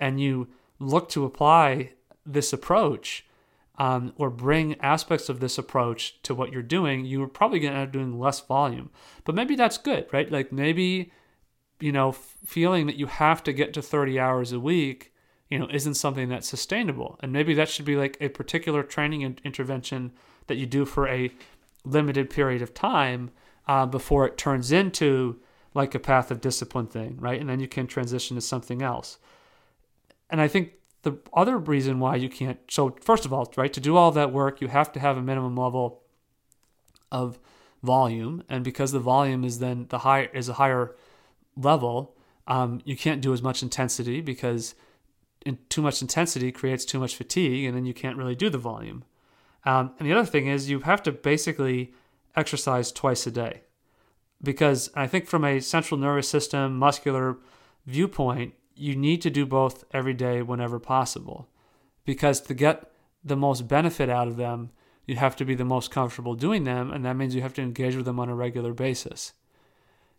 and 0.00 0.20
you 0.20 0.48
look 0.78 1.08
to 1.10 1.24
apply 1.24 1.92
this 2.24 2.52
approach, 2.52 3.26
um, 3.78 4.12
or 4.16 4.28
bring 4.28 4.78
aspects 4.80 5.28
of 5.28 5.40
this 5.40 5.56
approach 5.56 6.20
to 6.24 6.34
what 6.34 6.52
you're 6.52 6.62
doing, 6.62 7.04
you're 7.04 7.28
probably 7.28 7.60
going 7.60 7.72
to 7.72 7.78
end 7.78 7.88
up 7.88 7.92
doing 7.92 8.18
less 8.18 8.40
volume. 8.40 8.90
But 9.24 9.36
maybe 9.36 9.54
that's 9.54 9.78
good, 9.78 10.06
right? 10.12 10.30
Like 10.30 10.52
maybe, 10.52 11.12
you 11.78 11.92
know, 11.92 12.12
feeling 12.12 12.86
that 12.86 12.96
you 12.96 13.06
have 13.06 13.42
to 13.44 13.52
get 13.52 13.72
to 13.74 13.82
30 13.82 14.18
hours 14.18 14.52
a 14.52 14.58
week, 14.58 15.12
you 15.48 15.58
know, 15.58 15.68
isn't 15.70 15.94
something 15.94 16.28
that's 16.28 16.48
sustainable. 16.48 17.18
And 17.22 17.32
maybe 17.32 17.54
that 17.54 17.68
should 17.68 17.84
be 17.84 17.96
like 17.96 18.16
a 18.20 18.28
particular 18.28 18.82
training 18.82 19.38
intervention 19.44 20.12
that 20.48 20.56
you 20.56 20.66
do 20.66 20.84
for 20.84 21.06
a 21.06 21.30
limited 21.84 22.30
period 22.30 22.62
of 22.62 22.74
time 22.74 23.30
uh, 23.68 23.86
before 23.86 24.26
it 24.26 24.36
turns 24.36 24.72
into 24.72 25.40
like 25.72 25.94
a 25.94 26.00
path 26.00 26.32
of 26.32 26.40
discipline 26.40 26.88
thing, 26.88 27.16
right? 27.20 27.40
And 27.40 27.48
then 27.48 27.60
you 27.60 27.68
can 27.68 27.86
transition 27.86 28.34
to 28.34 28.40
something 28.40 28.82
else. 28.82 29.18
And 30.30 30.40
I 30.40 30.48
think 30.48 30.72
the 31.02 31.18
other 31.32 31.58
reason 31.58 32.00
why 32.00 32.16
you 32.16 32.28
can't 32.28 32.58
so 32.68 32.96
first 33.00 33.24
of 33.24 33.32
all 33.32 33.52
right 33.56 33.72
to 33.72 33.80
do 33.80 33.96
all 33.96 34.10
that 34.10 34.32
work 34.32 34.60
you 34.60 34.68
have 34.68 34.92
to 34.92 35.00
have 35.00 35.16
a 35.16 35.22
minimum 35.22 35.56
level 35.56 36.02
of 37.10 37.38
volume. 37.82 38.42
And 38.48 38.64
because 38.64 38.92
the 38.92 39.00
volume 39.00 39.44
is 39.44 39.58
then 39.58 39.86
the 39.88 39.98
high 39.98 40.28
is 40.32 40.48
a 40.48 40.54
higher 40.54 40.96
level 41.56 42.14
um, 42.46 42.80
you 42.84 42.96
can't 42.96 43.20
do 43.20 43.34
as 43.34 43.42
much 43.42 43.62
intensity 43.62 44.22
because 44.22 44.74
in, 45.44 45.58
too 45.68 45.82
much 45.82 46.00
intensity 46.00 46.50
creates 46.50 46.84
too 46.84 46.98
much 46.98 47.14
fatigue 47.14 47.66
and 47.66 47.76
then 47.76 47.84
you 47.84 47.92
can't 47.92 48.16
really 48.16 48.34
do 48.34 48.48
the 48.48 48.56
volume. 48.56 49.04
Um, 49.66 49.92
and 49.98 50.08
the 50.08 50.14
other 50.14 50.24
thing 50.24 50.46
is 50.46 50.70
you 50.70 50.80
have 50.80 51.02
to 51.02 51.12
basically 51.12 51.92
exercise 52.34 52.90
twice 52.90 53.26
a 53.26 53.30
day. 53.30 53.62
Because 54.42 54.90
i 54.94 55.06
think 55.06 55.26
from 55.26 55.44
a 55.44 55.60
central 55.60 56.00
nervous 56.00 56.28
system 56.28 56.78
muscular 56.78 57.38
viewpoint 57.86 58.54
you 58.78 58.96
need 58.96 59.22
to 59.22 59.30
do 59.30 59.46
both 59.46 59.84
every 59.92 60.14
day 60.14 60.42
whenever 60.42 60.78
possible. 60.78 61.48
Because 62.04 62.40
to 62.42 62.54
get 62.54 62.90
the 63.24 63.36
most 63.36 63.68
benefit 63.68 64.08
out 64.08 64.28
of 64.28 64.36
them 64.36 64.70
you 65.06 65.16
have 65.16 65.36
to 65.36 65.44
be 65.44 65.54
the 65.54 65.64
most 65.64 65.90
comfortable 65.90 66.34
doing 66.34 66.64
them 66.64 66.90
and 66.90 67.04
that 67.04 67.16
means 67.16 67.34
you 67.34 67.40
have 67.40 67.54
to 67.54 67.62
engage 67.62 67.96
with 67.96 68.04
them 68.04 68.20
on 68.20 68.28
a 68.28 68.34
regular 68.34 68.72
basis. 68.72 69.32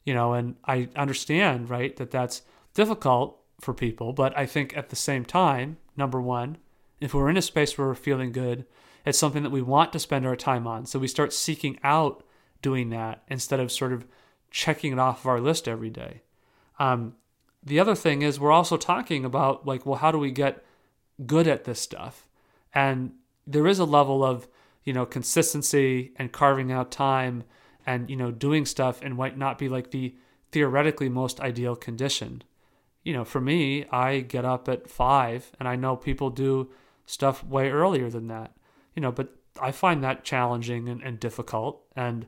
You 0.03 0.13
know 0.13 0.33
and 0.33 0.55
i 0.65 0.89
understand 0.95 1.69
right 1.69 1.95
that 1.97 2.11
that's 2.11 2.41
difficult 2.73 3.39
for 3.61 3.73
people 3.73 4.13
but 4.13 4.35
i 4.37 4.45
think 4.45 4.75
at 4.75 4.89
the 4.89 4.95
same 4.95 5.23
time 5.23 5.77
number 5.95 6.19
one 6.19 6.57
if 6.99 7.13
we're 7.13 7.29
in 7.29 7.37
a 7.37 7.41
space 7.41 7.77
where 7.77 7.87
we're 7.87 7.95
feeling 7.95 8.31
good 8.31 8.65
it's 9.05 9.17
something 9.17 9.43
that 9.43 9.49
we 9.49 9.61
want 9.61 9.93
to 9.93 9.99
spend 9.99 10.25
our 10.25 10.35
time 10.35 10.67
on. 10.67 10.85
So 10.85 10.99
we 10.99 11.07
start 11.07 11.33
seeking 11.33 11.79
out 11.83 12.23
doing 12.61 12.89
that 12.89 13.23
instead 13.27 13.59
of 13.59 13.71
sort 13.71 13.93
of 13.93 14.05
checking 14.51 14.93
it 14.93 14.99
off 14.99 15.21
of 15.21 15.27
our 15.27 15.39
list 15.39 15.67
every 15.67 15.89
day. 15.89 16.21
Um, 16.79 17.15
the 17.63 17.79
other 17.79 17.95
thing 17.95 18.21
is 18.21 18.39
we're 18.39 18.51
also 18.51 18.77
talking 18.77 19.25
about 19.25 19.65
like 19.65 19.85
well 19.85 19.97
how 19.97 20.11
do 20.11 20.17
we 20.17 20.31
get 20.31 20.63
good 21.25 21.47
at 21.47 21.65
this 21.65 21.79
stuff? 21.79 22.27
And 22.73 23.13
there 23.45 23.67
is 23.67 23.79
a 23.79 23.85
level 23.85 24.23
of 24.23 24.47
you 24.83 24.93
know 24.93 25.05
consistency 25.05 26.11
and 26.15 26.31
carving 26.31 26.71
out 26.71 26.91
time 26.91 27.43
and 27.85 28.09
you 28.09 28.15
know 28.15 28.31
doing 28.31 28.65
stuff 28.65 29.01
and 29.01 29.15
might 29.15 29.37
not 29.37 29.57
be 29.57 29.69
like 29.69 29.91
the 29.91 30.15
theoretically 30.51 31.09
most 31.09 31.39
ideal 31.39 31.75
condition. 31.75 32.43
You 33.03 33.13
know 33.13 33.25
for 33.25 33.41
me 33.41 33.85
i 33.91 34.19
get 34.19 34.45
up 34.45 34.67
at 34.69 34.89
five 34.89 35.51
and 35.59 35.67
i 35.67 35.75
know 35.75 35.95
people 35.95 36.29
do 36.29 36.69
stuff 37.05 37.43
way 37.43 37.69
earlier 37.69 38.09
than 38.09 38.27
that. 38.27 38.53
You 38.95 39.01
know 39.01 39.11
but 39.11 39.35
i 39.61 39.71
find 39.71 40.03
that 40.03 40.23
challenging 40.23 40.87
and, 40.87 41.01
and 41.01 41.19
difficult 41.19 41.81
and 41.95 42.25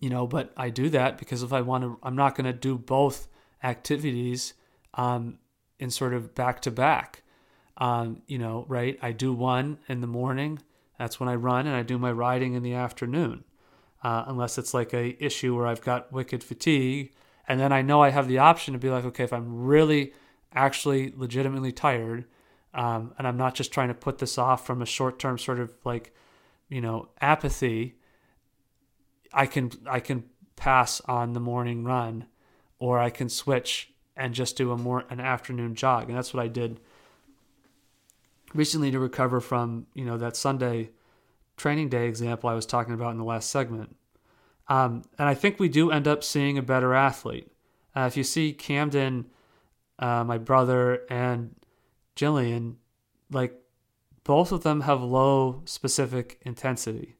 you 0.00 0.08
know 0.10 0.26
but 0.26 0.52
i 0.56 0.70
do 0.70 0.88
that 0.90 1.18
because 1.18 1.42
if 1.42 1.52
i 1.52 1.60
want 1.60 1.84
to 1.84 1.98
i'm 2.02 2.16
not 2.16 2.34
going 2.34 2.46
to 2.46 2.52
do 2.52 2.78
both 2.78 3.28
activities 3.62 4.54
um, 4.94 5.38
in 5.78 5.90
sort 5.90 6.14
of 6.14 6.34
back 6.34 6.60
to 6.62 6.70
back. 6.70 7.22
Um, 7.76 8.22
you 8.26 8.38
know, 8.38 8.64
right? 8.68 8.98
I 9.00 9.12
do 9.12 9.32
one 9.32 9.78
in 9.88 10.00
the 10.00 10.06
morning. 10.06 10.58
That's 10.98 11.20
when 11.20 11.28
I 11.28 11.36
run, 11.36 11.66
and 11.66 11.76
I 11.76 11.82
do 11.82 11.98
my 11.98 12.10
riding 12.10 12.54
in 12.54 12.62
the 12.62 12.74
afternoon. 12.74 13.44
Uh, 14.02 14.24
unless 14.26 14.58
it's 14.58 14.74
like 14.74 14.92
a 14.92 15.16
issue 15.24 15.56
where 15.56 15.66
I've 15.66 15.80
got 15.80 16.12
wicked 16.12 16.42
fatigue, 16.42 17.12
and 17.46 17.60
then 17.60 17.72
I 17.72 17.82
know 17.82 18.02
I 18.02 18.10
have 18.10 18.28
the 18.28 18.38
option 18.38 18.72
to 18.74 18.78
be 18.78 18.90
like, 18.90 19.04
okay, 19.04 19.24
if 19.24 19.32
I'm 19.32 19.64
really, 19.64 20.12
actually, 20.52 21.12
legitimately 21.16 21.72
tired, 21.72 22.24
um, 22.74 23.14
and 23.18 23.26
I'm 23.26 23.36
not 23.36 23.54
just 23.54 23.72
trying 23.72 23.88
to 23.88 23.94
put 23.94 24.18
this 24.18 24.38
off 24.38 24.66
from 24.66 24.82
a 24.82 24.86
short-term 24.86 25.38
sort 25.38 25.58
of 25.58 25.72
like, 25.84 26.14
you 26.68 26.80
know, 26.80 27.08
apathy. 27.20 27.96
I 29.32 29.46
can 29.46 29.70
I 29.86 30.00
can 30.00 30.24
pass 30.56 31.00
on 31.02 31.32
the 31.32 31.40
morning 31.40 31.84
run 31.84 32.26
or 32.78 32.98
I 32.98 33.10
can 33.10 33.28
switch 33.28 33.92
and 34.16 34.34
just 34.34 34.56
do 34.56 34.72
a 34.72 34.76
more 34.76 35.04
an 35.10 35.20
afternoon 35.20 35.74
jog. 35.74 36.08
And 36.08 36.16
that's 36.16 36.34
what 36.34 36.42
I 36.42 36.48
did 36.48 36.80
recently 38.54 38.90
to 38.90 38.98
recover 38.98 39.40
from, 39.40 39.86
you 39.94 40.04
know, 40.04 40.18
that 40.18 40.36
Sunday 40.36 40.90
training 41.56 41.88
day 41.88 42.06
example 42.06 42.48
I 42.48 42.54
was 42.54 42.66
talking 42.66 42.94
about 42.94 43.12
in 43.12 43.18
the 43.18 43.24
last 43.24 43.50
segment. 43.50 43.96
Um, 44.68 45.02
and 45.18 45.28
I 45.28 45.34
think 45.34 45.58
we 45.58 45.68
do 45.68 45.90
end 45.90 46.06
up 46.06 46.22
seeing 46.22 46.58
a 46.58 46.62
better 46.62 46.94
athlete. 46.94 47.50
Uh, 47.96 48.02
if 48.02 48.16
you 48.16 48.24
see 48.24 48.52
Camden, 48.52 49.26
uh, 49.98 50.24
my 50.24 50.38
brother, 50.38 51.02
and 51.10 51.54
Jillian, 52.16 52.76
like 53.30 53.54
both 54.24 54.52
of 54.52 54.62
them 54.62 54.82
have 54.82 55.02
low 55.02 55.62
specific 55.64 56.38
intensity. 56.42 57.16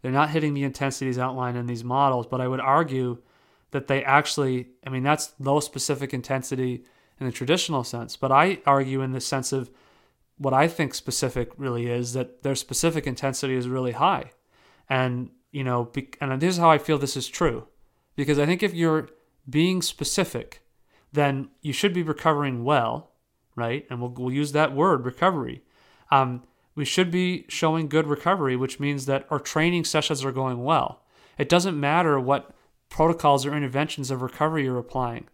They're 0.00 0.12
not 0.12 0.30
hitting 0.30 0.54
the 0.54 0.62
intensities 0.62 1.18
outlined 1.18 1.56
in 1.56 1.66
these 1.66 1.82
models, 1.82 2.26
but 2.26 2.40
I 2.40 2.48
would 2.48 2.60
argue 2.60 3.18
that 3.76 3.88
they 3.88 4.02
actually, 4.02 4.68
I 4.86 4.88
mean, 4.88 5.02
that's 5.02 5.34
low 5.38 5.60
specific 5.60 6.14
intensity 6.14 6.82
in 7.20 7.26
the 7.26 7.32
traditional 7.32 7.84
sense, 7.84 8.16
but 8.16 8.32
I 8.32 8.58
argue 8.64 9.02
in 9.02 9.12
the 9.12 9.20
sense 9.20 9.52
of 9.52 9.70
what 10.38 10.54
I 10.54 10.66
think 10.66 10.94
specific 10.94 11.50
really 11.58 11.86
is 11.90 12.14
that 12.14 12.42
their 12.42 12.54
specific 12.54 13.06
intensity 13.06 13.54
is 13.54 13.68
really 13.68 13.92
high. 13.92 14.30
And, 14.88 15.28
you 15.52 15.62
know, 15.62 15.92
and 16.22 16.40
this 16.40 16.54
is 16.54 16.58
how 16.58 16.70
I 16.70 16.78
feel 16.78 16.96
this 16.96 17.18
is 17.18 17.28
true. 17.28 17.66
Because 18.16 18.38
I 18.38 18.46
think 18.46 18.62
if 18.62 18.72
you're 18.72 19.10
being 19.48 19.82
specific, 19.82 20.62
then 21.12 21.50
you 21.60 21.74
should 21.74 21.92
be 21.92 22.02
recovering 22.02 22.64
well, 22.64 23.12
right? 23.56 23.86
And 23.90 24.00
we'll, 24.00 24.14
we'll 24.16 24.32
use 24.32 24.52
that 24.52 24.74
word, 24.74 25.04
recovery. 25.04 25.62
Um, 26.10 26.44
we 26.74 26.86
should 26.86 27.10
be 27.10 27.44
showing 27.48 27.88
good 27.88 28.06
recovery, 28.06 28.56
which 28.56 28.80
means 28.80 29.04
that 29.04 29.26
our 29.28 29.38
training 29.38 29.84
sessions 29.84 30.24
are 30.24 30.32
going 30.32 30.64
well. 30.64 31.02
It 31.36 31.50
doesn't 31.50 31.78
matter 31.78 32.18
what 32.18 32.55
protocols 32.88 33.44
or 33.44 33.56
interventions 33.56 34.10
of 34.10 34.22
recovery 34.22 34.64
you're 34.64 34.78
applying. 34.78 35.28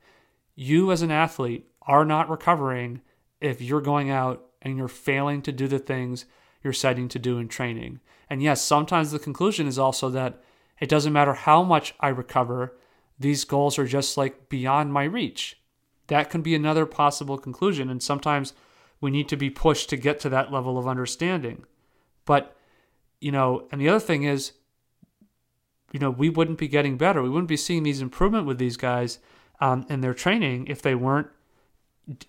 You, 0.54 0.92
as 0.92 1.02
an 1.02 1.10
athlete, 1.10 1.68
are 1.82 2.04
not 2.04 2.28
recovering 2.28 3.00
if 3.40 3.60
you're 3.60 3.80
going 3.80 4.10
out 4.10 4.44
and 4.60 4.76
you're 4.76 4.88
failing 4.88 5.42
to 5.42 5.52
do 5.52 5.66
the 5.66 5.78
things 5.78 6.24
you're 6.62 6.72
setting 6.72 7.08
to 7.08 7.18
do 7.18 7.38
in 7.38 7.48
training. 7.48 8.00
And 8.30 8.42
yes, 8.42 8.62
sometimes 8.62 9.10
the 9.10 9.18
conclusion 9.18 9.66
is 9.66 9.78
also 9.78 10.08
that 10.10 10.42
it 10.80 10.88
doesn't 10.88 11.12
matter 11.12 11.34
how 11.34 11.62
much 11.62 11.94
I 12.00 12.08
recover, 12.08 12.76
these 13.18 13.44
goals 13.44 13.78
are 13.78 13.86
just 13.86 14.16
like 14.16 14.48
beyond 14.48 14.92
my 14.92 15.04
reach. 15.04 15.60
That 16.08 16.30
can 16.30 16.42
be 16.42 16.54
another 16.54 16.86
possible 16.86 17.38
conclusion. 17.38 17.90
And 17.90 18.02
sometimes 18.02 18.52
we 19.00 19.10
need 19.10 19.28
to 19.28 19.36
be 19.36 19.50
pushed 19.50 19.90
to 19.90 19.96
get 19.96 20.20
to 20.20 20.28
that 20.30 20.52
level 20.52 20.78
of 20.78 20.88
understanding. 20.88 21.64
But, 22.24 22.56
you 23.20 23.32
know, 23.32 23.68
and 23.70 23.80
the 23.80 23.88
other 23.88 24.00
thing 24.00 24.22
is, 24.22 24.52
you 25.92 26.00
know, 26.00 26.10
we 26.10 26.30
wouldn't 26.30 26.58
be 26.58 26.68
getting 26.68 26.96
better. 26.96 27.22
We 27.22 27.28
wouldn't 27.28 27.48
be 27.48 27.56
seeing 27.56 27.82
these 27.82 28.00
improvement 28.00 28.46
with 28.46 28.58
these 28.58 28.76
guys 28.76 29.18
um, 29.60 29.86
in 29.88 30.00
their 30.00 30.14
training 30.14 30.66
if 30.66 30.82
they 30.82 30.94
weren't, 30.94 31.28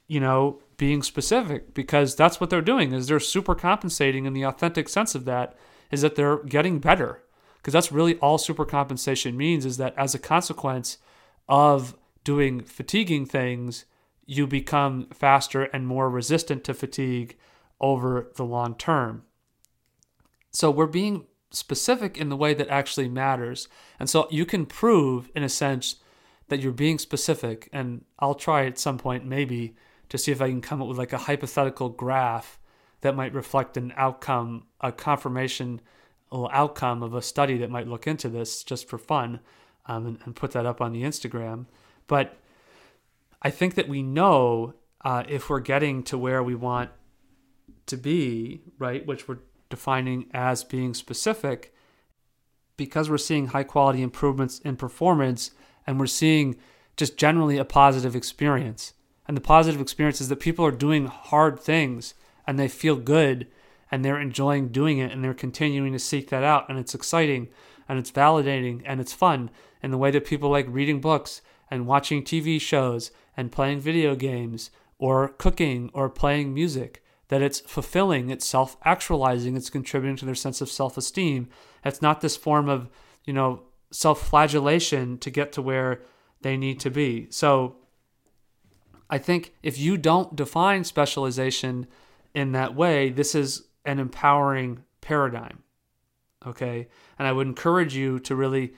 you 0.07 0.19
know, 0.19 0.61
being 0.77 1.01
specific 1.01 1.73
because 1.73 2.15
that's 2.15 2.39
what 2.41 2.49
they're 2.49 2.61
doing 2.61 2.91
is 2.93 3.07
they're 3.07 3.19
super 3.19 3.55
compensating 3.55 4.25
in 4.25 4.33
the 4.33 4.43
authentic 4.43 4.89
sense 4.89 5.15
of 5.15 5.25
that 5.25 5.55
is 5.91 6.01
that 6.01 6.15
they're 6.15 6.43
getting 6.43 6.79
better 6.79 7.23
because 7.57 7.71
that's 7.71 7.91
really 7.91 8.15
all 8.17 8.37
super 8.37 8.65
compensation 8.65 9.37
means 9.37 9.65
is 9.65 9.77
that 9.77 9.93
as 9.97 10.13
a 10.13 10.19
consequence 10.19 10.97
of 11.47 11.95
doing 12.23 12.61
fatiguing 12.61 13.25
things 13.25 13.85
you 14.25 14.45
become 14.45 15.07
faster 15.13 15.63
and 15.63 15.87
more 15.87 16.09
resistant 16.09 16.63
to 16.63 16.73
fatigue 16.73 17.37
over 17.79 18.31
the 18.35 18.43
long 18.43 18.75
term 18.75 19.23
so 20.51 20.69
we're 20.69 20.85
being 20.85 21.25
specific 21.53 22.17
in 22.17 22.29
the 22.29 22.35
way 22.35 22.53
that 22.53 22.67
actually 22.67 23.07
matters 23.07 23.67
and 23.99 24.09
so 24.09 24.27
you 24.29 24.45
can 24.45 24.65
prove 24.65 25.29
in 25.35 25.43
a 25.43 25.49
sense 25.49 25.97
that 26.49 26.59
you're 26.59 26.71
being 26.71 26.99
specific 26.99 27.69
and 27.71 28.03
I'll 28.19 28.35
try 28.35 28.65
at 28.65 28.77
some 28.77 28.97
point 28.97 29.25
maybe 29.25 29.75
to 30.09 30.17
see 30.17 30.31
if 30.31 30.41
I 30.41 30.49
can 30.49 30.61
come 30.61 30.81
up 30.81 30.87
with 30.87 30.97
like 30.97 31.13
a 31.13 31.17
hypothetical 31.17 31.89
graph 31.89 32.59
that 33.01 33.15
might 33.15 33.33
reflect 33.33 33.77
an 33.77 33.93
outcome, 33.97 34.65
a 34.79 34.91
confirmation 34.91 35.81
outcome 36.31 37.03
of 37.03 37.13
a 37.13 37.21
study 37.21 37.57
that 37.57 37.69
might 37.69 37.87
look 37.87 38.07
into 38.07 38.29
this 38.29 38.63
just 38.63 38.87
for 38.87 38.97
fun 38.97 39.39
um, 39.85 40.05
and, 40.05 40.19
and, 40.23 40.35
put 40.35 40.51
that 40.51 40.65
up 40.65 40.81
on 40.81 40.93
the 40.93 41.03
Instagram. 41.03 41.65
But 42.07 42.37
I 43.41 43.49
think 43.49 43.75
that 43.75 43.87
we 43.87 44.01
know 44.01 44.73
uh, 45.03 45.23
if 45.27 45.49
we're 45.49 45.59
getting 45.59 46.03
to 46.03 46.17
where 46.17 46.41
we 46.41 46.55
want 46.55 46.89
to 47.87 47.97
be, 47.97 48.61
right, 48.79 49.05
which 49.05 49.27
we're 49.27 49.39
defining 49.73 50.27
as 50.35 50.63
being 50.63 50.93
specific, 50.93 51.73
because 52.77 53.09
we're 53.09 53.17
seeing 53.17 53.47
high 53.47 53.63
quality 53.63 54.03
improvements 54.03 54.59
in 54.59 54.75
performance 54.75 55.49
and 55.87 55.99
we're 55.99 56.05
seeing 56.05 56.55
just 56.95 57.17
generally 57.17 57.57
a 57.57 57.65
positive 57.65 58.15
experience. 58.15 58.93
And 59.27 59.35
the 59.35 59.41
positive 59.41 59.81
experience 59.81 60.21
is 60.21 60.29
that 60.29 60.39
people 60.39 60.63
are 60.63 60.71
doing 60.71 61.07
hard 61.07 61.59
things 61.59 62.13
and 62.45 62.59
they 62.59 62.67
feel 62.67 62.95
good 62.95 63.47
and 63.89 64.05
they're 64.05 64.21
enjoying 64.21 64.67
doing 64.67 64.99
it 64.99 65.11
and 65.11 65.23
they're 65.23 65.33
continuing 65.33 65.91
to 65.93 65.99
seek 65.99 66.29
that 66.29 66.43
out 66.43 66.69
and 66.69 66.77
it's 66.77 66.93
exciting 66.93 67.47
and 67.89 67.97
it's 67.97 68.11
validating 68.11 68.83
and 68.85 69.01
it's 69.01 69.11
fun 69.11 69.49
in 69.81 69.89
the 69.89 69.97
way 69.97 70.11
that 70.11 70.23
people 70.23 70.51
like 70.51 70.67
reading 70.69 71.01
books 71.01 71.41
and 71.71 71.87
watching 71.87 72.23
TV 72.23 72.61
shows 72.61 73.09
and 73.35 73.51
playing 73.51 73.79
video 73.79 74.13
games 74.13 74.69
or 74.99 75.29
cooking 75.29 75.89
or 75.95 76.11
playing 76.11 76.53
music 76.53 77.02
that 77.33 77.41
it's 77.41 77.59
fulfilling 77.59 78.29
it's 78.29 78.45
self-actualizing 78.45 79.57
it's 79.57 79.69
contributing 79.69 80.15
to 80.15 80.25
their 80.25 80.35
sense 80.35 80.61
of 80.61 80.69
self-esteem 80.69 81.49
it's 81.83 82.01
not 82.01 82.21
this 82.21 82.37
form 82.37 82.69
of 82.69 82.89
you 83.25 83.33
know 83.33 83.63
self-flagellation 83.91 85.17
to 85.17 85.29
get 85.29 85.51
to 85.51 85.61
where 85.61 86.01
they 86.41 86.55
need 86.55 86.79
to 86.79 86.89
be 86.89 87.27
so 87.29 87.75
I 89.13 89.19
think 89.19 89.53
if 89.61 89.77
you 89.77 89.97
don't 89.97 90.35
define 90.35 90.83
specialization 90.83 91.85
in 92.33 92.51
that 92.53 92.73
way, 92.73 93.11
this 93.11 93.35
is 93.35 93.67
an 93.85 93.99
empowering 93.99 94.83
paradigm. 95.01 95.61
Okay. 96.45 96.87
And 97.19 97.27
I 97.27 97.31
would 97.31 97.45
encourage 97.45 97.95
you 97.95 98.19
to 98.21 98.35
really 98.35 98.73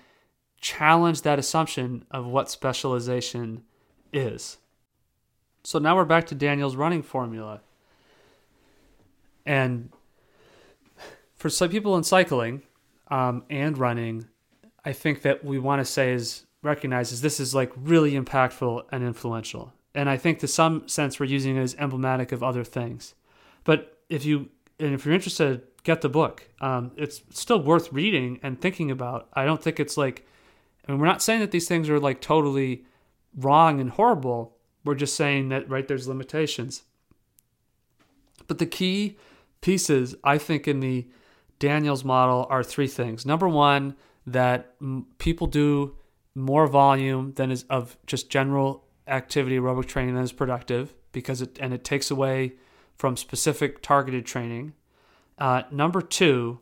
challenge 0.59 1.21
that 1.21 1.39
assumption 1.39 2.03
of 2.11 2.25
what 2.25 2.49
specialization 2.49 3.63
is. 4.11 4.57
So 5.63 5.79
now 5.79 5.95
we're 5.95 6.03
back 6.03 6.27
to 6.27 6.35
Daniel's 6.35 6.75
running 6.75 7.01
formula. 7.01 7.61
And 9.45 9.89
for 11.35 11.49
some 11.49 11.69
people 11.69 11.95
in 11.97 12.03
cycling 12.03 12.63
um, 13.09 13.43
and 13.49 13.77
running, 13.77 14.27
I 14.83 14.93
think 14.93 15.21
that 15.23 15.43
we 15.43 15.59
want 15.59 15.79
to 15.79 15.85
say 15.85 16.11
is 16.13 16.45
recognizes 16.61 17.21
this 17.21 17.39
is 17.39 17.53
like 17.53 17.71
really 17.75 18.13
impactful 18.13 18.83
and 18.91 19.03
influential 19.03 19.71
and 19.95 20.09
I 20.09 20.17
think 20.17 20.39
to 20.39 20.47
some 20.47 20.87
sense 20.87 21.19
we're 21.19 21.25
using 21.25 21.55
it 21.55 21.61
as 21.61 21.73
emblematic 21.75 22.31
of 22.31 22.43
other 22.43 22.63
things. 22.63 23.15
But 23.63 23.97
if 24.09 24.25
you 24.25 24.49
and 24.77 24.93
if 24.93 25.05
you're 25.05 25.15
interested, 25.15 25.61
get 25.83 26.01
the 26.01 26.09
book. 26.09 26.49
Um, 26.59 26.91
it's 26.97 27.21
still 27.31 27.61
worth 27.61 27.91
reading 27.93 28.39
and 28.43 28.59
thinking 28.59 28.91
about. 28.91 29.29
I 29.33 29.45
don't 29.45 29.63
think 29.63 29.79
it's 29.79 29.95
like, 29.95 30.27
I 30.85 30.91
mean, 30.91 30.99
we're 30.99 31.07
not 31.07 31.23
saying 31.23 31.39
that 31.39 31.51
these 31.51 31.67
things 31.67 31.89
are 31.89 31.99
like 31.99 32.19
totally 32.19 32.83
wrong 33.37 33.79
and 33.79 33.89
horrible. 33.89 34.57
We're 34.83 34.95
just 34.95 35.15
saying 35.15 35.49
that 35.49 35.69
right 35.69 35.87
there's 35.87 36.09
limitations. 36.09 36.83
But 38.47 38.57
the 38.57 38.65
key 38.65 39.17
pieces, 39.65 40.13
I 40.23 40.37
think, 40.37 40.67
in 40.67 40.79
the 40.79 41.07
Daniels 41.57 42.05
model 42.05 42.45
are 42.51 42.63
three 42.63 42.85
things. 42.85 43.25
Number 43.25 43.49
one, 43.49 43.95
that 44.27 44.75
people 45.17 45.47
do 45.47 45.95
more 46.35 46.67
volume 46.67 47.33
than 47.33 47.49
is 47.49 47.63
of 47.63 47.97
just 48.05 48.29
general 48.29 48.85
activity 49.07 49.57
aerobic 49.57 49.87
training 49.87 50.13
that 50.13 50.21
is 50.21 50.31
productive 50.31 50.93
because 51.11 51.41
it 51.41 51.57
and 51.59 51.73
it 51.73 51.83
takes 51.83 52.11
away 52.11 52.53
from 52.95 53.17
specific 53.17 53.81
targeted 53.81 54.23
training. 54.23 54.73
Uh, 55.39 55.63
number 55.71 55.99
two, 56.01 56.59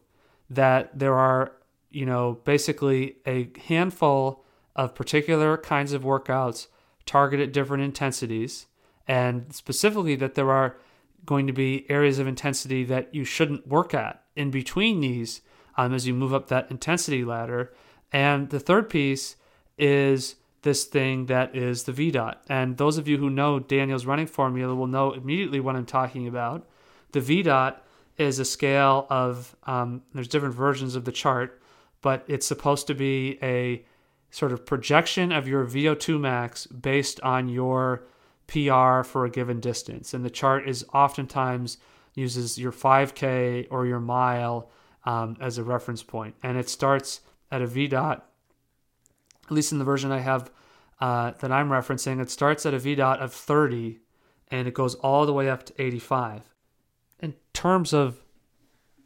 that 0.49 0.97
there 0.97 1.16
are 1.16 1.51
you 1.91 2.06
know 2.06 2.39
basically 2.45 3.18
a 3.28 3.49
handful 3.68 4.45
of 4.78 4.95
particular 4.95 5.58
kinds 5.58 5.91
of 5.91 6.04
workouts 6.04 6.68
targeted 7.06 7.51
different 7.51 7.84
intensities, 7.84 8.68
and 9.10 9.54
specifically 9.54 10.16
that 10.16 10.36
there 10.36 10.51
are 10.51 10.78
going 11.26 11.47
to 11.47 11.53
be 11.53 11.86
areas 11.89 12.19
of 12.19 12.28
intensity 12.28 12.84
that 12.86 13.13
you 13.13 13.24
shouldn't 13.24 13.67
work 13.67 13.93
at 13.93 14.24
in 14.36 14.51
between 14.51 14.99
these 14.99 15.41
um, 15.78 15.93
as 15.93 16.07
you 16.07 16.13
move 16.13 16.34
up 16.34 16.47
that 16.47 16.69
intensity 16.69 17.24
ladder. 17.24 17.74
And 18.11 18.49
the 18.49 18.59
third 18.59 18.89
piece 18.89 19.36
is 19.78 20.36
this 20.61 20.86
thing 20.86 21.26
that 21.28 21.55
is 21.55 21.84
the 21.84 21.91
VDOT. 21.91 22.36
And 22.49 22.78
those 22.78 22.97
of 22.97 23.07
you 23.07 23.17
who 23.17 23.30
know 23.30 23.59
Daniel's 23.59 24.05
running 24.05 24.28
formula 24.28 24.74
will 24.76 24.88
know 24.88 25.11
immediately 25.11 25.59
what 25.59 25.76
I'm 25.76 25.86
talking 25.86 26.28
about. 26.28 26.67
The 27.11 27.19
VDOT 27.19 27.78
is 28.17 28.39
a 28.39 28.45
scale 28.45 29.07
of, 29.09 29.55
um, 29.63 30.03
there's 30.13 30.28
different 30.28 30.55
versions 30.55 30.95
of 30.95 31.05
the 31.05 31.11
chart, 31.11 31.61
but 32.01 32.24
it's 32.28 32.45
supposed 32.45 32.88
to 32.88 32.95
be 32.95 33.39
a 33.41 33.86
sort 34.30 34.51
of 34.51 34.65
projection 34.65 35.32
of 35.32 35.47
your 35.47 35.65
VO2 35.65 36.19
max 36.19 36.65
based 36.67 37.19
on 37.21 37.49
your 37.49 38.03
PR 38.48 39.04
for 39.04 39.26
a 39.26 39.30
given 39.30 39.60
distance. 39.60 40.14
And 40.14 40.24
the 40.24 40.30
chart 40.30 40.68
is 40.68 40.86
oftentimes 40.94 41.78
uses 42.16 42.58
your 42.58 42.72
5K 42.72 43.68
or 43.72 43.86
your 43.86 44.00
mile 44.00 44.70
um, 45.06 45.36
as 45.41 45.58
a 45.58 45.64
reference 45.64 46.04
point. 46.04 46.36
And 46.44 46.58
it 46.58 46.70
starts 46.70 47.22
at 47.52 47.62
a 47.62 47.68
VDOT 47.68 48.22
at 49.46 49.52
least 49.52 49.72
in 49.72 49.80
the 49.80 49.86
version 49.86 50.12
I 50.12 50.20
have 50.20 50.50
uh, 51.00 51.32
that 51.39 51.52
I'm 51.52 51.70
referencing, 51.70 52.22
it 52.22 52.30
starts 52.30 52.66
at 52.66 52.74
a 52.74 52.80
VDOT 52.80 53.20
of 53.20 53.34
30 53.34 54.00
and 54.50 54.68
it 54.68 54.74
goes 54.74 54.96
all 54.96 55.26
the 55.26 55.34
way 55.34 55.50
up 55.50 55.66
to 55.66 55.82
85. 55.82 56.54
In 57.20 57.34
terms 57.54 57.94
of 57.94 58.24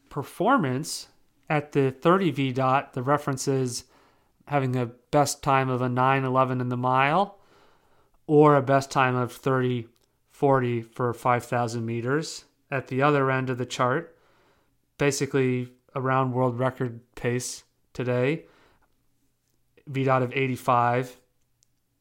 performance, 0.09 1.07
at 1.49 1.71
the 1.71 1.91
30 1.91 2.33
VDOT, 2.33 2.93
the 2.93 3.01
reference 3.01 3.47
is 3.47 3.85
having 4.47 4.75
a 4.75 4.85
best 4.85 5.41
time 5.41 5.69
of 5.69 5.81
a 5.81 5.89
911 5.89 6.61
in 6.61 6.69
the 6.69 6.77
mile 6.77 7.36
or 8.27 8.55
a 8.55 8.61
best 8.61 8.91
time 8.91 9.15
of 9.15 9.31
30 9.31 9.87
40 10.37 10.83
for 10.83 11.15
5,000 11.15 11.83
meters. 11.83 12.45
At 12.69 12.89
the 12.89 13.01
other 13.01 13.31
end 13.31 13.49
of 13.49 13.57
the 13.57 13.65
chart, 13.65 14.15
basically 14.99 15.69
around 15.95 16.31
world 16.31 16.59
record 16.59 16.99
pace 17.15 17.63
today, 17.91 18.45
VDOT 19.89 20.21
of 20.21 20.31
85. 20.35 21.17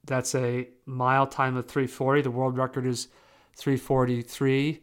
That's 0.04 0.34
a 0.34 0.68
mile 0.84 1.26
time 1.26 1.56
of 1.56 1.66
340. 1.66 2.20
The 2.20 2.30
world 2.30 2.58
record 2.58 2.84
is 2.84 3.08
343. 3.56 4.82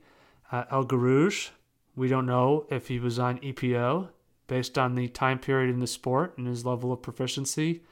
Uh, 0.52 0.64
El 0.72 0.86
Guerrouj, 0.86 1.52
we 1.96 2.08
don't 2.08 2.26
know 2.26 2.66
if 2.72 2.88
he 2.88 2.98
was 2.98 3.20
on 3.20 3.38
EPO 3.38 4.10
based 4.48 4.80
on 4.80 4.96
the 4.96 5.10
time 5.10 5.38
period 5.38 5.72
in 5.72 5.80
the 5.80 5.86
sport 5.86 6.36
and 6.40 6.48
his 6.48 6.66
level 6.66 6.92
of 6.92 7.04
proficiency. 7.04 7.84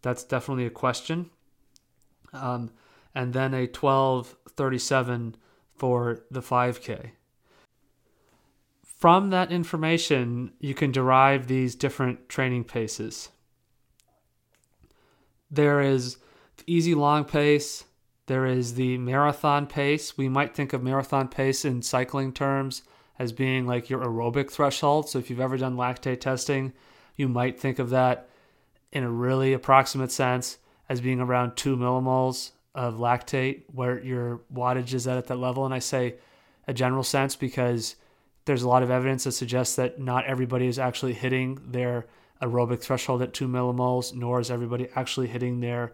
That's 0.00 0.24
definitely 0.24 0.64
a 0.64 0.70
question. 0.70 1.28
Um, 2.32 2.70
and 3.14 3.32
then 3.32 3.54
a 3.54 3.66
1237 3.66 5.36
for 5.76 6.24
the 6.30 6.40
5K. 6.40 7.10
From 8.82 9.30
that 9.30 9.52
information, 9.52 10.52
you 10.60 10.74
can 10.74 10.90
derive 10.90 11.46
these 11.46 11.74
different 11.74 12.28
training 12.28 12.64
paces. 12.64 13.28
There 15.50 15.80
is 15.80 16.16
the 16.56 16.64
easy 16.66 16.94
long 16.94 17.24
pace, 17.24 17.84
There 18.26 18.46
is 18.46 18.74
the 18.74 18.96
marathon 18.96 19.66
pace. 19.66 20.16
We 20.16 20.28
might 20.28 20.54
think 20.54 20.72
of 20.72 20.82
marathon 20.82 21.28
pace 21.28 21.64
in 21.64 21.82
cycling 21.82 22.32
terms 22.32 22.82
as 23.18 23.32
being 23.32 23.66
like 23.66 23.90
your 23.90 24.00
aerobic 24.00 24.50
threshold. 24.50 25.08
So 25.08 25.18
if 25.18 25.28
you've 25.28 25.40
ever 25.40 25.58
done 25.58 25.76
lactate 25.76 26.20
testing, 26.20 26.72
you 27.16 27.28
might 27.28 27.60
think 27.60 27.78
of 27.78 27.90
that 27.90 28.28
in 28.90 29.04
a 29.04 29.10
really 29.10 29.52
approximate 29.52 30.10
sense 30.10 30.58
as 30.88 31.00
being 31.02 31.20
around 31.20 31.56
two 31.56 31.76
millimoles 31.76 32.52
of 32.74 32.94
lactate, 32.96 33.62
where 33.72 34.02
your 34.02 34.40
wattage 34.52 34.94
is 34.94 35.06
at 35.06 35.16
at 35.16 35.26
that 35.28 35.36
level. 35.36 35.64
And 35.64 35.74
I 35.74 35.78
say 35.78 36.16
a 36.66 36.74
general 36.74 37.02
sense 37.02 37.36
because 37.36 37.96
there's 38.44 38.62
a 38.62 38.68
lot 38.68 38.82
of 38.82 38.90
evidence 38.90 39.24
that 39.24 39.32
suggests 39.32 39.76
that 39.76 40.00
not 40.00 40.26
everybody 40.26 40.66
is 40.66 40.78
actually 40.78 41.14
hitting 41.14 41.58
their 41.66 42.06
aerobic 42.42 42.80
threshold 42.80 43.22
at 43.22 43.32
two 43.32 43.48
millimoles, 43.48 44.14
nor 44.14 44.40
is 44.40 44.50
everybody 44.50 44.88
actually 44.94 45.28
hitting 45.28 45.60
their 45.60 45.92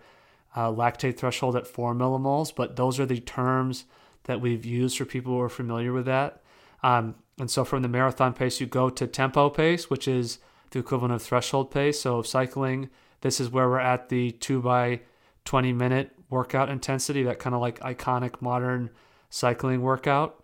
uh, 0.57 0.71
lactate 0.71 1.17
threshold 1.17 1.55
at 1.55 1.67
four 1.67 1.95
millimoles. 1.95 2.53
But 2.55 2.77
those 2.77 2.99
are 2.99 3.07
the 3.07 3.21
terms 3.21 3.85
that 4.25 4.41
we've 4.41 4.65
used 4.65 4.99
for 4.99 5.05
people 5.05 5.35
who 5.35 5.41
are 5.41 5.49
familiar 5.49 5.93
with 5.93 6.07
that. 6.07 6.43
Um, 6.83 7.15
and 7.39 7.51
so 7.51 7.65
from 7.65 7.83
the 7.83 7.89
marathon 7.89 8.33
pace, 8.33 8.61
you 8.61 8.67
go 8.67 8.91
to 8.91 9.07
tempo 9.07 9.49
pace, 9.51 9.89
which 9.89 10.09
is 10.09 10.39
the 10.71 10.79
equivalent 10.79 11.15
of 11.15 11.23
threshold 11.23 11.71
pace. 11.71 12.01
So 12.01 12.23
cycling, 12.23 12.91
this 13.21 13.41
is 13.41 13.51
where 13.51 13.69
we're 13.69 13.81
at 13.81 14.09
the 14.09 14.33
two 14.33 14.61
by 14.61 15.01
20 15.45 15.73
minute 15.73 16.13
workout 16.31 16.69
intensity, 16.69 17.23
that 17.25 17.39
kind 17.39 17.55
of 17.55 17.61
like 17.61 17.81
iconic 17.81 18.41
modern 18.41 18.91
cycling 19.29 19.83
workout. 19.83 20.43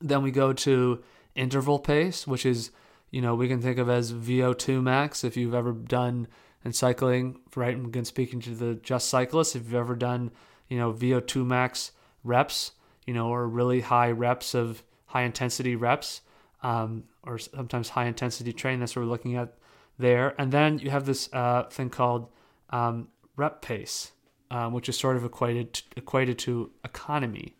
Then 0.00 0.22
we 0.22 0.30
go 0.30 0.52
to 0.52 1.02
interval 1.34 1.78
pace, 1.78 2.26
which 2.26 2.46
is, 2.46 2.70
you 3.10 3.20
know, 3.20 3.34
we 3.34 3.48
can 3.48 3.60
think 3.60 3.78
of 3.78 3.88
as 3.88 4.12
VO2 4.12 4.82
max 4.82 5.24
if 5.24 5.36
you've 5.36 5.54
ever 5.54 5.72
done 5.72 6.28
in 6.64 6.72
cycling, 6.72 7.40
right? 7.54 7.74
I'm 7.74 7.86
again 7.86 8.04
speaking 8.04 8.40
to 8.40 8.50
the 8.50 8.74
just 8.74 9.08
cyclists. 9.08 9.56
If 9.56 9.64
you've 9.64 9.74
ever 9.74 9.94
done, 9.94 10.30
you 10.68 10.78
know, 10.78 10.92
VO2 10.92 11.46
max 11.46 11.92
reps, 12.24 12.72
you 13.06 13.14
know, 13.14 13.28
or 13.28 13.48
really 13.48 13.80
high 13.80 14.10
reps 14.10 14.54
of 14.54 14.82
high 15.06 15.22
intensity 15.22 15.76
reps, 15.76 16.22
um, 16.62 17.04
or 17.22 17.38
sometimes 17.38 17.90
high 17.90 18.06
intensity 18.06 18.52
training. 18.52 18.80
That's 18.80 18.96
what 18.96 19.02
we're 19.02 19.10
looking 19.10 19.36
at 19.36 19.54
there. 19.98 20.34
And 20.38 20.52
then 20.52 20.78
you 20.78 20.90
have 20.90 21.06
this 21.06 21.28
uh, 21.32 21.64
thing 21.64 21.90
called 21.90 22.28
um, 22.70 23.08
rep 23.36 23.62
pace, 23.62 24.12
um, 24.50 24.72
which 24.72 24.88
is 24.88 24.98
sort 24.98 25.16
of 25.16 25.24
equated 25.24 25.72
to, 25.74 25.82
equated 25.96 26.38
to 26.40 26.70
economy. 26.84 27.56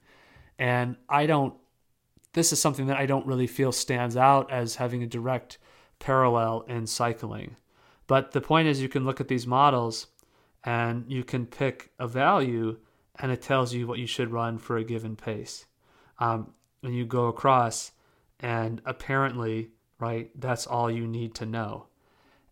And 0.58 0.96
I 1.08 1.26
don't. 1.26 1.54
This 2.32 2.52
is 2.52 2.60
something 2.60 2.86
that 2.86 2.98
I 2.98 3.06
don't 3.06 3.26
really 3.26 3.46
feel 3.46 3.72
stands 3.72 4.16
out 4.16 4.50
as 4.52 4.76
having 4.76 5.02
a 5.02 5.06
direct 5.06 5.58
parallel 5.98 6.64
in 6.68 6.86
cycling. 6.86 7.56
But 8.06 8.32
the 8.32 8.40
point 8.40 8.68
is, 8.68 8.80
you 8.80 8.88
can 8.88 9.04
look 9.04 9.20
at 9.20 9.28
these 9.28 9.46
models 9.46 10.08
and 10.64 11.04
you 11.08 11.24
can 11.24 11.46
pick 11.46 11.90
a 11.98 12.06
value, 12.08 12.78
and 13.18 13.32
it 13.32 13.40
tells 13.40 13.72
you 13.72 13.86
what 13.86 13.98
you 13.98 14.06
should 14.06 14.32
run 14.32 14.58
for 14.58 14.76
a 14.76 14.84
given 14.84 15.16
pace. 15.16 15.66
Um, 16.18 16.52
and 16.82 16.94
you 16.94 17.06
go 17.06 17.26
across, 17.26 17.92
and 18.40 18.82
apparently, 18.84 19.70
right, 19.98 20.30
that's 20.38 20.66
all 20.66 20.90
you 20.90 21.06
need 21.06 21.34
to 21.36 21.46
know, 21.46 21.86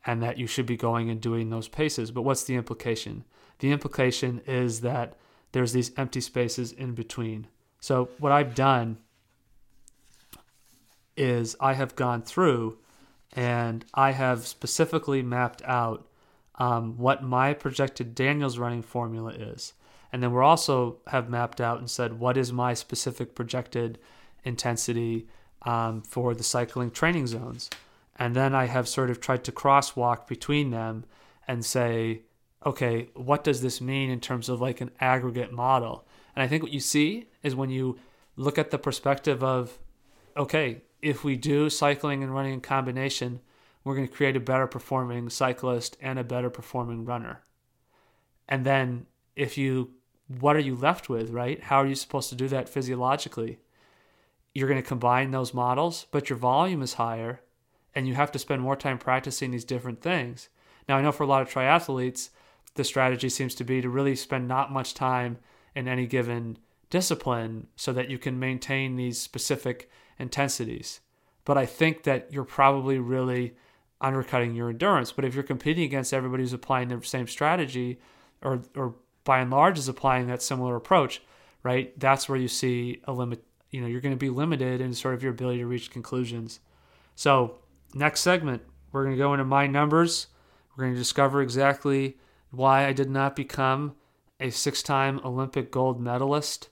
and 0.06 0.22
that 0.22 0.38
you 0.38 0.46
should 0.46 0.66
be 0.66 0.76
going 0.76 1.10
and 1.10 1.20
doing 1.20 1.50
those 1.50 1.68
paces. 1.68 2.10
But 2.10 2.22
what's 2.22 2.44
the 2.44 2.54
implication? 2.54 3.24
The 3.64 3.72
implication 3.72 4.42
is 4.46 4.82
that 4.82 5.16
there's 5.52 5.72
these 5.72 5.90
empty 5.96 6.20
spaces 6.20 6.70
in 6.70 6.92
between. 6.92 7.46
So, 7.80 8.10
what 8.18 8.30
I've 8.30 8.54
done 8.54 8.98
is 11.16 11.56
I 11.58 11.72
have 11.72 11.96
gone 11.96 12.20
through 12.20 12.76
and 13.32 13.86
I 13.94 14.10
have 14.10 14.46
specifically 14.46 15.22
mapped 15.22 15.62
out 15.62 16.06
um, 16.56 16.98
what 16.98 17.24
my 17.24 17.54
projected 17.54 18.14
Daniels 18.14 18.58
running 18.58 18.82
formula 18.82 19.32
is. 19.32 19.72
And 20.12 20.22
then 20.22 20.32
we're 20.32 20.42
also 20.42 20.98
have 21.06 21.30
mapped 21.30 21.58
out 21.58 21.78
and 21.78 21.88
said 21.88 22.20
what 22.20 22.36
is 22.36 22.52
my 22.52 22.74
specific 22.74 23.34
projected 23.34 23.98
intensity 24.44 25.26
um, 25.62 26.02
for 26.02 26.34
the 26.34 26.44
cycling 26.44 26.90
training 26.90 27.28
zones. 27.28 27.70
And 28.14 28.36
then 28.36 28.54
I 28.54 28.66
have 28.66 28.88
sort 28.88 29.08
of 29.08 29.22
tried 29.22 29.42
to 29.44 29.52
crosswalk 29.52 30.26
between 30.26 30.68
them 30.68 31.06
and 31.48 31.64
say, 31.64 32.24
okay, 32.64 33.08
what 33.14 33.44
does 33.44 33.60
this 33.60 33.80
mean 33.80 34.10
in 34.10 34.20
terms 34.20 34.48
of 34.48 34.60
like 34.60 34.80
an 34.80 34.90
aggregate 35.00 35.52
model? 35.52 36.06
And 36.34 36.42
I 36.42 36.48
think 36.48 36.62
what 36.62 36.72
you 36.72 36.80
see 36.80 37.28
is 37.42 37.54
when 37.54 37.70
you 37.70 37.98
look 38.36 38.58
at 38.58 38.70
the 38.70 38.78
perspective 38.78 39.44
of, 39.44 39.78
okay, 40.36 40.82
if 41.02 41.22
we 41.22 41.36
do 41.36 41.68
cycling 41.68 42.22
and 42.22 42.34
running 42.34 42.54
in 42.54 42.60
combination, 42.60 43.40
we're 43.84 43.94
going 43.94 44.08
to 44.08 44.14
create 44.14 44.36
a 44.36 44.40
better 44.40 44.66
performing 44.66 45.28
cyclist 45.28 45.96
and 46.00 46.18
a 46.18 46.24
better 46.24 46.50
performing 46.50 47.04
runner. 47.04 47.42
And 48.48 48.64
then 48.64 49.06
if 49.36 49.58
you 49.58 49.90
what 50.26 50.56
are 50.56 50.60
you 50.60 50.74
left 50.74 51.08
with, 51.08 51.30
right? 51.30 51.62
How 51.62 51.82
are 51.82 51.86
you 51.86 51.94
supposed 51.94 52.30
to 52.30 52.34
do 52.34 52.48
that 52.48 52.68
physiologically? 52.68 53.58
You're 54.54 54.68
going 54.68 54.80
to 54.80 54.88
combine 54.88 55.30
those 55.30 55.52
models, 55.52 56.06
but 56.10 56.30
your 56.30 56.38
volume 56.38 56.82
is 56.82 56.94
higher 56.94 57.40
and 57.94 58.08
you 58.08 58.14
have 58.14 58.32
to 58.32 58.38
spend 58.38 58.62
more 58.62 58.76
time 58.76 58.98
practicing 58.98 59.50
these 59.50 59.64
different 59.64 60.00
things. 60.00 60.48
Now, 60.88 60.96
I 60.96 61.02
know 61.02 61.12
for 61.12 61.24
a 61.24 61.26
lot 61.26 61.42
of 61.42 61.50
triathletes, 61.50 62.30
the 62.74 62.84
strategy 62.84 63.28
seems 63.28 63.54
to 63.56 63.64
be 63.64 63.80
to 63.80 63.88
really 63.88 64.16
spend 64.16 64.48
not 64.48 64.72
much 64.72 64.94
time 64.94 65.38
in 65.74 65.88
any 65.88 66.06
given 66.06 66.58
discipline 66.90 67.66
so 67.76 67.92
that 67.92 68.10
you 68.10 68.18
can 68.18 68.38
maintain 68.38 68.96
these 68.96 69.20
specific 69.20 69.90
intensities. 70.18 71.00
But 71.44 71.58
I 71.58 71.66
think 71.66 72.04
that 72.04 72.32
you're 72.32 72.44
probably 72.44 72.98
really 72.98 73.54
undercutting 74.00 74.54
your 74.54 74.70
endurance. 74.70 75.12
But 75.12 75.24
if 75.24 75.34
you're 75.34 75.42
competing 75.42 75.84
against 75.84 76.14
everybody 76.14 76.42
who's 76.42 76.52
applying 76.52 76.88
the 76.88 77.02
same 77.02 77.26
strategy, 77.26 78.00
or 78.42 78.62
or 78.74 78.94
by 79.24 79.40
and 79.40 79.50
large 79.50 79.78
is 79.78 79.88
applying 79.88 80.26
that 80.26 80.42
similar 80.42 80.76
approach, 80.76 81.22
right? 81.62 81.98
That's 81.98 82.28
where 82.28 82.38
you 82.38 82.48
see 82.48 83.00
a 83.04 83.12
limit. 83.12 83.42
You 83.70 83.80
know, 83.80 83.86
you're 83.86 84.00
going 84.00 84.14
to 84.14 84.16
be 84.16 84.30
limited 84.30 84.80
in 84.80 84.94
sort 84.94 85.14
of 85.14 85.22
your 85.22 85.32
ability 85.32 85.58
to 85.58 85.66
reach 85.66 85.90
conclusions. 85.90 86.60
So 87.16 87.58
next 87.94 88.20
segment, 88.20 88.62
we're 88.92 89.04
going 89.04 89.16
to 89.16 89.22
go 89.22 89.32
into 89.32 89.44
my 89.44 89.66
numbers. 89.66 90.28
We're 90.76 90.84
going 90.84 90.94
to 90.94 91.00
discover 91.00 91.42
exactly 91.42 92.18
why 92.56 92.86
I 92.86 92.92
did 92.92 93.10
not 93.10 93.36
become 93.36 93.94
a 94.40 94.50
six-time 94.50 95.20
Olympic 95.24 95.70
gold 95.70 96.00
medalist. 96.00 96.68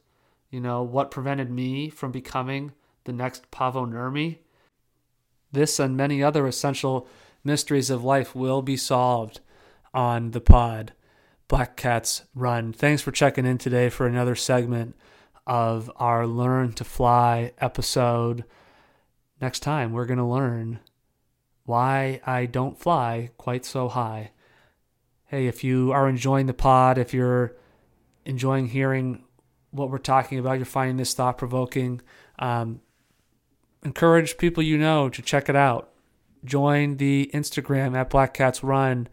You 0.51 0.61
know, 0.61 0.83
what 0.83 1.11
prevented 1.11 1.51
me 1.51 1.89
from 1.89 2.13
becoming 2.13 2.73
the 3.05 3.13
next 3.13 3.51
Paavo 3.51 3.89
Nurmi. 3.89 4.39
This 5.51 5.79
and 5.79 5.97
many 5.97 6.23
other 6.23 6.47
essential 6.47 7.09
mysteries 7.45 7.91
of 7.91 8.05
life 8.05 8.35
will 8.35 8.63
be 8.63 8.77
solved 8.77 9.41
on 9.95 10.31
the 10.31 10.41
pod. 10.41 10.93
Black 11.49 11.77
Cats 11.77 12.23
Run. 12.35 12.73
Thanks 12.73 13.03
for 13.03 13.11
checking 13.11 13.45
in 13.45 13.59
today 13.59 13.91
for 13.91 14.07
another 14.07 14.35
segment 14.35 14.97
of 15.47 15.91
our 15.97 16.27
Learn 16.27 16.73
to 16.75 16.85
Fly 16.85 17.53
episode. 17.59 18.45
Next 19.41 19.61
time, 19.61 19.93
we're 19.93 20.07
going 20.07 20.19
to 20.19 20.25
learn 20.25 20.81
why 21.65 22.21
I 22.25 22.47
don't 22.47 22.79
fly 22.79 23.31
quite 23.37 23.65
so 23.65 23.89
high. 23.89 24.31
Hey, 25.33 25.47
if 25.47 25.65
you 25.65 25.93
are 25.93 26.11
enjoying 26.11 26.45
the 26.45 26.53
pod, 26.53 26.99
if 26.99 27.15
you're 27.15 27.57
enjoying 28.27 28.67
hearing 28.67 29.25
what 29.71 29.89
we're 29.89 29.97
talking 29.97 30.39
about, 30.39 30.59
you're 30.59 30.67
finding 30.67 30.99
this 30.99 31.15
thought 31.15 31.39
provoking, 31.39 32.03
um, 32.39 32.83
encourage 33.83 34.37
people 34.37 34.63
you 34.63 34.77
know 34.77 35.09
to 35.09 35.23
check 35.23 35.49
it 35.49 35.57
out. 35.57 35.89
Join 36.45 36.99
the 36.99 37.31
Instagram 37.33 37.97
at 37.97 38.11
Black 38.11 38.35
Cats 38.35 38.63
Run. 38.63 39.09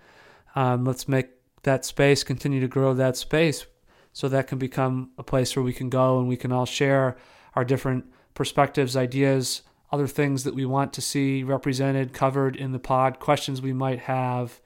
Um, 0.55 0.83
let's 0.83 1.07
make 1.07 1.29
that 1.63 1.85
space 1.85 2.25
continue 2.25 2.59
to 2.59 2.67
grow 2.67 2.93
that 2.95 3.15
space 3.15 3.65
so 4.11 4.27
that 4.27 4.47
can 4.47 4.57
become 4.57 5.11
a 5.17 5.23
place 5.23 5.55
where 5.55 5.63
we 5.63 5.71
can 5.71 5.89
go 5.89 6.19
and 6.19 6.27
we 6.27 6.35
can 6.35 6.51
all 6.51 6.65
share 6.65 7.15
our 7.55 7.63
different 7.63 8.03
perspectives, 8.33 8.97
ideas, 8.97 9.61
other 9.89 10.05
things 10.05 10.43
that 10.43 10.53
we 10.53 10.65
want 10.65 10.91
to 10.91 11.01
see 11.01 11.43
represented, 11.43 12.11
covered 12.11 12.57
in 12.57 12.73
the 12.73 12.77
pod, 12.77 13.19
questions 13.19 13.61
we 13.61 13.71
might 13.71 13.99
have. 13.99 14.59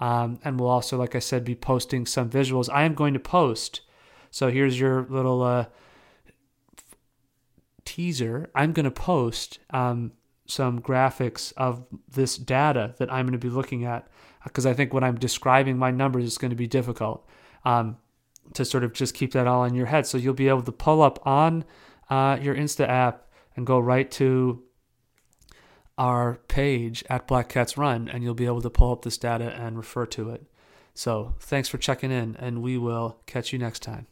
Um, 0.00 0.40
and 0.44 0.58
we'll 0.58 0.70
also, 0.70 0.96
like 0.96 1.14
I 1.14 1.18
said, 1.18 1.44
be 1.44 1.54
posting 1.54 2.06
some 2.06 2.30
visuals. 2.30 2.68
I 2.72 2.84
am 2.84 2.94
going 2.94 3.14
to 3.14 3.20
post. 3.20 3.82
So 4.30 4.50
here's 4.50 4.80
your 4.80 5.06
little 5.08 5.42
uh, 5.42 5.66
teaser, 7.84 8.48
I'm 8.54 8.72
going 8.72 8.84
to 8.84 8.90
post 8.90 9.58
um, 9.70 10.12
some 10.46 10.80
graphics 10.80 11.52
of 11.56 11.84
this 12.08 12.36
data 12.36 12.94
that 12.98 13.12
I'm 13.12 13.26
going 13.26 13.38
to 13.38 13.46
be 13.46 13.52
looking 13.52 13.84
at 13.84 14.08
because 14.44 14.64
I 14.64 14.74
think 14.74 14.94
when 14.94 15.04
I'm 15.04 15.16
describing 15.16 15.76
my 15.76 15.90
numbers, 15.90 16.24
it's 16.24 16.38
going 16.38 16.50
to 16.50 16.56
be 16.56 16.66
difficult 16.66 17.26
um, 17.64 17.96
to 18.54 18.64
sort 18.64 18.84
of 18.84 18.92
just 18.92 19.14
keep 19.14 19.32
that 19.32 19.46
all 19.46 19.64
in 19.64 19.74
your 19.74 19.86
head. 19.86 20.06
So 20.06 20.18
you'll 20.18 20.34
be 20.34 20.48
able 20.48 20.62
to 20.62 20.72
pull 20.72 21.02
up 21.02 21.26
on 21.26 21.64
uh, 22.08 22.38
your 22.40 22.54
Insta 22.54 22.88
app 22.88 23.26
and 23.56 23.66
go 23.66 23.78
right 23.80 24.10
to 24.12 24.62
our 26.00 26.40
page 26.48 27.04
at 27.10 27.28
Black 27.28 27.50
Cats 27.50 27.76
Run, 27.76 28.08
and 28.08 28.24
you'll 28.24 28.32
be 28.32 28.46
able 28.46 28.62
to 28.62 28.70
pull 28.70 28.90
up 28.90 29.02
this 29.02 29.18
data 29.18 29.52
and 29.52 29.76
refer 29.76 30.06
to 30.06 30.30
it. 30.30 30.46
So 30.94 31.34
thanks 31.40 31.68
for 31.68 31.76
checking 31.76 32.10
in, 32.10 32.36
and 32.36 32.62
we 32.62 32.78
will 32.78 33.18
catch 33.26 33.52
you 33.52 33.58
next 33.58 33.82
time. 33.82 34.06